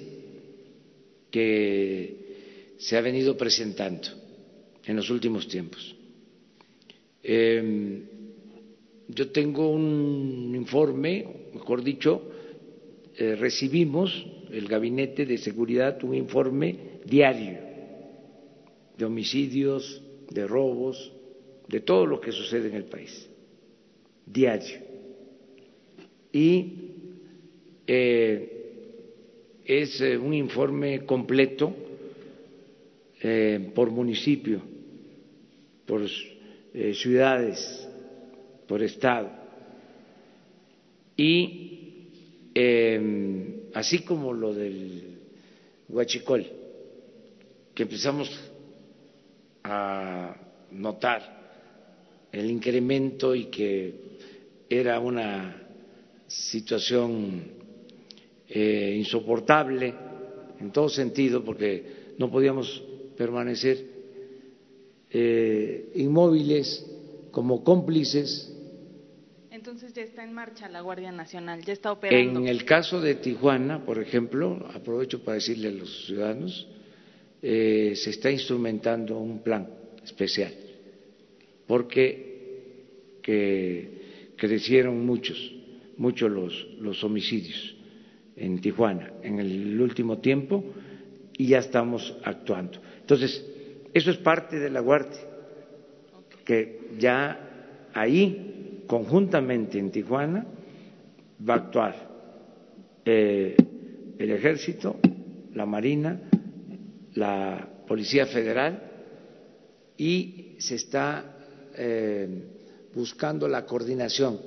que 1.32 2.76
se 2.78 2.98
ha 2.98 3.02
venido 3.02 3.36
presentando 3.36 4.10
en 4.86 4.96
los 4.96 5.10
últimos 5.10 5.48
tiempos. 5.48 5.96
Em, 7.24 8.04
yo 9.08 9.32
tengo 9.32 9.70
un 9.70 10.54
informe, 10.56 11.50
mejor 11.54 11.84
dicho, 11.84 12.22
eh, 13.18 13.36
recibimos 13.36 14.35
el 14.56 14.68
Gabinete 14.68 15.26
de 15.26 15.38
Seguridad 15.38 16.01
un 16.03 16.16
informe 16.16 16.99
diario 17.03 17.60
de 18.97 19.06
homicidios, 19.06 20.01
de 20.30 20.47
robos, 20.47 21.12
de 21.68 21.82
todo 21.82 22.06
lo 22.06 22.22
que 22.22 22.32
sucede 22.32 22.70
en 22.70 22.76
el 22.76 22.86
país, 22.86 23.30
diario. 24.26 24.80
Y 26.32 26.74
eh, 27.86 28.72
es 29.66 29.99
eh, 29.99 30.18
un 30.18 30.34
informe 30.34 31.06
completo 31.06 31.74
por 33.74 33.89
municipio, 33.89 34.62
por 35.88 36.08
ciudades, 36.93 37.89
por 38.68 38.84
estado. 38.84 39.32
Y 41.18 41.76
eh, 42.53 43.55
así 43.76 43.99
como 43.99 44.34
lo 44.34 44.53
del 44.53 45.19
huachicol, 45.89 46.45
que 47.73 47.84
empezamos 47.84 48.32
a 49.63 50.34
notar 50.71 52.28
el 52.32 52.49
incremento 52.49 53.36
y 53.36 53.45
que 53.45 53.93
era 54.69 54.97
una 54.99 55.61
situación 56.26 57.43
eh, 58.47 58.95
insoportable 58.97 59.93
en 60.57 60.71
todo 60.71 60.88
sentido, 60.88 61.43
porque 61.43 62.13
no 62.17 62.32
podíamos 62.32 62.82
permanecer 63.17 63.86
eh, 65.11 65.91
inmóviles 65.95 66.86
como 67.32 67.61
cómplices 67.61 68.55
ya 69.96 70.04
está 70.04 70.26
en 70.26 70.34
marcha 70.34 70.68
la 70.68 70.82
Guardia 70.82 71.12
Nacional, 71.14 71.64
ya 71.64 71.72
está 71.72 71.93
operando. 71.93 72.41
En 72.41 72.48
el 72.48 72.66
caso 72.66 73.00
de 73.00 73.16
Tijuana, 73.16 73.86
por 73.86 73.98
ejemplo, 73.98 74.68
aprovecho 74.74 75.24
para 75.24 75.36
decirle 75.36 75.70
a 75.70 75.72
los 75.72 76.06
ciudadanos, 76.06 76.68
eh, 77.41 77.93
se 77.96 78.10
está 78.10 78.30
instrumentando 78.30 79.18
un 79.18 79.41
plan 79.41 79.70
especial, 80.04 80.54
porque 81.66 83.22
que 83.22 84.34
crecieron 84.36 85.06
muchos, 85.06 85.38
muchos 85.96 86.30
los, 86.30 86.68
los 86.80 87.02
homicidios 87.04 87.76
en 88.36 88.60
Tijuana 88.60 89.14
en 89.24 89.39
el 89.39 89.80
último 89.80 90.18
tiempo 90.18 90.64
y 91.38 91.48
ya 91.48 91.60
estamos 91.60 92.18
actuando. 92.26 92.82
Entonces, 93.00 93.46
eso 93.93 94.12
es 94.12 94.18
parte 94.18 94.60
de 94.60 94.70
la 94.70 94.82
Guardia, 94.82 95.22
que 96.43 96.82
ya 97.00 97.89
ahí, 97.93 98.64
conjuntamente 98.88 99.80
en 99.80 99.92
Tijuana, 99.92 100.46
va 101.48 101.54
a 101.54 101.58
actuar 101.58 101.96
eh, 103.04 103.56
el 104.18 104.32
Ejército, 104.32 104.98
la 105.54 105.66
Marina, 105.66 106.22
la 107.16 107.68
Policía 107.88 108.26
Federal 108.26 108.82
y 109.98 110.56
se 110.60 110.76
está 110.76 111.38
eh, 111.76 112.28
buscando 112.94 113.48
la 113.48 113.66
coordinación 113.66 114.40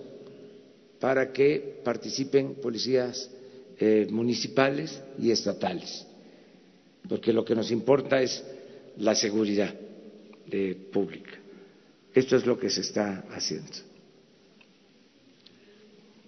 para 0.98 1.32
que 1.32 1.80
participen 1.84 2.56
policías 2.56 3.30
eh, 3.78 4.06
municipales 4.10 5.00
y 5.18 5.30
estatales, 5.30 6.04
porque 7.08 7.32
lo 7.32 7.44
que 7.44 7.54
nos 7.54 7.70
importa 7.70 8.20
es 8.20 8.44
la 8.96 9.14
seguridad 9.14 9.72
pública. 10.90 11.32
Esto 12.14 12.36
es 12.36 12.46
lo 12.46 12.58
que 12.58 12.70
se 12.70 12.80
está 12.80 13.26
haciendo. 13.30 13.87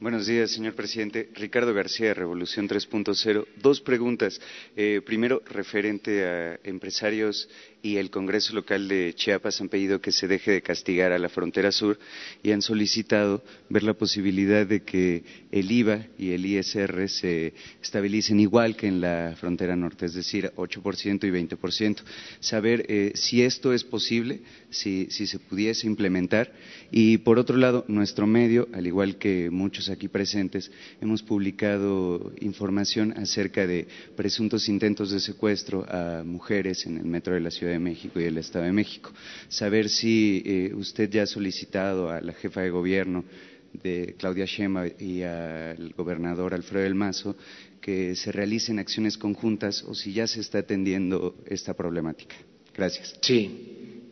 Buenos 0.00 0.26
días, 0.26 0.50
señor 0.52 0.74
presidente. 0.74 1.28
Ricardo 1.34 1.74
García, 1.74 2.14
Revolución 2.14 2.66
3.0. 2.66 3.46
Dos 3.56 3.82
preguntas. 3.82 4.40
Eh, 4.74 5.02
primero, 5.04 5.42
referente 5.44 6.24
a 6.24 6.58
empresarios 6.64 7.50
y 7.82 7.96
el 7.96 8.10
Congreso 8.10 8.54
local 8.54 8.88
de 8.88 9.14
Chiapas 9.14 9.60
han 9.60 9.68
pedido 9.68 10.00
que 10.00 10.12
se 10.12 10.28
deje 10.28 10.50
de 10.52 10.62
castigar 10.62 11.12
a 11.12 11.18
la 11.18 11.28
frontera 11.28 11.72
sur 11.72 11.98
y 12.42 12.52
han 12.52 12.62
solicitado 12.62 13.42
ver 13.68 13.82
la 13.82 13.94
posibilidad 13.94 14.66
de 14.66 14.82
que 14.82 15.24
el 15.50 15.70
IVA 15.70 16.06
y 16.18 16.32
el 16.32 16.44
ISR 16.44 17.08
se 17.08 17.54
estabilicen 17.82 18.40
igual 18.40 18.76
que 18.76 18.86
en 18.86 19.00
la 19.00 19.34
frontera 19.38 19.76
norte, 19.76 20.06
es 20.06 20.14
decir, 20.14 20.52
8% 20.56 21.24
y 21.24 21.30
20%. 21.30 21.96
Saber 22.40 22.84
eh, 22.88 23.12
si 23.14 23.42
esto 23.42 23.72
es 23.72 23.84
posible, 23.84 24.40
si, 24.68 25.06
si 25.10 25.26
se 25.26 25.38
pudiese 25.38 25.86
implementar. 25.86 26.52
Y 26.90 27.18
por 27.18 27.38
otro 27.38 27.56
lado, 27.56 27.84
nuestro 27.88 28.26
medio, 28.26 28.68
al 28.72 28.86
igual 28.86 29.16
que 29.16 29.48
muchos 29.50 29.88
aquí 29.88 30.08
presentes, 30.08 30.70
hemos 31.00 31.22
publicado 31.22 32.32
información 32.40 33.12
acerca 33.16 33.66
de 33.66 33.86
presuntos 34.16 34.68
intentos 34.68 35.10
de 35.10 35.20
secuestro 35.20 35.86
a 35.88 36.22
mujeres 36.24 36.84
en 36.86 36.98
el 36.98 37.04
metro 37.04 37.34
de 37.34 37.40
la 37.40 37.50
ciudad 37.50 37.69
de 37.70 37.78
México 37.78 38.20
y 38.20 38.24
el 38.24 38.38
Estado 38.38 38.64
de 38.64 38.72
México. 38.72 39.12
Saber 39.48 39.88
si 39.88 40.42
eh, 40.44 40.74
usted 40.74 41.10
ya 41.10 41.22
ha 41.22 41.26
solicitado 41.26 42.10
a 42.10 42.20
la 42.20 42.32
jefa 42.32 42.60
de 42.60 42.70
gobierno 42.70 43.24
de 43.72 44.14
Claudia 44.18 44.46
Sheinbaum 44.46 44.90
y 44.98 45.22
al 45.22 45.92
gobernador 45.96 46.54
Alfredo 46.54 46.84
del 46.84 46.94
Mazo 46.94 47.36
que 47.80 48.14
se 48.14 48.32
realicen 48.32 48.78
acciones 48.78 49.16
conjuntas 49.16 49.84
o 49.84 49.94
si 49.94 50.12
ya 50.12 50.26
se 50.26 50.40
está 50.40 50.58
atendiendo 50.58 51.36
esta 51.46 51.74
problemática. 51.74 52.36
Gracias. 52.76 53.16
Sí. 53.22 54.02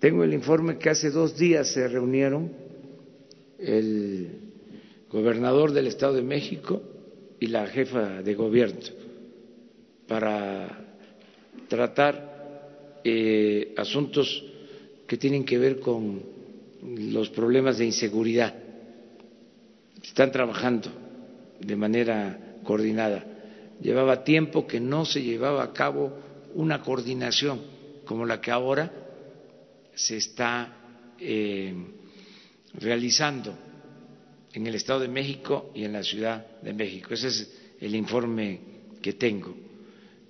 Tengo 0.00 0.24
el 0.24 0.34
informe 0.34 0.78
que 0.78 0.90
hace 0.90 1.10
dos 1.10 1.36
días 1.36 1.68
se 1.68 1.86
reunieron 1.86 2.50
el 3.58 4.28
gobernador 5.08 5.72
del 5.72 5.86
Estado 5.86 6.14
de 6.14 6.22
México 6.22 6.82
y 7.38 7.46
la 7.46 7.66
jefa 7.66 8.22
de 8.22 8.34
gobierno 8.34 8.80
para 10.08 10.96
tratar 11.68 12.31
eh, 13.04 13.74
asuntos 13.76 14.44
que 15.06 15.16
tienen 15.16 15.44
que 15.44 15.58
ver 15.58 15.80
con 15.80 16.22
los 16.82 17.30
problemas 17.30 17.78
de 17.78 17.86
inseguridad. 17.86 18.54
Están 20.02 20.32
trabajando 20.32 20.90
de 21.60 21.76
manera 21.76 22.56
coordinada. 22.64 23.24
Llevaba 23.80 24.24
tiempo 24.24 24.66
que 24.66 24.80
no 24.80 25.04
se 25.04 25.22
llevaba 25.22 25.62
a 25.62 25.72
cabo 25.72 26.12
una 26.54 26.82
coordinación 26.82 27.60
como 28.04 28.26
la 28.26 28.40
que 28.40 28.50
ahora 28.50 28.92
se 29.94 30.16
está 30.16 30.76
eh, 31.18 31.74
realizando 32.74 33.54
en 34.52 34.66
el 34.66 34.74
Estado 34.74 35.00
de 35.00 35.08
México 35.08 35.70
y 35.74 35.84
en 35.84 35.92
la 35.92 36.02
Ciudad 36.02 36.60
de 36.60 36.72
México. 36.72 37.14
Ese 37.14 37.28
es 37.28 37.52
el 37.80 37.94
informe 37.94 38.60
que 39.00 39.14
tengo. 39.14 39.54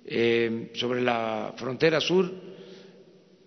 Eh, 0.05 0.71
sobre 0.73 1.01
la 1.01 1.53
frontera 1.55 2.01
sur, 2.01 2.31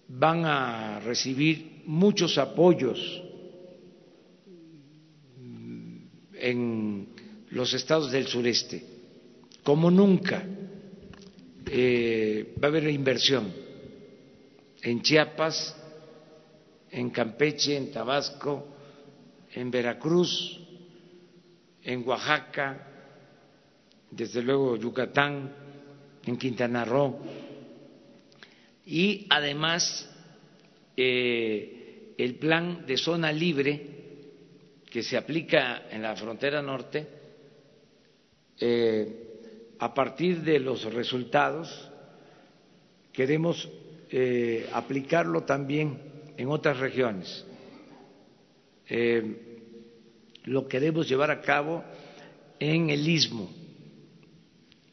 van 0.08 0.44
a 0.44 1.00
recibir 1.00 1.82
muchos 1.86 2.38
apoyos 2.38 3.22
en 6.34 7.08
los 7.50 7.72
estados 7.74 8.12
del 8.12 8.26
sureste, 8.26 8.84
como 9.62 9.90
nunca. 9.90 10.44
Eh, 11.68 12.54
va 12.62 12.68
a 12.68 12.70
haber 12.70 12.88
inversión 12.88 13.52
en 14.82 15.02
Chiapas, 15.02 15.76
en 16.90 17.10
Campeche, 17.10 17.76
en 17.76 17.90
Tabasco, 17.90 18.68
en 19.52 19.70
Veracruz, 19.70 20.60
en 21.82 22.06
Oaxaca, 22.06 22.86
desde 24.12 24.42
luego 24.42 24.76
Yucatán, 24.76 25.52
en 26.24 26.36
Quintana 26.36 26.84
Roo 26.84 27.18
y 28.86 29.26
además 29.28 30.08
eh, 30.96 32.14
el 32.16 32.36
plan 32.36 32.86
de 32.86 32.96
zona 32.96 33.32
libre 33.32 33.94
que 34.88 35.02
se 35.02 35.16
aplica 35.16 35.88
en 35.90 36.02
la 36.02 36.14
frontera 36.14 36.62
norte, 36.62 37.06
eh, 38.58 39.74
a 39.80 39.92
partir 39.92 40.40
de 40.40 40.60
los 40.60 40.84
resultados 40.94 41.90
queremos 43.12 43.68
eh, 44.10 44.70
aplicarlo 44.72 45.42
también 45.42 45.98
en 46.36 46.48
otras 46.48 46.78
regiones. 46.78 47.44
lo 50.44 50.68
queremos 50.68 51.08
llevar 51.08 51.32
a 51.32 51.40
cabo 51.40 51.82
en 52.60 52.88
el 52.88 53.06
istmo 53.08 53.50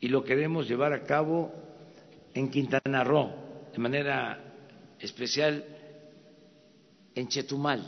y 0.02 0.08
lo 0.08 0.24
queremos 0.24 0.68
llevar 0.68 0.94
a 0.94 1.04
cabo 1.04 1.54
en 2.34 2.50
Quintana 2.50 3.04
Roo 3.04 3.43
de 3.74 3.80
manera 3.80 4.40
especial 5.00 5.66
en 7.16 7.28
Chetumal 7.28 7.82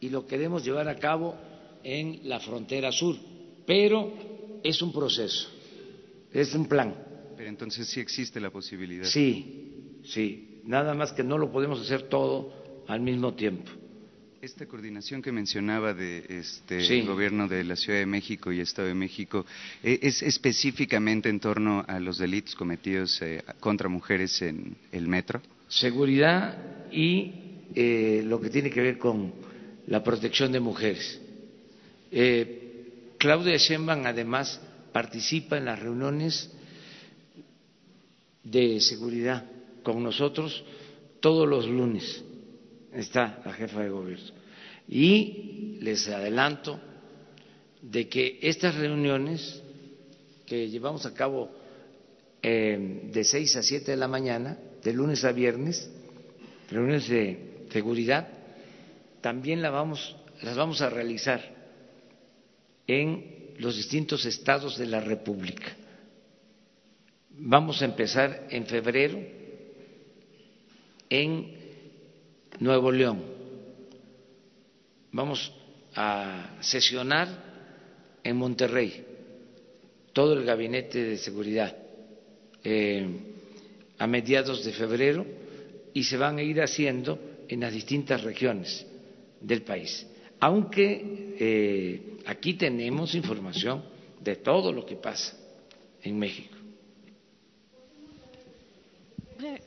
y 0.00 0.10
lo 0.10 0.26
queremos 0.26 0.64
llevar 0.64 0.88
a 0.88 0.96
cabo 0.96 1.34
en 1.82 2.20
la 2.24 2.40
frontera 2.40 2.92
sur, 2.92 3.16
pero 3.66 4.12
es 4.62 4.80
un 4.82 4.92
proceso, 4.92 5.48
es 6.32 6.54
un 6.54 6.66
plan. 6.66 6.94
Pero 7.36 7.48
entonces 7.48 7.88
sí 7.88 8.00
existe 8.00 8.38
la 8.38 8.50
posibilidad. 8.50 9.06
Sí, 9.06 10.00
sí, 10.04 10.60
nada 10.64 10.92
más 10.92 11.12
que 11.12 11.24
no 11.24 11.38
lo 11.38 11.50
podemos 11.50 11.80
hacer 11.80 12.02
todo 12.02 12.52
al 12.86 13.00
mismo 13.00 13.32
tiempo. 13.34 13.70
Esta 14.42 14.64
coordinación 14.64 15.20
que 15.20 15.32
mencionaba 15.32 15.92
de 15.92 16.24
este 16.26 17.02
gobierno 17.02 17.46
de 17.46 17.62
la 17.62 17.76
Ciudad 17.76 17.98
de 17.98 18.06
México 18.06 18.50
y 18.50 18.60
Estado 18.60 18.88
de 18.88 18.94
México 18.94 19.44
eh, 19.82 19.98
es 20.00 20.22
específicamente 20.22 21.28
en 21.28 21.40
torno 21.40 21.84
a 21.86 22.00
los 22.00 22.16
delitos 22.16 22.54
cometidos 22.54 23.20
eh, 23.20 23.44
contra 23.60 23.90
mujeres 23.90 24.40
en 24.40 24.76
el 24.92 25.08
metro. 25.08 25.42
Seguridad 25.68 26.56
y 26.90 27.34
eh, 27.74 28.22
lo 28.24 28.40
que 28.40 28.48
tiene 28.48 28.70
que 28.70 28.80
ver 28.80 28.96
con 28.96 29.30
la 29.88 30.02
protección 30.02 30.52
de 30.52 30.60
mujeres. 30.60 31.20
Claudia 33.18 33.58
Sheinbaum 33.58 34.06
además 34.06 34.58
participa 34.90 35.58
en 35.58 35.66
las 35.66 35.78
reuniones 35.78 36.50
de 38.42 38.80
seguridad 38.80 39.44
con 39.82 40.02
nosotros 40.02 40.64
todos 41.20 41.46
los 41.46 41.68
lunes 41.68 42.24
está 42.92 43.40
la 43.44 43.52
jefa 43.52 43.82
de 43.82 43.90
gobierno. 43.90 44.32
Y 44.88 45.78
les 45.80 46.08
adelanto 46.08 46.80
de 47.82 48.08
que 48.08 48.38
estas 48.42 48.74
reuniones 48.74 49.62
que 50.46 50.68
llevamos 50.68 51.06
a 51.06 51.14
cabo 51.14 51.50
eh, 52.42 53.08
de 53.12 53.24
seis 53.24 53.54
a 53.56 53.62
siete 53.62 53.92
de 53.92 53.96
la 53.96 54.08
mañana, 54.08 54.58
de 54.82 54.92
lunes 54.92 55.24
a 55.24 55.32
viernes, 55.32 55.90
reuniones 56.70 57.08
de 57.08 57.66
seguridad, 57.70 58.28
también 59.20 59.62
las 59.62 59.72
vamos 59.72 60.80
a 60.80 60.90
realizar 60.90 61.40
en 62.86 63.54
los 63.58 63.76
distintos 63.76 64.24
estados 64.24 64.78
de 64.78 64.86
la 64.86 65.00
República. 65.00 65.76
Vamos 67.30 67.80
a 67.80 67.84
empezar 67.84 68.46
en 68.50 68.66
febrero 68.66 69.18
en 71.08 71.59
Nuevo 72.60 72.92
León. 72.92 73.22
Vamos 75.12 75.52
a 75.94 76.58
sesionar 76.60 77.28
en 78.22 78.36
Monterrey 78.36 79.04
todo 80.12 80.34
el 80.34 80.44
gabinete 80.44 81.02
de 81.02 81.16
seguridad 81.16 81.74
eh, 82.62 83.06
a 83.98 84.06
mediados 84.06 84.64
de 84.64 84.72
febrero 84.72 85.24
y 85.94 86.04
se 86.04 86.16
van 86.16 86.38
a 86.38 86.42
ir 86.42 86.60
haciendo 86.60 87.18
en 87.48 87.60
las 87.60 87.72
distintas 87.72 88.22
regiones 88.22 88.86
del 89.40 89.62
país. 89.62 90.06
Aunque 90.38 91.36
eh, 91.40 92.18
aquí 92.26 92.54
tenemos 92.54 93.14
información 93.14 93.82
de 94.20 94.36
todo 94.36 94.70
lo 94.70 94.84
que 94.84 94.96
pasa 94.96 95.36
en 96.02 96.18
México. 96.18 96.54
Eh, 99.42 99.60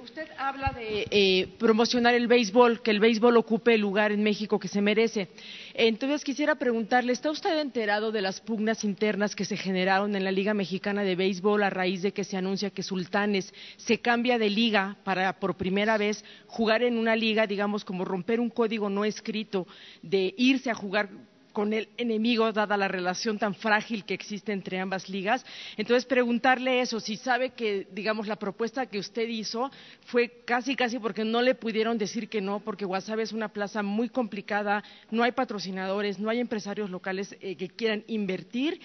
usted 0.00 0.28
habla 0.38 0.72
de 0.72 1.06
eh, 1.10 1.48
promocionar 1.58 2.14
el 2.14 2.26
béisbol, 2.26 2.82
que 2.82 2.90
el 2.90 3.00
béisbol 3.00 3.36
ocupe 3.36 3.74
el 3.74 3.80
lugar 3.80 4.12
en 4.12 4.22
México 4.22 4.58
que 4.58 4.68
se 4.68 4.80
merece. 4.80 5.28
Entonces 5.74 6.24
quisiera 6.24 6.56
preguntarle, 6.56 7.12
¿está 7.12 7.30
usted 7.30 7.58
enterado 7.58 8.12
de 8.12 8.22
las 8.22 8.40
pugnas 8.40 8.84
internas 8.84 9.34
que 9.34 9.44
se 9.44 9.56
generaron 9.56 10.14
en 10.16 10.24
la 10.24 10.32
Liga 10.32 10.54
Mexicana 10.54 11.02
de 11.02 11.16
Béisbol 11.16 11.62
a 11.62 11.70
raíz 11.70 12.02
de 12.02 12.12
que 12.12 12.24
se 12.24 12.36
anuncia 12.36 12.70
que 12.70 12.82
Sultanes 12.82 13.52
se 13.76 14.00
cambia 14.00 14.38
de 14.38 14.50
liga 14.50 14.96
para 15.04 15.38
por 15.38 15.56
primera 15.56 15.98
vez 15.98 16.24
jugar 16.46 16.82
en 16.82 16.98
una 16.98 17.16
liga, 17.16 17.46
digamos, 17.46 17.84
como 17.84 18.04
romper 18.04 18.40
un 18.40 18.50
código 18.50 18.90
no 18.90 19.04
escrito 19.04 19.66
de 20.02 20.34
irse 20.36 20.70
a 20.70 20.74
jugar 20.74 21.10
con 21.58 21.72
el 21.72 21.88
enemigo, 21.96 22.52
dada 22.52 22.76
la 22.76 22.86
relación 22.86 23.36
tan 23.36 23.52
frágil 23.52 24.04
que 24.04 24.14
existe 24.14 24.52
entre 24.52 24.78
ambas 24.78 25.08
ligas. 25.08 25.44
Entonces, 25.76 26.04
preguntarle 26.04 26.80
eso, 26.80 27.00
si 27.00 27.16
sabe 27.16 27.50
que, 27.50 27.88
digamos, 27.90 28.28
la 28.28 28.36
propuesta 28.36 28.86
que 28.86 29.00
usted 29.00 29.26
hizo 29.26 29.68
fue 30.06 30.44
casi, 30.44 30.76
casi 30.76 31.00
porque 31.00 31.24
no 31.24 31.42
le 31.42 31.56
pudieron 31.56 31.98
decir 31.98 32.28
que 32.28 32.40
no, 32.40 32.60
porque 32.60 32.84
Guasave 32.84 33.24
es 33.24 33.32
una 33.32 33.48
plaza 33.48 33.82
muy 33.82 34.08
complicada, 34.08 34.84
no 35.10 35.24
hay 35.24 35.32
patrocinadores, 35.32 36.20
no 36.20 36.30
hay 36.30 36.38
empresarios 36.38 36.90
locales 36.90 37.34
eh, 37.40 37.56
que 37.56 37.68
quieran 37.68 38.04
invertir. 38.06 38.80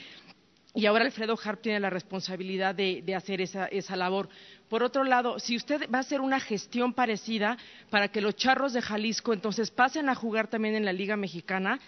Y 0.74 0.88
ahora 0.88 1.06
Alfredo 1.06 1.38
Harp 1.44 1.62
tiene 1.62 1.80
la 1.80 1.92
responsabilidad 1.92 2.74
de, 2.74 3.04
de 3.06 3.14
hacer 3.14 3.40
esa, 3.40 3.68
esa 3.68 3.96
labor. 3.96 4.30
Por 4.68 4.82
otro 4.82 5.04
lado, 5.04 5.38
si 5.38 5.56
usted 5.56 5.88
va 5.94 6.00
a 6.00 6.02
hacer 6.02 6.20
una 6.20 6.40
gestión 6.40 6.94
parecida 6.94 7.60
para 7.92 8.08
que 8.08 8.22
los 8.22 8.36
charros 8.36 8.74
de 8.74 8.82
Jalisco 8.82 9.32
entonces 9.32 9.70
pasen 9.70 10.10
a 10.10 10.16
jugar 10.16 10.48
también 10.48 10.74
en 10.74 10.84
la 10.84 10.92
Liga 10.92 11.16
Mexicana 11.16 11.80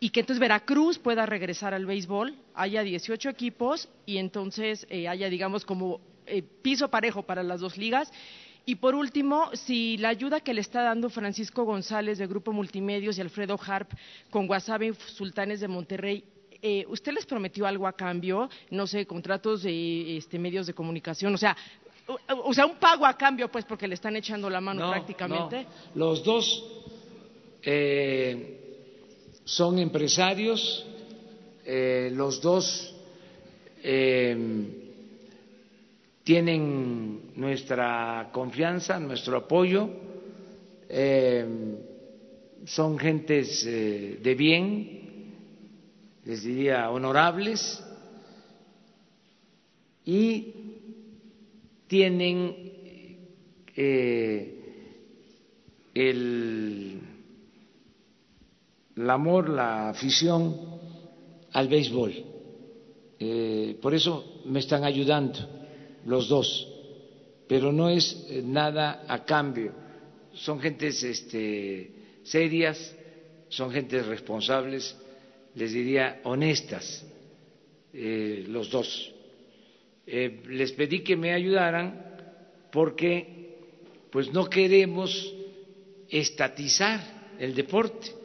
y 0.00 0.10
que 0.10 0.20
entonces 0.20 0.40
Veracruz 0.40 0.98
pueda 0.98 1.26
regresar 1.26 1.74
al 1.74 1.84
béisbol, 1.84 2.34
haya 2.54 2.82
18 2.82 3.28
equipos 3.28 3.88
y 4.06 4.16
entonces 4.16 4.86
eh, 4.88 5.06
haya, 5.06 5.28
digamos, 5.28 5.66
como 5.66 6.00
eh, 6.26 6.42
piso 6.62 6.88
parejo 6.88 7.22
para 7.22 7.42
las 7.42 7.60
dos 7.60 7.76
ligas. 7.76 8.10
Y 8.64 8.76
por 8.76 8.94
último, 8.94 9.50
si 9.52 9.98
la 9.98 10.08
ayuda 10.08 10.40
que 10.40 10.54
le 10.54 10.62
está 10.62 10.82
dando 10.82 11.10
Francisco 11.10 11.64
González 11.64 12.18
de 12.18 12.26
Grupo 12.26 12.52
Multimedios 12.52 13.18
y 13.18 13.20
Alfredo 13.20 13.58
Harp 13.66 13.90
con 14.30 14.48
Wasabi 14.48 14.94
Sultanes 14.94 15.60
de 15.60 15.68
Monterrey 15.68 16.24
eh, 16.62 16.84
¿usted 16.88 17.12
les 17.12 17.24
prometió 17.24 17.66
algo 17.66 17.86
a 17.86 17.92
cambio? 17.92 18.50
No 18.70 18.86
sé, 18.86 19.06
contratos 19.06 19.62
de 19.62 20.18
este, 20.18 20.38
medios 20.38 20.66
de 20.66 20.74
comunicación, 20.74 21.34
o 21.34 21.38
sea, 21.38 21.56
o, 22.44 22.52
sea, 22.52 22.66
un 22.66 22.76
pago 22.76 23.06
a 23.06 23.16
cambio, 23.16 23.50
pues, 23.50 23.64
porque 23.64 23.88
le 23.88 23.94
están 23.94 24.16
echando 24.16 24.50
la 24.50 24.60
mano 24.60 24.90
prácticamente. 24.90 25.66
Los 25.94 26.22
dos 26.24 26.64
eh, 27.62 28.59
son 29.50 29.80
empresarios, 29.80 30.86
eh, 31.64 32.10
los 32.14 32.40
dos 32.40 32.94
eh, 33.82 34.36
tienen 36.22 37.32
nuestra 37.34 38.28
confianza, 38.30 39.00
nuestro 39.00 39.38
apoyo, 39.38 39.90
eh, 40.88 41.44
son 42.64 42.96
gentes 42.96 43.64
de 43.64 44.34
bien, 44.38 45.34
les 46.24 46.44
diría 46.44 46.88
honorables, 46.88 47.82
y 50.04 50.54
tienen 51.88 52.54
el 55.94 57.09
el 59.00 59.08
amor, 59.08 59.48
la 59.48 59.88
afición 59.88 60.54
al 61.52 61.68
béisbol. 61.68 62.12
Eh, 63.18 63.78
por 63.80 63.94
eso 63.94 64.42
me 64.44 64.60
están 64.60 64.84
ayudando 64.84 65.38
los 66.04 66.28
dos, 66.28 66.68
pero 67.48 67.72
no 67.72 67.88
es 67.88 68.26
eh, 68.28 68.42
nada 68.44 69.04
a 69.08 69.24
cambio. 69.24 69.72
Son 70.34 70.60
gentes 70.60 71.02
este, 71.02 71.92
serias, 72.24 72.94
son 73.48 73.70
gentes 73.70 74.04
responsables, 74.06 74.94
les 75.54 75.72
diría 75.72 76.20
honestas, 76.24 77.04
eh, 77.94 78.44
los 78.48 78.70
dos. 78.70 79.14
les 80.06 80.72
pedí 80.72 81.00
que 81.00 81.16
me 81.16 81.32
ayudaran 81.32 82.68
porque 82.70 83.56
pues 84.10 84.32
no 84.32 84.50
queremos 84.50 85.10
estatizar 86.10 87.00
el 87.38 87.54
deporte 87.54 88.19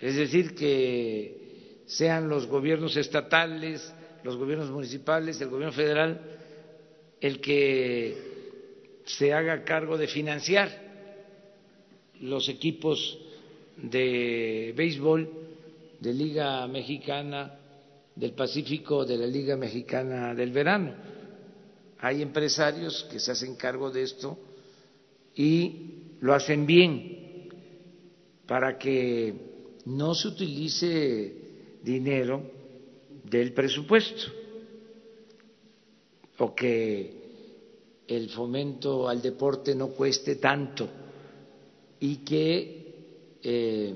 es 0.00 0.16
decir, 0.16 0.54
que 0.54 1.82
sean 1.86 2.28
los 2.28 2.46
gobiernos 2.46 2.96
estatales, 2.96 3.92
los 4.24 4.36
gobiernos 4.36 4.70
municipales, 4.70 5.40
el 5.40 5.48
gobierno 5.48 5.72
federal, 5.72 6.20
el 7.20 7.40
que 7.40 8.16
se 9.04 9.32
haga 9.32 9.64
cargo 9.64 9.96
de 9.96 10.08
financiar 10.08 10.84
los 12.20 12.48
equipos 12.48 13.18
de 13.76 14.74
béisbol 14.76 15.30
de 16.00 16.12
Liga 16.12 16.66
Mexicana 16.66 17.58
del 18.14 18.32
Pacífico, 18.32 19.04
de 19.04 19.16
la 19.16 19.26
Liga 19.26 19.56
Mexicana 19.56 20.34
del 20.34 20.50
Verano. 20.50 20.94
Hay 22.00 22.20
empresarios 22.20 23.06
que 23.10 23.20
se 23.20 23.32
hacen 23.32 23.56
cargo 23.56 23.90
de 23.90 24.02
esto 24.02 24.38
y 25.34 26.16
lo 26.20 26.34
hacen 26.34 26.66
bien 26.66 27.48
para 28.46 28.78
que 28.78 29.55
no 29.86 30.14
se 30.14 30.28
utilice 30.28 31.32
dinero 31.82 32.42
del 33.24 33.52
presupuesto 33.52 34.32
o 36.38 36.54
que 36.54 37.14
el 38.06 38.28
fomento 38.30 39.08
al 39.08 39.22
deporte 39.22 39.74
no 39.74 39.88
cueste 39.88 40.36
tanto 40.36 40.88
y 42.00 42.16
que 42.18 42.94
eh, 43.42 43.94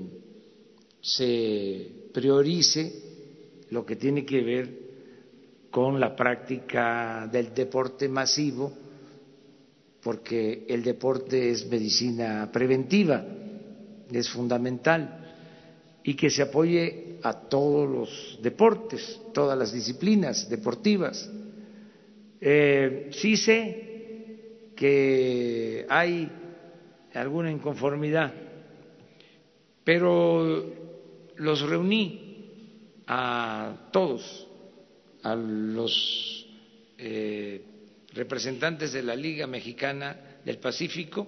se 1.01 1.91
priorice 2.13 3.03
lo 3.69 3.85
que 3.85 3.95
tiene 3.95 4.25
que 4.25 4.41
ver 4.41 4.81
con 5.69 5.99
la 5.99 6.15
práctica 6.15 7.27
del 7.31 7.53
deporte 7.53 8.09
masivo, 8.09 8.73
porque 10.03 10.65
el 10.67 10.83
deporte 10.83 11.51
es 11.51 11.65
medicina 11.67 12.49
preventiva, 12.51 13.25
es 14.11 14.29
fundamental 14.29 15.20
y 16.03 16.15
que 16.15 16.29
se 16.29 16.41
apoye 16.41 17.17
a 17.23 17.33
todos 17.33 17.89
los 17.89 18.39
deportes, 18.41 19.21
todas 19.33 19.57
las 19.57 19.71
disciplinas 19.71 20.49
deportivas. 20.49 21.29
Eh, 22.39 23.09
sí 23.11 23.37
sé 23.37 24.73
que 24.75 25.85
hay 25.87 26.29
alguna 27.13 27.51
inconformidad, 27.51 28.33
pero 29.83 30.65
los 31.35 31.61
reuní 31.61 32.31
a 33.05 33.89
todos, 33.91 34.47
a 35.21 35.35
los 35.35 36.47
eh, 36.97 37.61
representantes 38.13 38.93
de 38.93 39.03
la 39.03 39.15
Liga 39.15 39.45
Mexicana 39.45 40.39
del 40.43 40.57
Pacífico 40.57 41.27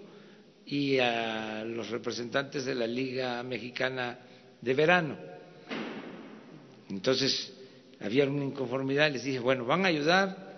y 0.65 0.97
a 0.97 1.63
los 1.63 1.89
representantes 1.89 2.65
de 2.65 2.73
la 2.73 2.87
Liga 2.87 3.43
Mexicana 3.43 4.17
de 4.63 4.73
verano. 4.73 5.17
Entonces 6.89 7.53
había 7.99 8.25
una 8.27 8.45
inconformidad, 8.45 9.11
les 9.11 9.23
dije, 9.23 9.39
bueno, 9.39 9.65
¿van 9.65 9.85
a 9.85 9.89
ayudar 9.89 10.53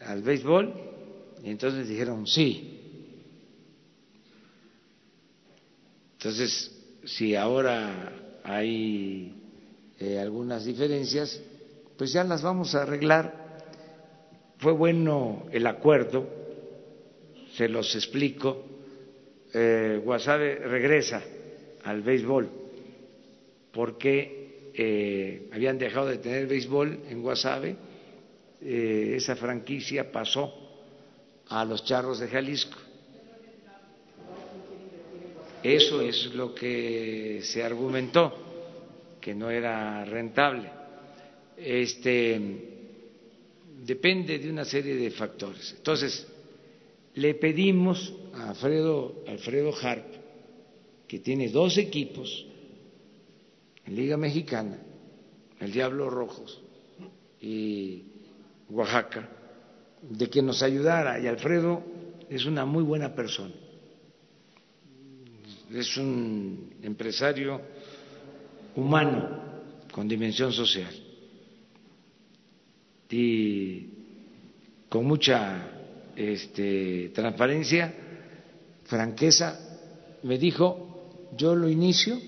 al 0.00 0.22
béisbol? 0.22 0.74
Y 1.44 1.50
entonces 1.50 1.88
dijeron, 1.88 2.26
sí. 2.26 2.72
Entonces, 6.14 6.72
si 7.04 7.36
ahora 7.36 8.40
hay 8.42 9.34
eh, 10.00 10.18
algunas 10.18 10.64
diferencias, 10.64 11.40
pues 11.96 12.12
ya 12.12 12.24
las 12.24 12.42
vamos 12.42 12.74
a 12.74 12.82
arreglar. 12.82 13.46
Fue 14.58 14.72
bueno 14.72 15.46
el 15.52 15.66
acuerdo, 15.66 16.28
se 17.54 17.68
los 17.68 17.94
explico. 17.94 18.64
Eh, 19.52 20.02
regresa 20.04 21.22
al 21.84 22.02
béisbol 22.02 22.65
porque 23.76 24.70
eh, 24.72 25.50
habían 25.52 25.76
dejado 25.76 26.06
de 26.06 26.16
tener 26.16 26.46
béisbol 26.46 27.00
en 27.10 27.20
Guasave, 27.20 27.76
eh, 28.62 29.12
esa 29.16 29.36
franquicia 29.36 30.10
pasó 30.10 30.50
a 31.48 31.62
los 31.62 31.84
charros 31.84 32.18
de 32.18 32.28
Jalisco. 32.28 32.78
Eso 35.62 36.00
es 36.00 36.32
lo 36.34 36.54
que 36.54 37.40
se 37.42 37.62
argumentó, 37.62 38.32
que 39.20 39.34
no 39.34 39.50
era 39.50 40.06
rentable. 40.06 40.70
Este, 41.58 42.40
depende 43.84 44.38
de 44.38 44.48
una 44.48 44.64
serie 44.64 44.94
de 44.94 45.10
factores. 45.10 45.74
Entonces, 45.76 46.26
le 47.14 47.34
pedimos 47.34 48.14
a 48.32 48.50
Alfredo, 48.50 49.22
Alfredo 49.26 49.74
Harp, 49.82 50.06
que 51.06 51.18
tiene 51.18 51.50
dos 51.50 51.76
equipos 51.76 52.46
en 53.86 53.94
Liga 53.94 54.16
Mexicana, 54.16 54.78
el 55.60 55.72
Diablo 55.72 56.10
Rojos 56.10 56.60
y 57.40 58.02
Oaxaca, 58.70 59.28
de 60.02 60.28
que 60.28 60.42
nos 60.42 60.62
ayudara. 60.62 61.20
Y 61.20 61.26
Alfredo 61.26 61.82
es 62.28 62.44
una 62.44 62.64
muy 62.64 62.82
buena 62.82 63.14
persona. 63.14 63.54
Es 65.72 65.96
un 65.96 66.74
empresario 66.82 67.60
humano 68.74 69.46
con 69.92 70.06
dimensión 70.06 70.52
social 70.52 70.92
y 73.08 73.88
con 74.88 75.04
mucha 75.04 76.12
este, 76.16 77.10
transparencia, 77.14 77.94
franqueza, 78.84 79.58
me 80.22 80.38
dijo, 80.38 81.30
yo 81.36 81.54
lo 81.54 81.68
inicio, 81.68 82.18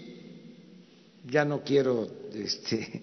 ya 1.30 1.44
no 1.44 1.62
quiero 1.62 2.06
este, 2.32 3.02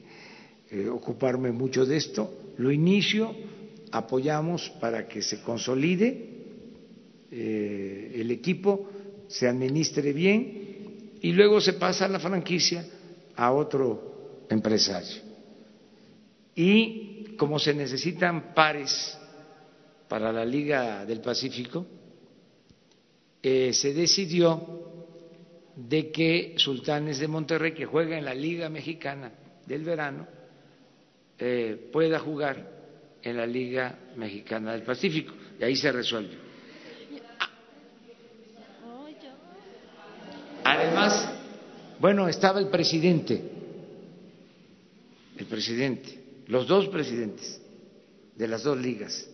eh, 0.71 0.89
ocuparme 0.89 1.51
mucho 1.51 1.85
de 1.85 1.97
esto, 1.97 2.53
lo 2.57 2.71
inicio, 2.71 3.35
apoyamos 3.91 4.69
para 4.81 5.07
que 5.07 5.21
se 5.21 5.41
consolide 5.41 6.29
eh, 7.31 8.11
el 8.15 8.31
equipo, 8.31 8.89
se 9.27 9.47
administre 9.47 10.13
bien 10.13 11.17
y 11.21 11.31
luego 11.31 11.59
se 11.61 11.73
pasa 11.73 12.07
la 12.07 12.19
franquicia 12.19 12.85
a 13.35 13.51
otro 13.51 14.45
empresario. 14.49 15.21
Y 16.55 17.35
como 17.37 17.59
se 17.59 17.73
necesitan 17.73 18.53
pares 18.53 19.17
para 20.07 20.31
la 20.31 20.45
Liga 20.45 21.05
del 21.05 21.19
Pacífico, 21.19 21.85
eh, 23.41 23.73
se 23.73 23.93
decidió 23.93 24.84
de 25.75 26.11
que 26.11 26.55
Sultanes 26.57 27.19
de 27.19 27.27
Monterrey, 27.27 27.73
que 27.73 27.85
juega 27.85 28.17
en 28.17 28.25
la 28.25 28.33
Liga 28.33 28.69
Mexicana 28.69 29.31
del 29.65 29.83
verano, 29.83 30.27
eh, 31.37 31.89
pueda 31.91 32.19
jugar 32.19 32.71
en 33.21 33.37
la 33.37 33.45
Liga 33.45 33.97
Mexicana 34.15 34.71
del 34.71 34.83
Pacífico. 34.83 35.33
Y 35.59 35.63
ahí 35.63 35.75
se 35.75 35.91
resuelve. 35.91 36.45
Además, 40.63 41.29
bueno, 41.99 42.27
estaba 42.27 42.59
el 42.59 42.69
presidente, 42.69 43.41
el 45.37 45.45
presidente, 45.45 46.19
los 46.47 46.67
dos 46.67 46.87
presidentes 46.87 47.61
de 48.35 48.47
las 48.47 48.63
dos 48.63 48.77
ligas. 48.77 49.29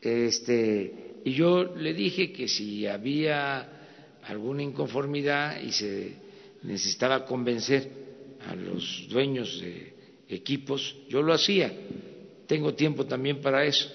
Este, 0.00 1.20
y 1.24 1.32
yo 1.32 1.64
le 1.76 1.94
dije 1.94 2.32
que 2.32 2.48
si 2.48 2.86
había 2.86 3.81
alguna 4.24 4.62
inconformidad 4.62 5.60
y 5.60 5.72
se 5.72 6.12
necesitaba 6.62 7.24
convencer 7.24 7.90
a 8.48 8.54
los 8.54 9.06
dueños 9.08 9.60
de 9.60 9.94
equipos, 10.28 10.96
yo 11.08 11.22
lo 11.22 11.32
hacía. 11.32 11.72
Tengo 12.46 12.74
tiempo 12.74 13.06
también 13.06 13.40
para 13.40 13.64
eso, 13.64 13.90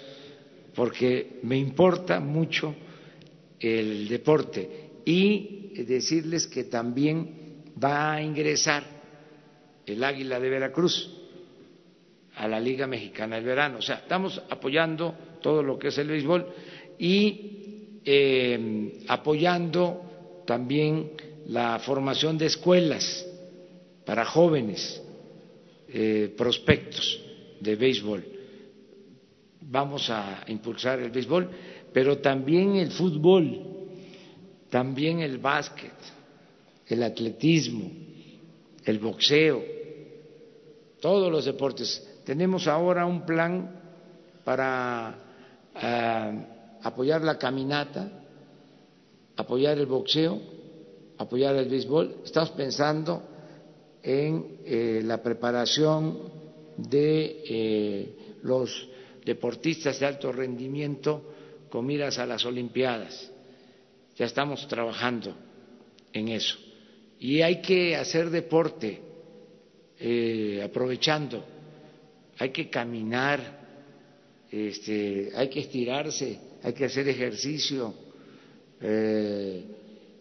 porque 0.76 1.40
me 1.44 1.58
importa 1.58 2.20
mucho 2.20 2.76
el 3.60 4.08
deporte 4.08 4.90
y 5.06 5.84
decirles 5.84 6.48
que 6.48 6.66
también 6.66 7.64
va 7.82 8.14
a 8.14 8.22
ingresar 8.22 8.84
el 9.86 10.04
Águila 10.04 10.40
de 10.40 10.50
Veracruz 10.50 11.14
a 12.36 12.48
la 12.48 12.60
Liga 12.60 12.88
Mexicana 12.88 13.36
del 13.38 13.46
Verano. 13.46 13.80
O 13.80 13.82
sea, 13.82 13.98
estamos 13.98 14.42
apoyando 14.50 15.16
todo 15.42 15.64
lo 15.64 15.78
que 15.80 15.88
es 15.90 15.98
el 15.98 16.08
béisbol 16.08 16.48
y 17.00 18.00
eh, 18.04 19.04
apoyando 19.08 20.07
también 20.48 21.12
la 21.48 21.78
formación 21.80 22.38
de 22.38 22.48
escuelas 22.48 23.26
para 24.06 24.26
jóvenes 24.26 25.02
eh, 25.90 26.34
prospectos 26.36 27.22
de 27.60 27.76
béisbol. 27.76 28.26
Vamos 29.62 30.10
a 30.10 30.46
impulsar 30.48 31.00
el 31.00 31.12
béisbol, 31.12 31.50
pero 31.94 32.20
también 32.20 32.78
el 32.78 32.92
fútbol, 32.92 33.60
también 34.70 35.20
el 35.20 35.38
básquet, 35.38 35.94
el 36.88 37.04
atletismo, 37.04 37.92
el 38.86 39.00
boxeo, 39.00 39.64
todos 41.02 41.30
los 41.30 41.44
deportes. 41.44 42.08
Tenemos 42.24 42.68
ahora 42.68 43.06
un 43.06 43.26
plan 43.26 43.70
para 44.46 45.14
eh, 45.76 46.46
apoyar 46.84 47.22
la 47.22 47.38
caminata, 47.38 48.10
apoyar 49.38 49.78
el 49.78 49.86
boxeo, 49.86 50.40
apoyar 51.18 51.56
el 51.56 51.70
béisbol. 51.70 52.18
Estamos 52.26 52.52
pensando 52.52 53.24
en 54.04 54.60
eh, 54.66 55.02
la 55.04 55.22
preparación 55.22 56.20
de 56.78 57.44
eh, 57.48 58.16
los 58.44 58.90
deportistas 59.26 60.00
de 60.00 60.06
alto 60.06 60.32
rendimiento 60.32 61.34
con 61.70 61.86
miras 61.86 62.18
a 62.18 62.26
las 62.26 62.46
Olimpiadas. 62.46 63.32
Ya 64.18 64.26
estamos 64.26 64.68
trabajando 64.68 65.36
en 66.14 66.30
eso. 66.30 66.58
Y 67.20 67.42
hay 67.42 67.62
que 67.62 67.96
hacer 67.96 68.30
deporte 68.30 69.02
eh, 70.00 70.62
aprovechando, 70.64 71.44
hay 72.38 72.52
que 72.52 72.70
caminar, 72.70 73.58
este, 74.52 75.32
hay 75.36 75.50
que 75.50 75.62
estirarse, 75.62 76.40
hay 76.64 76.74
que 76.74 76.86
hacer 76.86 77.08
ejercicio. 77.08 77.94
Eh, 78.82 79.66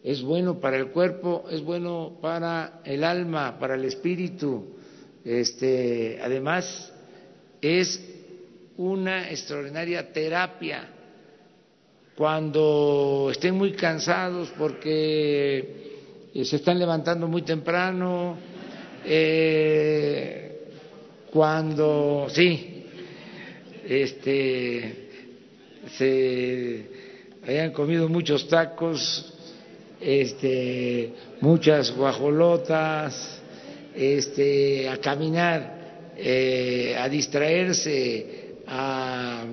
es 0.02 0.22
bueno 0.22 0.60
para 0.60 0.76
el 0.76 0.88
cuerpo, 0.88 1.46
es 1.50 1.62
bueno 1.62 2.18
para 2.20 2.80
el 2.84 3.02
alma, 3.04 3.58
para 3.58 3.74
el 3.74 3.84
espíritu. 3.84 4.76
Este, 5.24 6.20
además, 6.22 6.92
es 7.60 8.00
una 8.76 9.30
extraordinaria 9.30 10.12
terapia 10.12 10.88
cuando 12.16 13.28
estén 13.30 13.56
muy 13.56 13.72
cansados 13.72 14.52
porque 14.56 16.28
eh, 16.32 16.44
se 16.44 16.56
están 16.56 16.78
levantando 16.78 17.26
muy 17.28 17.42
temprano, 17.42 18.38
eh, 19.04 20.68
cuando 21.30 22.26
sí, 22.30 22.84
este, 23.86 25.08
se 25.96 26.95
hayan 27.46 27.72
comido 27.72 28.08
muchos 28.08 28.48
tacos, 28.48 29.32
este, 30.00 31.12
muchas 31.40 31.94
guajolotas, 31.94 33.40
este, 33.94 34.88
a 34.88 34.98
caminar, 34.98 36.12
eh, 36.16 36.96
a 36.98 37.08
distraerse, 37.08 38.56
a 38.66 39.44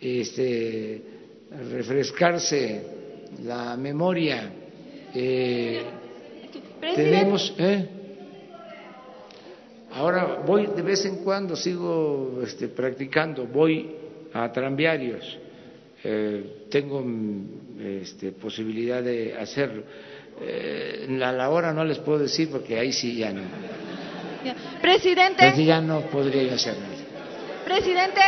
este, 0.00 1.02
refrescarse 1.70 2.82
la 3.44 3.76
memoria. 3.76 4.50
Eh, 5.14 5.82
tenemos, 6.94 7.54
¿eh? 7.58 7.88
Ahora 9.92 10.42
voy 10.46 10.66
de 10.66 10.82
vez 10.82 11.04
en 11.06 11.24
cuando, 11.24 11.56
sigo 11.56 12.40
este, 12.44 12.68
practicando, 12.68 13.46
voy 13.46 13.96
a 14.32 14.52
tranviarios, 14.52 15.38
eh, 16.04 16.66
tengo 16.70 17.04
este, 17.80 18.32
posibilidad 18.32 19.02
de 19.02 19.36
hacerlo. 19.36 19.82
Eh, 20.40 21.08
a 21.22 21.32
la 21.32 21.50
hora 21.50 21.72
no 21.72 21.84
les 21.84 21.98
puedo 21.98 22.18
decir 22.18 22.50
porque 22.50 22.78
ahí 22.78 22.92
sí 22.92 23.16
ya 23.16 23.32
no. 23.32 23.42
Presidente. 24.80 25.64
ya 25.64 25.80
no 25.80 26.02
podría 26.02 26.54
hacer 26.54 26.74
nada. 26.78 26.94
Presidente, 27.64 28.20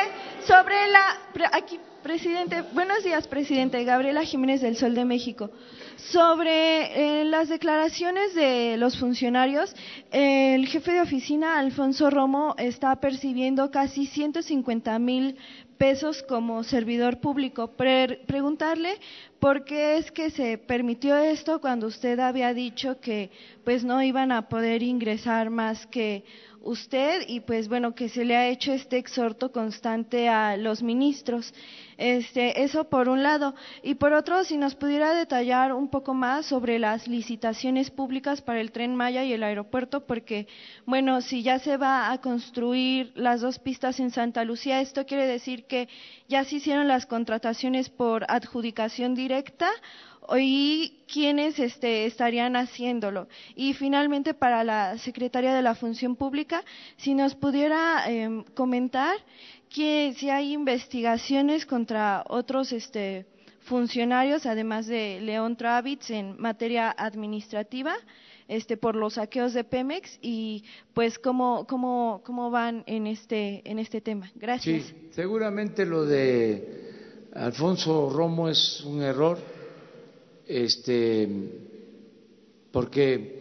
sobre 0.46 0.74
la. 0.90 1.48
Aquí, 1.52 1.78
presidente. 2.02 2.64
Buenos 2.72 3.04
días, 3.04 3.28
presidente. 3.28 3.84
Gabriela 3.84 4.24
Jiménez 4.24 4.60
del 4.60 4.76
Sol 4.76 4.94
de 4.94 5.04
México. 5.04 5.50
Sobre 5.96 7.20
eh, 7.20 7.24
las 7.24 7.48
declaraciones 7.48 8.34
de 8.34 8.76
los 8.78 8.98
funcionarios, 8.98 9.74
el 10.10 10.66
jefe 10.66 10.92
de 10.92 11.00
oficina, 11.00 11.58
Alfonso 11.58 12.08
Romo, 12.08 12.54
está 12.56 12.96
percibiendo 12.96 13.70
casi 13.70 14.06
150 14.06 14.98
mil 14.98 15.36
pesos 15.78 16.22
como 16.24 16.64
servidor 16.64 17.20
público. 17.20 17.72
preguntarle 17.76 18.98
¿Por 19.38 19.64
qué 19.64 19.98
es 19.98 20.10
que 20.10 20.30
se 20.30 20.58
permitió 20.58 21.16
esto 21.16 21.60
cuando 21.60 21.86
usted 21.86 22.18
había 22.18 22.52
dicho 22.52 23.00
que 23.00 23.30
pues 23.64 23.84
no 23.84 24.02
iban 24.02 24.32
a 24.32 24.48
poder 24.48 24.82
ingresar 24.82 25.48
más 25.48 25.86
que 25.86 26.24
usted 26.60 27.22
y 27.28 27.40
pues 27.40 27.68
bueno 27.68 27.94
que 27.94 28.08
se 28.08 28.24
le 28.24 28.36
ha 28.36 28.48
hecho 28.48 28.72
este 28.72 28.98
exhorto 28.98 29.52
constante 29.52 30.28
a 30.28 30.56
los 30.56 30.82
ministros. 30.82 31.54
Este, 31.98 32.62
eso 32.62 32.84
por 32.84 33.08
un 33.08 33.24
lado. 33.24 33.56
Y 33.82 33.96
por 33.96 34.12
otro, 34.12 34.44
si 34.44 34.56
nos 34.56 34.76
pudiera 34.76 35.14
detallar 35.14 35.72
un 35.72 35.88
poco 35.88 36.14
más 36.14 36.46
sobre 36.46 36.78
las 36.78 37.08
licitaciones 37.08 37.90
públicas 37.90 38.40
para 38.40 38.60
el 38.60 38.70
tren 38.70 38.94
Maya 38.94 39.24
y 39.24 39.32
el 39.32 39.42
aeropuerto, 39.42 40.06
porque, 40.06 40.46
bueno, 40.86 41.20
si 41.20 41.42
ya 41.42 41.58
se 41.58 41.76
va 41.76 42.12
a 42.12 42.20
construir 42.20 43.12
las 43.16 43.40
dos 43.40 43.58
pistas 43.58 43.98
en 43.98 44.12
Santa 44.12 44.44
Lucía, 44.44 44.80
esto 44.80 45.06
quiere 45.06 45.26
decir 45.26 45.64
que 45.64 45.88
ya 46.28 46.44
se 46.44 46.56
hicieron 46.56 46.86
las 46.86 47.04
contrataciones 47.04 47.90
por 47.90 48.24
adjudicación 48.28 49.16
directa 49.16 49.68
y 50.36 50.98
quiénes 51.10 51.58
este, 51.58 52.04
estarían 52.06 52.54
haciéndolo. 52.56 53.28
Y 53.56 53.72
finalmente, 53.72 54.34
para 54.34 54.62
la 54.62 54.98
Secretaría 54.98 55.54
de 55.54 55.62
la 55.62 55.74
Función 55.74 56.16
Pública, 56.16 56.62
si 56.98 57.14
nos 57.14 57.34
pudiera 57.34 58.04
em, 58.08 58.44
comentar 58.54 59.16
que 59.68 60.14
si 60.16 60.30
hay 60.30 60.52
investigaciones 60.52 61.66
contra 61.66 62.24
otros 62.28 62.72
este, 62.72 63.26
funcionarios, 63.60 64.46
además 64.46 64.86
de 64.86 65.20
León 65.20 65.56
Travitz, 65.56 66.10
en 66.10 66.40
materia 66.40 66.94
administrativa, 66.96 67.94
este, 68.48 68.78
por 68.78 68.96
los 68.96 69.14
saqueos 69.14 69.52
de 69.52 69.62
Pemex 69.62 70.18
y 70.22 70.64
pues 70.94 71.18
cómo, 71.18 71.66
cómo, 71.68 72.22
cómo 72.24 72.50
van 72.50 72.82
en 72.86 73.06
este, 73.06 73.62
en 73.70 73.78
este 73.78 74.00
tema. 74.00 74.30
Gracias. 74.34 74.84
Sí, 74.84 75.08
seguramente 75.10 75.84
lo 75.84 76.06
de 76.06 77.28
Alfonso 77.34 78.10
Romo 78.10 78.48
es 78.48 78.82
un 78.84 79.02
error 79.02 79.38
este, 80.46 81.28
porque 82.72 83.38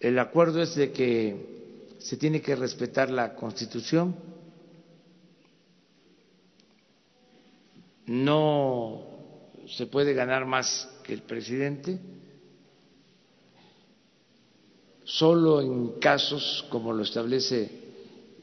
el 0.00 0.18
acuerdo 0.18 0.62
es 0.62 0.74
de 0.74 0.90
que 0.92 1.57
se 1.98 2.16
tiene 2.16 2.40
que 2.40 2.54
respetar 2.54 3.10
la 3.10 3.34
Constitución, 3.34 4.16
no 8.06 9.02
se 9.66 9.86
puede 9.86 10.14
ganar 10.14 10.46
más 10.46 10.88
que 11.04 11.12
el 11.12 11.22
presidente, 11.22 11.98
solo 15.04 15.60
en 15.60 15.98
casos, 16.00 16.64
como 16.70 16.92
lo 16.92 17.02
establece 17.02 17.70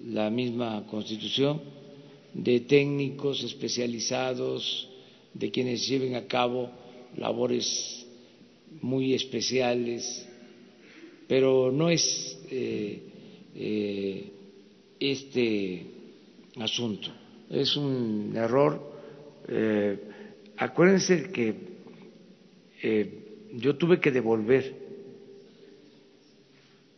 la 0.05 0.29
misma 0.29 0.85
Constitución, 0.87 1.61
de 2.33 2.59
técnicos 2.61 3.43
especializados, 3.43 4.89
de 5.33 5.51
quienes 5.51 5.87
lleven 5.87 6.15
a 6.15 6.27
cabo 6.27 6.69
labores 7.17 8.05
muy 8.81 9.13
especiales, 9.13 10.27
pero 11.27 11.71
no 11.71 11.89
es 11.89 12.39
eh, 12.51 13.04
eh, 13.55 14.31
este 14.99 15.85
asunto, 16.59 17.09
es 17.49 17.75
un 17.75 18.33
error. 18.35 18.93
Eh, 19.47 19.99
acuérdense 20.57 21.31
que 21.31 21.75
yo 23.53 23.77
tuve 23.77 23.99
que 23.99 24.11
devolver, 24.11 24.75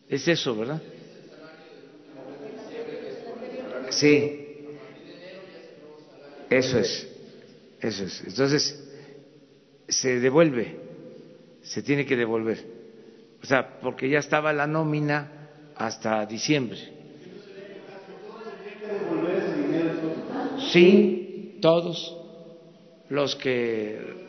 es 0.10 0.28
eso, 0.28 0.56
¿verdad? 0.56 0.82
Sí, 3.90 4.48
eso 6.50 6.80
es. 6.80 7.08
Eso 7.82 8.06
es. 8.06 8.24
Entonces, 8.26 8.84
se 9.88 10.20
devuelve, 10.20 10.76
se 11.62 11.82
tiene 11.84 12.06
que 12.06 12.16
devolver. 12.16 12.64
O 13.42 13.46
sea, 13.46 13.80
porque 13.80 14.10
ya 14.10 14.20
estaba 14.20 14.52
la 14.54 14.68
nómina 14.68 15.37
hasta 15.78 16.26
diciembre. 16.26 16.78
Sí, 20.72 21.58
todos 21.62 22.16
los 23.10 23.36
que 23.36 24.28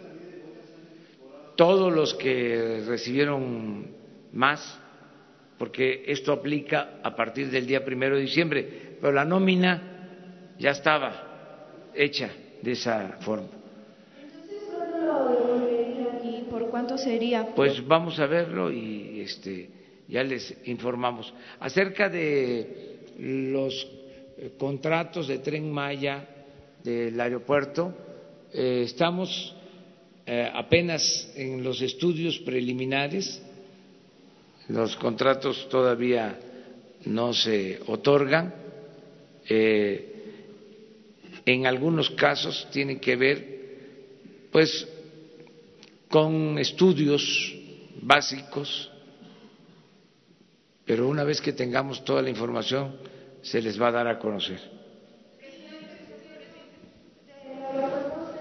todos 1.57 1.93
los 1.93 2.15
que 2.15 2.85
recibieron 2.87 3.89
más, 4.33 4.79
porque 5.59 6.05
esto 6.07 6.33
aplica 6.33 7.01
a 7.03 7.16
partir 7.16 7.51
del 7.51 7.66
día 7.66 7.85
primero 7.85 8.15
de 8.15 8.23
diciembre, 8.23 8.97
pero 9.01 9.12
la 9.12 9.25
nómina 9.25 10.55
ya 10.57 10.70
estaba 10.70 11.91
hecha 11.95 12.31
de 12.62 12.73
esa 12.73 13.16
forma. 13.20 13.49
¿Y 16.23 16.43
por 16.49 16.70
cuánto 16.70 16.97
sería? 16.97 17.47
Pues 17.57 17.85
vamos 17.85 18.20
a 18.20 18.27
verlo 18.27 18.70
y 18.70 19.20
este 19.20 19.77
ya 20.09 20.24
les 20.24 20.55
informamos 20.64 21.32
acerca 21.60 22.09
de 22.09 22.98
los 23.18 23.86
eh, 24.39 24.52
contratos 24.59 25.28
de 25.28 25.39
Tren 25.39 25.70
Maya 25.70 26.26
del 26.82 27.20
aeropuerto. 27.20 27.94
Eh, 28.52 28.82
estamos 28.85 29.55
eh, 30.26 30.51
apenas 30.52 31.30
en 31.36 31.62
los 31.62 31.82
estudios 31.82 32.39
preliminares. 32.39 33.43
Los 34.68 34.97
contratos 34.97 35.68
todavía 35.68 36.39
no 37.05 37.32
se 37.32 37.80
otorgan. 37.86 38.55
En 41.47 41.66
algunos 41.66 42.10
casos 42.10 42.68
tiene 42.70 43.01
que 43.01 43.16
ver 43.16 43.59
pues 44.52 44.86
con 46.10 46.59
estudios 46.59 47.56
básicos, 48.02 48.90
pero 50.89 51.06
una 51.06 51.23
vez 51.23 51.43
que 51.43 51.52
tengamos 51.52 52.02
toda 52.02 52.23
la 52.23 52.31
información 52.31 52.97
se 53.43 53.60
les 53.60 53.81
va 53.81 53.89
a 53.89 53.93
dar 53.93 54.09
a 54.09 54.19
conocer. 54.19 54.59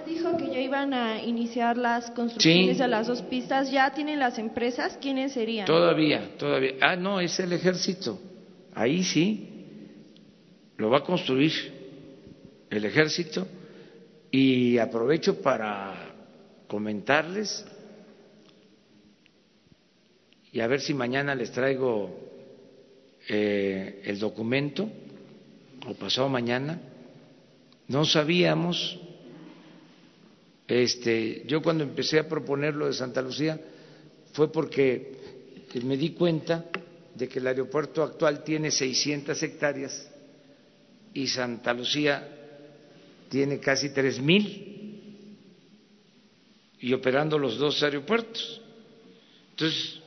dijo 0.05 0.37
que 0.37 0.47
ya 0.47 0.61
iban 0.61 0.93
a 0.93 1.21
iniciar 1.21 1.75
las 1.75 2.09
construcciones 2.11 2.77
de 2.77 2.87
las 2.87 3.07
dos 3.07 3.21
pistas. 3.23 3.69
¿Ya 3.69 3.93
tienen 3.93 4.19
las 4.19 4.39
empresas? 4.39 4.97
¿Quiénes 5.01 5.33
serían? 5.33 5.65
Todavía, 5.65 6.37
todavía. 6.37 6.75
Ah, 6.79 6.95
no, 6.95 7.19
es 7.19 7.37
el 7.41 7.51
ejército. 7.51 8.17
Ahí 8.73 9.03
sí, 9.03 9.49
lo 10.77 10.89
va 10.89 10.99
a 10.99 11.03
construir 11.03 11.51
el 12.69 12.85
ejército 12.85 13.45
y 14.31 14.77
aprovecho 14.77 15.41
para 15.41 16.15
comentarles 16.69 17.65
y 20.53 20.61
a 20.61 20.67
ver 20.67 20.79
si 20.79 20.93
mañana 20.93 21.35
les 21.35 21.51
traigo 21.51 22.27
eh, 23.27 24.01
el 24.05 24.19
documento 24.19 24.89
o 25.85 25.93
pasado 25.95 26.29
mañana. 26.29 26.79
No 27.87 28.05
sabíamos, 28.05 28.99
este, 30.67 31.43
yo 31.45 31.61
cuando 31.61 31.83
empecé 31.83 32.19
a 32.19 32.27
proponer 32.27 32.73
lo 32.75 32.87
de 32.87 32.93
Santa 32.93 33.21
Lucía 33.21 33.59
fue 34.33 34.51
porque 34.51 35.15
me 35.83 35.97
di 35.97 36.11
cuenta 36.11 36.65
de 37.15 37.27
que 37.27 37.39
el 37.39 37.47
aeropuerto 37.47 38.03
actual 38.03 38.43
tiene 38.43 38.71
600 38.71 39.41
hectáreas 39.43 40.09
y 41.13 41.27
Santa 41.27 41.73
Lucía 41.73 42.27
tiene 43.29 43.59
casi 43.59 43.89
tres 43.89 44.21
mil 44.21 44.77
y 46.79 46.93
operando 46.93 47.37
los 47.37 47.57
dos 47.57 47.81
aeropuertos. 47.83 48.61
Entonces, 49.51 49.99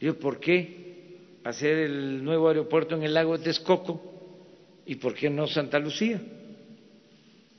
yo, 0.00 0.18
¿por 0.18 0.40
qué 0.40 0.83
hacer 1.44 1.78
el 1.78 2.24
nuevo 2.24 2.48
aeropuerto 2.48 2.94
en 2.96 3.02
el 3.02 3.14
lago 3.14 3.36
de 3.36 3.44
Texcoco 3.44 4.02
y 4.86 4.96
por 4.96 5.14
qué 5.14 5.30
no 5.30 5.46
Santa 5.46 5.78
Lucía? 5.78 6.20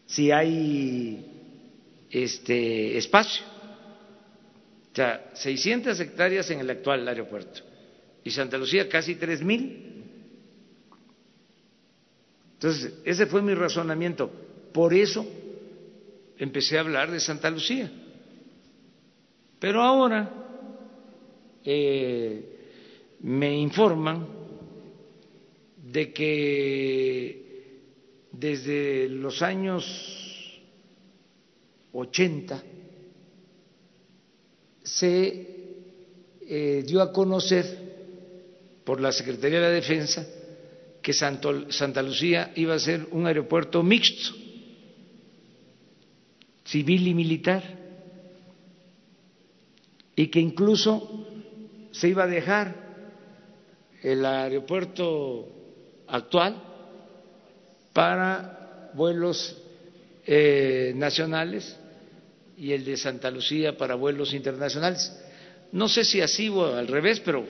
Si 0.08 0.32
hay 0.32 1.26
este 2.10 2.98
espacio. 2.98 3.46
O 4.92 4.96
sea, 4.96 5.32
600 5.34 6.00
hectáreas 6.00 6.50
en 6.52 6.60
el 6.60 6.70
actual 6.70 7.08
aeropuerto 7.08 7.62
y 8.24 8.32
Santa 8.32 8.58
Lucía 8.58 8.90
casi 8.90 9.16
tres 9.16 9.44
mil. 9.44 10.04
Entonces, 12.54 12.94
ese 13.04 13.26
fue 13.26 13.42
mi 13.42 13.54
razonamiento. 13.54 14.32
Por 14.74 14.94
eso 14.94 15.26
empecé 16.38 16.78
a 16.78 16.82
hablar 16.82 17.12
de 17.12 17.20
Santa 17.20 17.50
Lucía. 17.50 17.92
Pero 19.60 19.82
ahora 19.82 20.32
eh, 21.64 22.55
me 23.26 23.58
informan 23.58 24.28
de 25.78 26.14
que 26.14 27.80
desde 28.32 29.10
los 29.10 29.42
años 29.42 30.62
80 31.92 32.64
se 34.84 35.48
eh, 36.48 36.84
dio 36.86 37.02
a 37.02 37.12
conocer 37.12 37.66
por 38.84 39.02
la 39.02 39.12
Secretaría 39.12 39.60
de 39.60 39.66
la 39.66 39.72
Defensa 39.72 40.24
que 41.02 41.12
Santa 41.12 42.04
Lucía 42.04 42.52
iba 42.56 42.76
a 42.76 42.80
ser 42.80 43.08
un 43.12 43.26
aeropuerto 43.26 43.82
mixto 43.82 44.36
civil 46.66 47.08
y 47.08 47.14
militar, 47.14 47.64
y 50.16 50.28
que 50.28 50.40
incluso 50.40 51.26
se 51.92 52.10
iba 52.10 52.24
a 52.24 52.28
dejar 52.28 52.85
el 54.06 54.24
aeropuerto 54.24 55.48
actual 56.08 56.62
para 57.92 58.92
vuelos 58.94 59.58
eh, 60.28 60.94
nacionales 60.96 61.76
y 62.56 62.72
el 62.72 62.86
de 62.86 62.98
Santa 62.98 63.32
Lucía 63.32 63.76
para 63.76 63.96
vuelos 63.96 64.36
internacionales. 64.36 65.12
No 65.72 65.90
sé 65.90 66.04
si 66.04 66.22
así 66.22 66.50
o 66.50 66.66
al 66.66 66.88
revés, 66.88 67.20
pero 67.20 67.48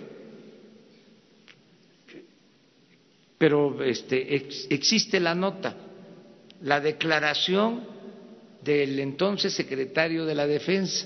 pero 3.38 3.84
este, 3.84 4.34
existe 4.69 5.19
la 5.19 5.36
nota, 5.36 5.76
la 6.61 6.80
declaración 6.80 7.86
del 8.64 8.98
entonces 8.99 9.52
secretario 9.52 10.26
de 10.26 10.36
la 10.36 10.48
Defensa. 10.48 11.06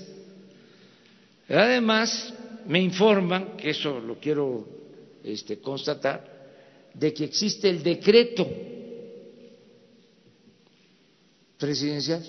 Además, 1.48 2.32
me 2.68 2.80
informan, 2.80 3.56
que 3.56 3.70
eso 3.70 3.98
lo 3.98 4.20
quiero 4.20 4.79
este, 5.24 5.58
constatar, 5.58 6.40
de 6.94 7.14
que 7.14 7.24
existe 7.24 7.68
el 7.68 7.82
decreto 7.82 8.46
presidencial 11.58 12.24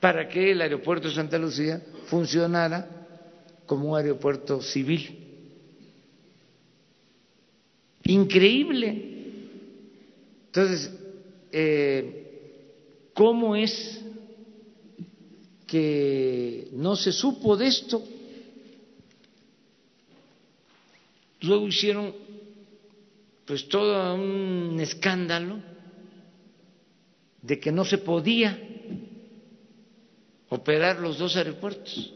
para 0.00 0.28
que 0.28 0.52
el 0.52 0.60
aeropuerto 0.60 1.08
de 1.08 1.14
Santa 1.14 1.38
Lucía 1.38 1.82
funcionara 2.06 2.88
como 3.66 3.90
un 3.90 3.96
aeropuerto 3.98 4.62
civil. 4.62 5.18
Increíble. 8.04 9.16
Entonces, 10.46 10.92
eh, 11.50 13.10
¿cómo 13.12 13.56
es 13.56 14.00
que 15.66 16.68
no 16.72 16.94
se 16.94 17.10
supo 17.10 17.56
de 17.56 17.66
esto? 17.66 18.02
Luego 21.40 21.68
hicieron 21.68 22.14
pues 23.44 23.68
todo 23.68 24.14
un 24.14 24.78
escándalo 24.80 25.60
de 27.42 27.60
que 27.60 27.70
no 27.70 27.84
se 27.84 27.98
podía 27.98 28.58
operar 30.48 30.98
los 30.98 31.18
dos 31.18 31.36
aeropuertos. 31.36 32.12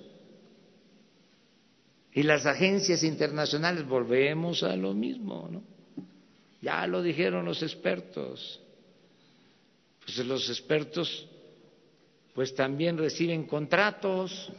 Y 2.12 2.24
las 2.24 2.46
agencias 2.46 3.04
internacionales 3.04 3.86
volvemos 3.86 4.64
a 4.64 4.74
lo 4.74 4.92
mismo, 4.92 5.48
¿no? 5.50 5.62
Ya 6.60 6.86
lo 6.86 7.02
dijeron 7.02 7.44
los 7.44 7.62
expertos. 7.62 8.60
Pues 10.04 10.18
los 10.26 10.48
expertos 10.48 11.26
pues 12.34 12.54
también 12.54 12.98
reciben 12.98 13.44
contratos. 13.44 14.50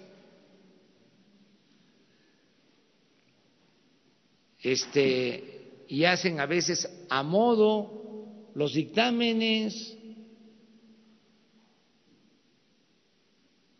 Este 4.61 5.83
y 5.88 6.05
hacen 6.05 6.39
a 6.39 6.45
veces 6.45 6.88
a 7.09 7.21
modo 7.21 8.01
los 8.55 8.73
dictámenes. 8.73 9.97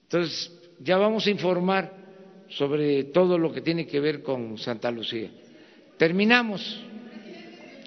Entonces, 0.04 0.52
ya 0.80 0.98
vamos 0.98 1.26
a 1.26 1.30
informar 1.30 1.94
sobre 2.50 3.06
todo 3.06 3.38
lo 3.38 3.54
que 3.54 3.62
tiene 3.62 3.88
que 3.88 4.00
ver 4.00 4.22
con 4.22 4.58
Santa 4.58 4.92
Lucía. 4.92 5.32
Terminamos. 5.98 6.82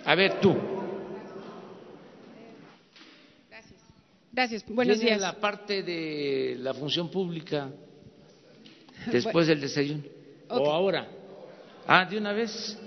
A 0.06 0.14
ver, 0.14 0.40
tú. 0.40 0.56
Gracias. 3.50 3.80
Gracias. 4.32 4.64
Buenos 4.68 5.00
días. 5.00 5.20
la 5.20 5.38
parte 5.38 5.82
de 5.82 6.56
la 6.60 6.72
función 6.72 7.10
pública 7.10 7.70
después 9.12 9.46
del 9.46 9.60
desayuno. 9.60 10.04
¿O 10.48 10.70
ahora? 10.70 11.08
Ah, 11.86 12.06
de 12.06 12.16
una 12.16 12.32
vez. 12.32 12.78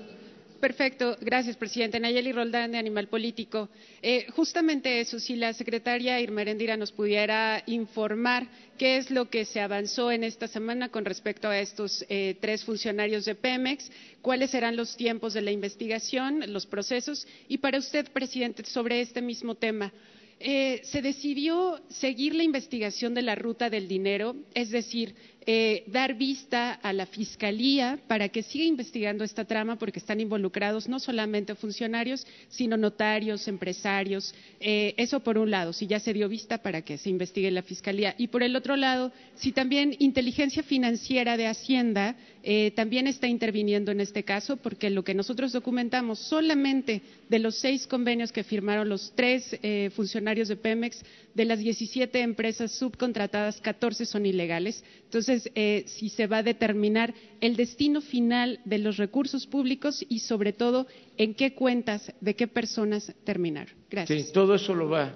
Perfecto, 0.60 1.16
gracias, 1.22 1.56
presidente. 1.56 2.00
Nayeli 2.00 2.32
Roldán, 2.32 2.72
de 2.72 2.80
Animal 2.80 3.08
Político. 3.08 3.70
Eh, 4.02 4.26
justamente 4.32 5.00
eso, 5.00 5.20
si 5.20 5.36
la 5.36 5.54
secretaria 5.54 6.20
Irmerendira 6.20 6.76
nos 6.78 6.92
pudiera 6.92 7.62
informar 7.68 8.48
qué 8.78 8.98
es 8.98 9.12
lo 9.12 9.30
que 9.30 9.46
se 9.46 9.60
avanzó 9.60 10.12
en 10.12 10.24
esta 10.24 10.48
semana 10.48 10.90
con 10.90 11.06
respecto 11.06 11.48
a 11.48 11.60
estos 11.60 12.04
eh, 12.10 12.36
tres 12.40 12.64
funcionarios 12.64 13.26
de 13.26 13.36
Pemex, 13.36 13.92
cuáles 14.22 14.50
serán 14.50 14.76
los 14.76 14.98
tiempos 14.98 15.34
de 15.34 15.42
la 15.42 15.52
investigación, 15.52 16.44
los 16.52 16.66
procesos, 16.66 17.28
y 17.48 17.60
para 17.60 17.78
usted, 17.78 18.08
presidente, 18.12 18.66
sobre 18.66 19.02
este 19.02 19.22
mismo 19.22 19.56
tema. 19.56 19.94
Eh, 20.40 20.82
se 20.84 21.02
decidió 21.02 21.82
seguir 21.90 22.36
la 22.36 22.44
investigación 22.44 23.14
de 23.14 23.24
la 23.24 23.36
ruta 23.36 23.70
del 23.70 23.88
dinero, 23.88 24.36
es 24.54 24.70
decir, 24.70 25.16
eh, 25.50 25.86
dar 25.88 26.14
vista 26.16 26.74
a 26.74 26.92
la 26.92 27.06
Fiscalía 27.06 27.98
para 28.06 28.28
que 28.28 28.44
siga 28.44 28.66
investigando 28.66 29.24
esta 29.24 29.46
trama, 29.46 29.78
porque 29.78 30.00
están 30.00 30.20
involucrados 30.20 30.90
no 30.90 31.00
solamente 31.00 31.56
funcionarios, 31.56 32.28
sino 32.50 32.76
notarios, 32.76 33.48
empresarios. 33.48 34.36
Eh, 34.60 34.94
eso 34.98 35.22
por 35.22 35.38
un 35.38 35.50
lado, 35.50 35.72
si 35.72 35.88
ya 35.88 36.02
se 36.02 36.12
dio 36.12 36.28
vista 36.28 36.58
para 36.58 36.82
que 36.82 36.98
se 36.98 37.10
investigue 37.10 37.50
la 37.50 37.62
Fiscalía. 37.62 38.14
Y 38.18 38.28
por 38.28 38.44
el 38.44 38.58
otro 38.58 38.76
lado, 38.76 39.14
si 39.36 39.54
también 39.54 39.96
inteligencia 40.00 40.64
financiera 40.64 41.38
de 41.38 41.48
Hacienda 41.48 42.18
eh, 42.50 42.72
también 42.72 43.08
está 43.08 43.28
interviniendo 43.28 43.92
en 43.92 44.00
este 44.00 44.24
caso, 44.24 44.56
porque 44.56 44.90
lo 44.90 45.04
que 45.04 45.14
nosotros 45.14 45.52
documentamos 45.52 46.20
solamente 46.20 47.02
de 47.28 47.40
los 47.40 47.56
seis 47.56 47.86
convenios 47.86 48.32
que 48.32 48.46
firmaron 48.46 48.88
los 48.88 49.12
tres 49.16 49.60
eh, 49.62 49.92
funcionarios 49.94 50.48
de 50.48 50.56
Pemex, 50.56 51.04
de 51.34 51.44
las 51.44 51.60
17 51.60 52.22
empresas 52.22 52.72
subcontratadas, 52.72 53.60
14 53.60 54.06
son 54.06 54.26
ilegales. 54.26 54.82
Entonces, 55.04 55.52
eh, 55.56 55.84
si 55.88 56.08
se 56.08 56.26
va 56.26 56.38
a 56.38 56.44
determinar 56.44 57.14
el 57.42 57.58
destino 57.58 58.00
final 58.00 58.62
de 58.64 58.78
los 58.78 58.96
recursos 58.96 59.46
públicos 59.46 60.06
y, 60.08 60.20
sobre 60.20 60.54
todo, 60.54 60.88
en 61.18 61.34
qué 61.34 61.54
cuentas 61.54 62.14
de 62.22 62.38
qué 62.38 62.48
personas 62.48 63.14
terminar. 63.26 63.68
Gracias. 63.92 64.28
Sí, 64.28 64.32
todo 64.32 64.56
eso 64.56 64.74
lo 64.74 64.88
va 64.88 65.14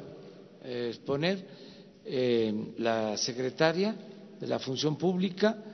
a 0.66 0.70
exponer 0.70 1.48
la 2.78 3.16
secretaria 3.16 3.96
de 4.38 4.48
la 4.48 4.60
Función 4.60 4.98
Pública 4.98 5.71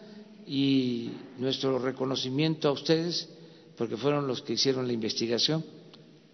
y 0.48 1.12
nuestro 1.38 1.78
reconocimiento 1.78 2.70
a 2.70 2.72
ustedes, 2.72 3.30
porque 3.76 3.98
fueron 3.98 4.28
los 4.28 4.42
que 4.42 4.54
hicieron 4.54 4.88
la 4.88 4.94
investigación. 4.94 5.64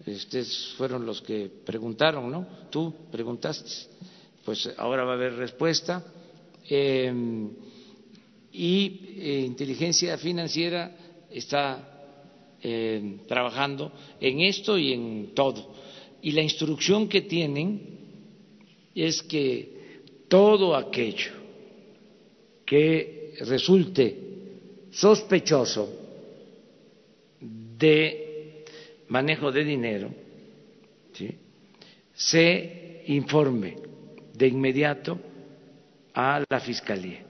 Ustedes 0.06 0.74
fueron 0.76 1.04
los 1.04 1.20
que 1.20 1.50
preguntaron, 1.64 2.30
¿no? 2.30 2.46
Tú 2.70 2.94
preguntaste. 3.10 3.70
Pues 4.44 4.70
ahora 4.76 5.04
va 5.04 5.12
a 5.12 5.14
haber 5.14 5.34
respuesta. 5.34 6.04
Eh, 6.68 7.12
y 8.52 9.00
eh, 9.18 9.42
inteligencia 9.44 10.16
financiera 10.16 10.96
está 11.28 11.94
eh, 12.62 13.18
trabajando 13.26 13.90
en 14.20 14.40
esto 14.40 14.78
y 14.78 14.92
en 14.92 15.32
todo. 15.34 15.74
Y 16.22 16.30
la 16.32 16.42
instrucción 16.42 17.08
que 17.08 17.22
tienen 17.22 17.98
es 18.94 19.22
que 19.24 20.02
todo 20.28 20.76
aquello 20.76 21.32
que 22.64 23.23
resulte 23.40 24.16
sospechoso 24.90 25.88
de 27.40 28.64
manejo 29.08 29.50
de 29.50 29.64
dinero, 29.64 30.10
¿sí? 31.12 31.30
se 32.14 33.02
informe 33.06 33.76
de 34.32 34.46
inmediato 34.46 35.18
a 36.14 36.42
la 36.48 36.60
Fiscalía 36.60 37.24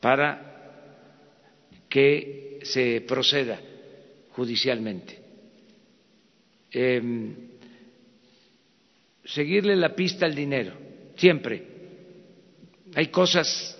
para 0.00 0.48
que 1.88 2.60
se 2.62 3.00
proceda 3.02 3.60
judicialmente. 4.30 5.18
Eh, 6.70 7.02
seguirle 9.24 9.76
la 9.76 9.94
pista 9.94 10.26
al 10.26 10.34
dinero, 10.34 10.72
siempre. 11.16 11.62
Hay 12.94 13.08
cosas 13.08 13.77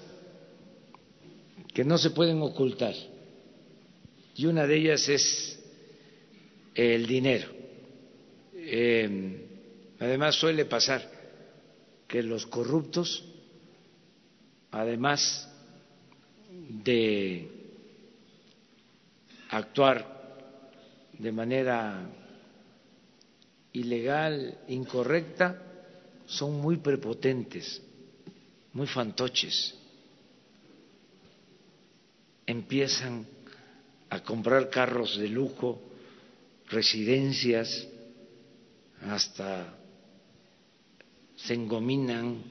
que 1.78 1.84
no 1.84 1.96
se 1.96 2.10
pueden 2.10 2.42
ocultar 2.42 2.92
y 4.34 4.46
una 4.46 4.66
de 4.66 4.76
ellas 4.78 5.08
es 5.08 5.60
el 6.74 7.06
dinero. 7.06 7.46
Eh, 8.52 9.46
además 10.00 10.34
suele 10.34 10.64
pasar 10.64 11.08
que 12.08 12.20
los 12.24 12.46
corruptos, 12.46 13.24
además 14.72 15.48
de 16.50 17.48
actuar 19.50 20.50
de 21.16 21.30
manera 21.30 22.10
ilegal, 23.72 24.58
incorrecta, 24.66 25.62
son 26.26 26.60
muy 26.60 26.78
prepotentes, 26.78 27.80
muy 28.72 28.88
fantoches. 28.88 29.77
Empiezan 32.48 33.26
a 34.08 34.20
comprar 34.20 34.70
carros 34.70 35.18
de 35.18 35.28
lujo, 35.28 35.82
residencias, 36.70 37.86
hasta 39.02 39.74
se 41.36 41.52
engominan 41.52 42.42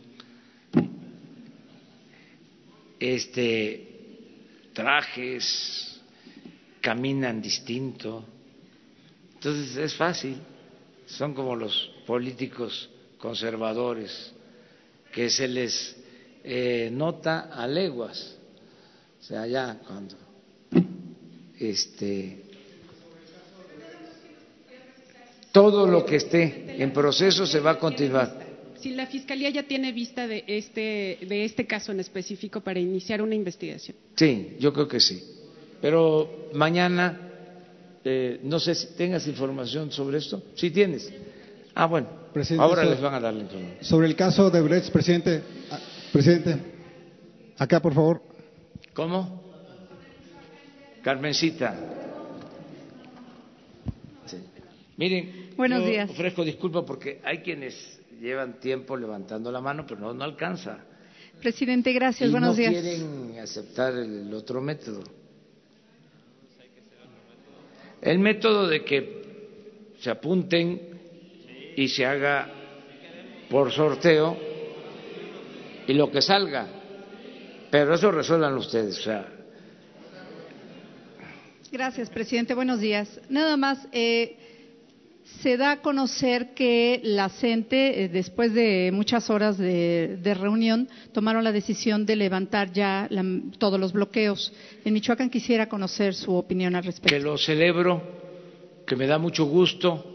este, 2.99 3.87
trajes, 4.73 5.99
caminan 6.79 7.41
distinto. 7.41 8.23
Entonces 9.33 9.77
es 9.77 9.95
fácil, 9.95 10.37
son 11.07 11.33
como 11.33 11.55
los 11.55 11.91
políticos 12.05 12.87
conservadores 13.17 14.31
que 15.11 15.31
se 15.31 15.47
les 15.47 15.97
eh, 16.43 16.89
nota 16.91 17.49
a 17.51 17.65
leguas, 17.67 18.36
sea, 19.27 19.45
ya 19.45 19.77
cuando 19.85 20.15
este 21.59 22.43
todo 25.51 25.85
lo 25.87 26.05
que 26.05 26.17
esté 26.17 26.81
en 26.81 26.93
proceso 26.93 27.45
se 27.45 27.59
va 27.59 27.71
a 27.71 27.79
continuar. 27.79 28.45
Si 28.79 28.91
la 28.91 29.07
fiscalía 29.07 29.49
ya 29.49 29.63
tiene 29.63 29.91
vista 29.91 30.27
de 30.27 30.45
este 30.47 31.17
de 31.27 31.43
este 31.43 31.65
caso 31.65 31.91
en 31.91 31.99
específico 31.99 32.61
para 32.61 32.79
iniciar 32.79 33.21
una 33.21 33.35
investigación. 33.35 33.97
Sí, 34.15 34.55
yo 34.59 34.71
creo 34.71 34.87
que 34.87 34.99
sí. 34.99 35.21
Pero 35.81 36.49
mañana 36.53 37.19
eh, 38.05 38.39
no 38.43 38.59
sé 38.59 38.75
si 38.75 38.87
tengas 38.95 39.27
información 39.27 39.91
sobre 39.91 40.19
esto. 40.19 40.41
Sí 40.55 40.71
tienes. 40.71 41.11
Ah, 41.75 41.85
bueno. 41.87 42.07
Ahora 42.59 42.85
les 42.85 43.01
van 43.01 43.15
a 43.15 43.19
dar 43.19 43.33
la 43.33 43.41
información. 43.41 43.77
Sobre 43.81 44.07
el 44.07 44.15
caso 44.15 44.49
de 44.49 44.61
Brecht, 44.61 44.89
presidente. 44.91 45.41
Ah, 45.69 45.79
presidente. 46.13 46.55
Acá, 47.57 47.81
por 47.81 47.93
favor. 47.93 48.26
¿Cómo? 48.97 49.43
Carmencita. 51.03 51.77
Miren, 54.97 55.51
Buenos 55.55 55.81
yo 55.83 55.87
días. 55.87 56.09
ofrezco 56.09 56.43
disculpas 56.43 56.83
porque 56.83 57.21
hay 57.23 57.43
quienes 57.43 58.01
llevan 58.19 58.59
tiempo 58.59 58.97
levantando 58.97 59.51
la 59.51 59.61
mano, 59.61 59.85
pero 59.87 59.99
no, 59.99 60.15
no 60.15 60.23
alcanza. 60.23 60.79
Presidente, 61.39 61.93
gracias. 61.93 62.27
y 62.27 62.31
Buenos 62.31 62.49
no 62.49 62.55
días. 62.55 62.71
quieren 62.73 63.37
aceptar 63.39 63.93
el 63.93 64.33
otro 64.33 64.61
método. 64.61 65.03
El 68.01 68.17
método 68.17 68.67
de 68.67 68.83
que 68.83 69.93
se 69.99 70.09
apunten 70.09 70.81
y 71.75 71.87
se 71.87 72.03
haga 72.03 72.49
por 73.47 73.71
sorteo 73.71 74.35
y 75.87 75.93
lo 75.93 76.09
que 76.09 76.23
salga. 76.23 76.76
Pero 77.71 77.93
eso 77.95 78.11
resuelvan 78.11 78.55
ustedes. 78.55 78.99
O 78.99 79.01
sea, 79.03 79.27
Gracias, 81.71 82.09
presidente. 82.09 82.53
Buenos 82.53 82.79
días. 82.79 83.19
Nada 83.29 83.57
más, 83.57 83.87
eh, 83.91 84.37
se 85.41 85.57
da 85.57 85.71
a 85.73 85.81
conocer 85.81 86.53
que 86.53 87.01
la 87.03 87.27
CENTE, 87.27 88.05
eh, 88.05 88.09
después 88.09 88.53
de 88.53 88.89
muchas 88.93 89.29
horas 89.29 89.57
de, 89.57 90.17
de 90.21 90.33
reunión, 90.33 90.87
tomaron 91.11 91.43
la 91.43 91.51
decisión 91.51 92.05
de 92.05 92.15
levantar 92.15 92.71
ya 92.71 93.07
la- 93.09 93.25
todos 93.59 93.77
los 93.77 93.91
bloqueos. 93.91 94.53
En 94.85 94.93
Michoacán 94.93 95.29
quisiera 95.29 95.67
conocer 95.67 96.13
su 96.13 96.33
opinión 96.33 96.73
al 96.75 96.85
respecto. 96.85 97.13
que 97.13 97.19
lo 97.21 97.37
celebro, 97.37 98.01
que 98.87 98.95
me 98.95 99.05
da 99.05 99.17
mucho 99.17 99.43
gusto 99.45 100.13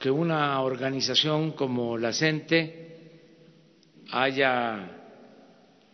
que 0.00 0.10
una 0.10 0.60
organización 0.60 1.52
como 1.52 1.96
la 1.96 2.12
CENTE 2.12 2.88
haya 4.10 4.97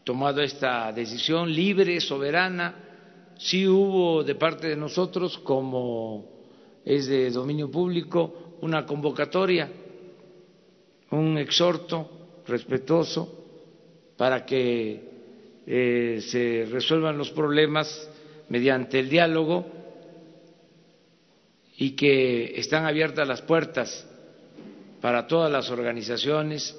tomado 0.05 0.43
esta 0.43 0.93
decisión 0.93 1.53
libre, 1.53 2.01
soberana. 2.01 2.75
Sí 3.39 3.67
hubo 3.67 4.23
de 4.23 4.35
parte 4.35 4.69
de 4.69 4.77
nosotros, 4.77 5.39
como 5.39 6.27
es 6.85 7.07
de 7.07 7.31
dominio 7.31 7.71
público, 7.71 8.57
una 8.61 8.87
convocatoria, 8.87 9.71
un 11.11 11.39
exhorto 11.39 12.43
respetuoso 12.47 13.45
para 14.17 14.45
que 14.45 15.15
eh, 15.67 16.21
se 16.21 16.67
resuelvan 16.71 17.19
los 17.19 17.31
problemas 17.31 18.09
mediante 18.49 19.01
el 19.01 19.09
diálogo 19.09 19.67
y 21.77 21.93
que 21.93 22.59
están 22.59 22.85
abiertas 22.85 23.27
las 23.27 23.43
puertas 23.43 24.07
para 25.01 25.27
todas 25.27 25.51
las 25.51 25.71
organizaciones, 25.71 26.77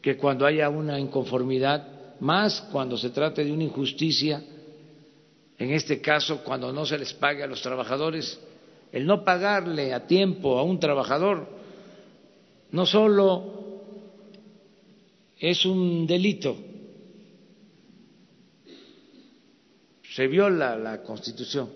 que 0.00 0.16
cuando 0.16 0.46
haya 0.46 0.68
una 0.68 0.98
inconformidad, 0.98 2.18
más 2.20 2.60
cuando 2.72 2.96
se 2.96 3.10
trate 3.10 3.44
de 3.44 3.52
una 3.52 3.64
injusticia, 3.64 4.42
en 5.58 5.70
este 5.70 6.00
caso 6.00 6.42
cuando 6.44 6.72
no 6.72 6.86
se 6.86 6.98
les 6.98 7.12
pague 7.12 7.42
a 7.42 7.46
los 7.46 7.60
trabajadores, 7.62 8.40
el 8.92 9.06
no 9.06 9.24
pagarle 9.24 9.92
a 9.92 10.06
tiempo 10.06 10.58
a 10.58 10.62
un 10.62 10.80
trabajador 10.80 11.58
no 12.70 12.86
solo 12.86 13.82
es 15.38 15.64
un 15.64 16.06
delito, 16.06 16.56
se 20.02 20.26
viola 20.26 20.76
la 20.76 21.02
Constitución, 21.02 21.70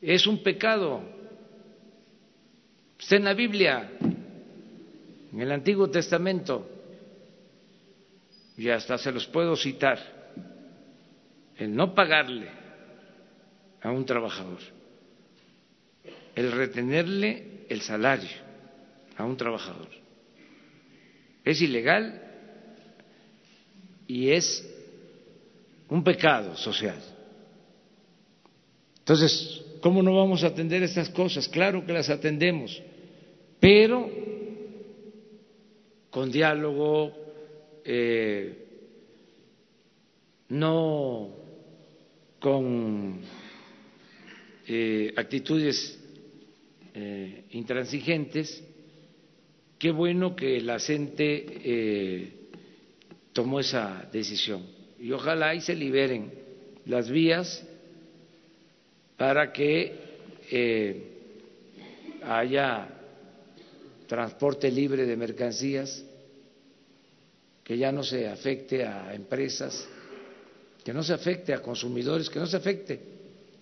es 0.00 0.26
un 0.26 0.42
pecado. 0.42 1.00
Está 2.98 3.16
en 3.16 3.24
la 3.24 3.34
Biblia, 3.34 3.90
en 5.36 5.42
el 5.42 5.52
Antiguo 5.52 5.90
Testamento, 5.90 6.66
y 8.56 8.70
hasta 8.70 8.96
se 8.96 9.12
los 9.12 9.26
puedo 9.26 9.54
citar, 9.54 9.98
el 11.58 11.76
no 11.76 11.94
pagarle 11.94 12.48
a 13.82 13.90
un 13.90 14.06
trabajador, 14.06 14.60
el 16.34 16.52
retenerle 16.52 17.66
el 17.68 17.82
salario 17.82 18.30
a 19.18 19.26
un 19.26 19.36
trabajador, 19.36 19.90
es 21.44 21.60
ilegal 21.60 22.22
y 24.06 24.30
es 24.30 24.66
un 25.90 26.02
pecado 26.02 26.56
social. 26.56 26.98
Entonces, 29.00 29.62
¿cómo 29.82 30.02
no 30.02 30.16
vamos 30.16 30.42
a 30.44 30.46
atender 30.46 30.82
estas 30.82 31.10
cosas? 31.10 31.46
Claro 31.46 31.84
que 31.84 31.92
las 31.92 32.08
atendemos, 32.08 32.82
pero 33.60 34.35
con 36.16 36.32
diálogo, 36.32 37.12
eh, 37.84 38.56
no 40.48 41.30
con 42.40 43.20
eh, 44.66 45.12
actitudes 45.14 46.02
eh, 46.94 47.44
intransigentes. 47.50 48.64
Qué 49.78 49.90
bueno 49.90 50.34
que 50.34 50.58
la 50.62 50.78
gente 50.78 51.44
eh, 51.62 52.32
tomó 53.34 53.60
esa 53.60 54.08
decisión 54.10 54.64
y 54.98 55.12
ojalá 55.12 55.54
y 55.54 55.60
se 55.60 55.74
liberen 55.74 56.32
las 56.86 57.10
vías 57.10 57.62
para 59.18 59.52
que 59.52 59.92
haya 62.22 62.95
transporte 64.06 64.70
libre 64.70 65.04
de 65.06 65.16
mercancías, 65.16 66.04
que 67.62 67.76
ya 67.76 67.90
no 67.90 68.02
se 68.02 68.28
afecte 68.28 68.84
a 68.84 69.14
empresas, 69.14 69.86
que 70.84 70.92
no 70.92 71.02
se 71.02 71.12
afecte 71.12 71.52
a 71.52 71.60
consumidores, 71.60 72.30
que 72.30 72.38
no 72.38 72.46
se 72.46 72.56
afecte 72.56 73.00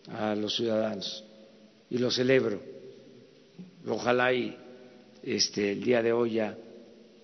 a 0.08 0.34
los 0.34 0.54
ciudadanos. 0.54 1.24
Y 1.90 1.98
lo 1.98 2.10
celebro. 2.10 2.60
Ojalá 3.86 4.32
y 4.32 4.56
este, 5.22 5.72
el 5.72 5.82
día 5.82 6.02
de 6.02 6.12
hoy 6.12 6.34
ya 6.34 6.56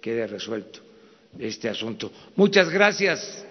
quede 0.00 0.26
resuelto 0.26 0.80
este 1.38 1.68
asunto. 1.68 2.10
Muchas 2.36 2.70
gracias. 2.70 3.44